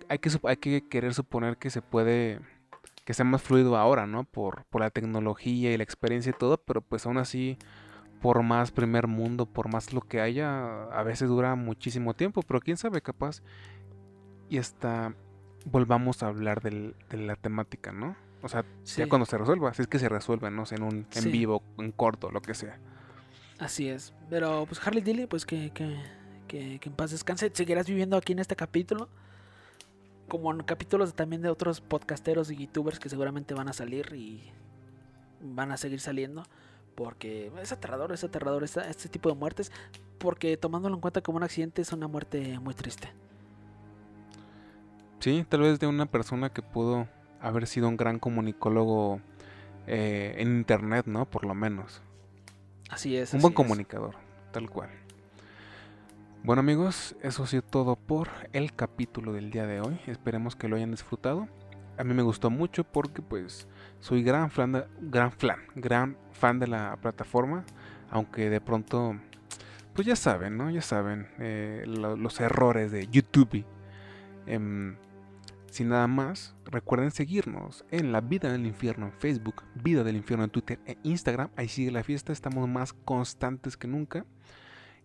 Hay 0.08 0.18
que, 0.18 0.30
hay 0.42 0.56
que 0.56 0.86
querer 0.86 1.14
suponer 1.14 1.56
que 1.56 1.70
se 1.70 1.80
puede, 1.80 2.40
que 3.04 3.14
sea 3.14 3.24
más 3.24 3.42
fluido 3.42 3.76
ahora, 3.76 4.06
¿no? 4.06 4.24
Por, 4.24 4.64
por 4.64 4.80
la 4.80 4.90
tecnología 4.90 5.72
y 5.72 5.76
la 5.76 5.84
experiencia 5.84 6.30
y 6.30 6.38
todo, 6.38 6.58
pero 6.58 6.80
pues 6.80 7.06
aún 7.06 7.18
así 7.18 7.58
por 8.20 8.42
más 8.42 8.70
primer 8.70 9.06
mundo, 9.06 9.46
por 9.46 9.70
más 9.70 9.92
lo 9.92 10.00
que 10.00 10.20
haya, 10.20 10.84
a 10.84 11.02
veces 11.02 11.28
dura 11.28 11.54
muchísimo 11.56 12.14
tiempo, 12.14 12.42
pero 12.42 12.60
quién 12.60 12.78
sabe, 12.78 13.02
capaz 13.02 13.42
y 14.48 14.58
hasta 14.58 15.14
volvamos 15.66 16.22
a 16.22 16.28
hablar 16.28 16.62
de 16.62 16.94
la 17.10 17.36
temática, 17.36 17.92
¿no? 17.92 18.16
O 18.44 18.48
sea, 18.48 18.62
ya 18.84 19.08
cuando 19.08 19.24
se 19.24 19.38
resuelva, 19.38 19.72
si 19.72 19.80
es 19.80 19.88
que 19.88 19.98
se 19.98 20.08
resuelve, 20.10 20.50
¿no? 20.50 20.64
en 20.70 20.82
un 20.82 21.06
en 21.14 21.32
vivo, 21.32 21.62
en 21.78 21.92
corto, 21.92 22.30
lo 22.30 22.42
que 22.42 22.52
sea. 22.52 22.78
Así 23.58 23.88
es. 23.88 24.12
Pero 24.28 24.66
pues 24.66 24.86
Harley 24.86 25.02
Dilly, 25.02 25.26
pues 25.26 25.46
que, 25.46 25.70
que, 25.70 25.98
que, 26.46 26.78
en 26.82 26.92
paz 26.92 27.10
descanse. 27.10 27.50
Seguirás 27.54 27.86
viviendo 27.86 28.18
aquí 28.18 28.32
en 28.32 28.40
este 28.40 28.54
capítulo. 28.54 29.08
Como 30.28 30.52
en 30.52 30.62
capítulos 30.62 31.14
también 31.14 31.42
de 31.42 31.48
otros 31.48 31.80
podcasteros 31.80 32.50
y 32.50 32.56
youtubers 32.56 32.98
que 32.98 33.08
seguramente 33.08 33.54
van 33.54 33.68
a 33.68 33.72
salir 33.72 34.12
y 34.14 34.50
van 35.40 35.72
a 35.72 35.76
seguir 35.76 36.00
saliendo. 36.00 36.44
Porque 36.94 37.50
es 37.60 37.72
aterrador, 37.72 38.12
es 38.12 38.24
aterrador 38.24 38.64
este 38.64 39.08
tipo 39.08 39.28
de 39.28 39.34
muertes. 39.34 39.72
Porque 40.18 40.56
tomándolo 40.56 40.94
en 40.94 41.00
cuenta 41.00 41.20
como 41.20 41.36
un 41.36 41.42
accidente 41.42 41.82
es 41.82 41.92
una 41.92 42.08
muerte 42.08 42.58
muy 42.60 42.74
triste. 42.74 43.08
Sí, 45.20 45.44
tal 45.48 45.62
vez 45.62 45.78
de 45.80 45.86
una 45.86 46.06
persona 46.06 46.50
que 46.50 46.62
pudo 46.62 47.08
haber 47.40 47.66
sido 47.66 47.88
un 47.88 47.96
gran 47.96 48.18
comunicólogo 48.18 49.20
eh, 49.86 50.34
en 50.38 50.48
internet, 50.56 51.06
¿no? 51.06 51.26
Por 51.26 51.44
lo 51.44 51.54
menos. 51.54 52.02
Así 52.90 53.16
es. 53.16 53.34
Un 53.34 53.40
buen 53.40 53.54
comunicador, 53.54 54.14
tal 54.52 54.70
cual. 54.70 54.90
Bueno 56.44 56.60
amigos, 56.60 57.16
eso 57.22 57.42
ha 57.42 57.46
sido 57.46 57.62
todo 57.62 57.96
por 57.96 58.28
el 58.52 58.74
capítulo 58.74 59.32
del 59.32 59.50
día 59.50 59.66
de 59.66 59.80
hoy. 59.80 59.98
Esperemos 60.06 60.54
que 60.54 60.68
lo 60.68 60.76
hayan 60.76 60.90
disfrutado. 60.90 61.48
A 61.96 62.04
mí 62.04 62.12
me 62.12 62.20
gustó 62.20 62.50
mucho 62.50 62.84
porque 62.84 63.22
pues 63.22 63.66
soy 63.98 64.22
gran 64.22 64.50
fan, 64.50 64.72
de, 64.72 64.84
gran 65.00 65.32
fan, 65.32 65.60
gran 65.74 66.18
fan 66.32 66.58
de 66.58 66.66
la 66.66 66.98
plataforma. 67.00 67.64
Aunque 68.10 68.50
de 68.50 68.60
pronto, 68.60 69.18
pues 69.94 70.06
ya 70.06 70.16
saben, 70.16 70.58
¿no? 70.58 70.68
Ya 70.68 70.82
saben 70.82 71.28
eh, 71.38 71.84
los 71.86 72.38
errores 72.40 72.92
de 72.92 73.06
YouTube. 73.06 73.64
Em, 74.44 74.96
sin 75.70 75.88
nada 75.88 76.08
más, 76.08 76.54
recuerden 76.66 77.10
seguirnos 77.10 77.86
en 77.90 78.12
La 78.12 78.20
Vida 78.20 78.52
del 78.52 78.66
Infierno 78.66 79.06
en 79.06 79.12
Facebook, 79.12 79.62
Vida 79.82 80.04
del 80.04 80.16
Infierno 80.16 80.44
en 80.44 80.50
Twitter 80.50 80.78
e 80.84 80.98
Instagram. 81.04 81.48
Ahí 81.56 81.68
sigue 81.68 81.90
la 81.90 82.04
fiesta, 82.04 82.34
estamos 82.34 82.68
más 82.68 82.92
constantes 82.92 83.78
que 83.78 83.88
nunca. 83.88 84.26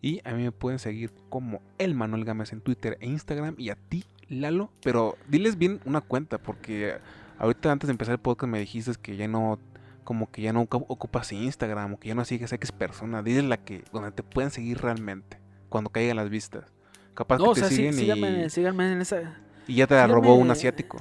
Y 0.02 0.22
a 0.24 0.34
mí 0.34 0.44
me 0.44 0.52
pueden 0.52 0.80
seguir 0.80 1.12
como 1.30 1.62
El 1.78 1.96
Manuel 1.96 2.26
Gámez 2.26 2.54
en 2.54 2.62
Twitter 2.62 2.98
e 3.02 3.08
Instagram. 3.08 3.56
Y 3.58 3.70
a 3.70 3.76
ti, 3.76 4.06
Lalo. 4.30 4.72
Pero 4.82 5.18
diles 5.28 5.58
bien 5.58 5.82
una 5.86 6.02
cuenta, 6.02 6.38
porque 6.38 6.98
ahorita 7.38 7.72
antes 7.72 7.88
de 7.88 7.92
empezar 7.92 8.14
el 8.14 8.20
podcast 8.20 8.50
me 8.50 8.60
dijiste 8.60 8.94
que 9.02 9.18
ya 9.18 9.28
no, 9.28 9.60
como 10.04 10.32
que 10.32 10.42
ya 10.42 10.54
no 10.54 10.62
ocupas 10.62 11.32
Instagram 11.32 11.94
o 11.94 12.00
que 12.00 12.10
ya 12.10 12.16
no 12.16 12.24
sigues 12.26 12.52
a 12.54 12.56
X 12.56 12.72
persona. 12.72 13.24
Diles 13.24 13.44
la 13.44 13.58
que, 13.58 13.84
donde 13.92 14.12
te 14.12 14.24
pueden 14.24 14.52
seguir 14.52 14.80
realmente, 14.80 15.38
cuando 15.68 15.90
caigan 15.90 16.16
las 16.16 16.30
vistas. 16.30 16.66
Capaz 17.14 17.38
que 17.38 17.62
te 17.62 17.70
siguen 17.70 17.94
y... 17.96 18.50
síganme 18.50 18.94
en 18.94 19.02
esa 19.02 19.38
y 19.70 19.76
ya 19.76 19.88
te 19.88 19.94
la 19.94 20.08
robó 20.08 20.34
un 20.34 20.50
asiático. 20.50 20.98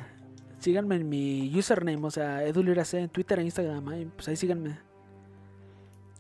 Síganme 0.59 0.97
en 0.97 1.09
mi 1.09 1.51
username, 1.57 2.05
o 2.05 2.11
sea, 2.11 2.45
edulirac 2.45 2.93
en 2.95 3.09
Twitter 3.09 3.39
e 3.39 3.45
Instagram. 3.45 3.89
Ahí, 3.89 4.11
pues 4.15 4.29
ahí 4.29 4.37
síganme. 4.37 4.79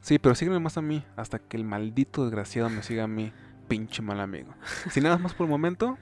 Sí, 0.01 0.18
pero 0.18 0.34
síganme 0.34 0.61
más 0.61 0.78
a 0.78 0.82
mí, 0.82 1.05
hasta 1.16 1.38
que 1.38 1.57
el 1.57 1.64
maldito 1.64 2.24
desgraciado 2.24 2.70
me 2.70 2.82
siga 2.82 3.05
a 3.05 3.09
mí, 3.09 3.32
pinche 3.68 4.03
mal 4.03 4.20
amigo. 4.20 4.55
Sin 4.90 5.03
nada 5.03 5.18
más 5.18 5.34
por 5.34 5.46
el 5.46 5.51
momento, 5.51 5.99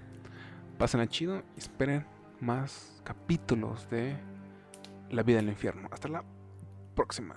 pasen 0.79 1.01
a 1.01 1.07
chido 1.07 1.43
y 1.57 1.59
esperen 1.59 2.07
más 2.41 3.01
capítulos 3.05 3.89
de 3.91 4.17
La 5.11 5.23
vida 5.23 5.39
en 5.39 5.47
el 5.47 5.53
infierno. 5.53 5.89
Hasta 5.91 6.09
la 6.09 6.25
próxima. 6.95 7.37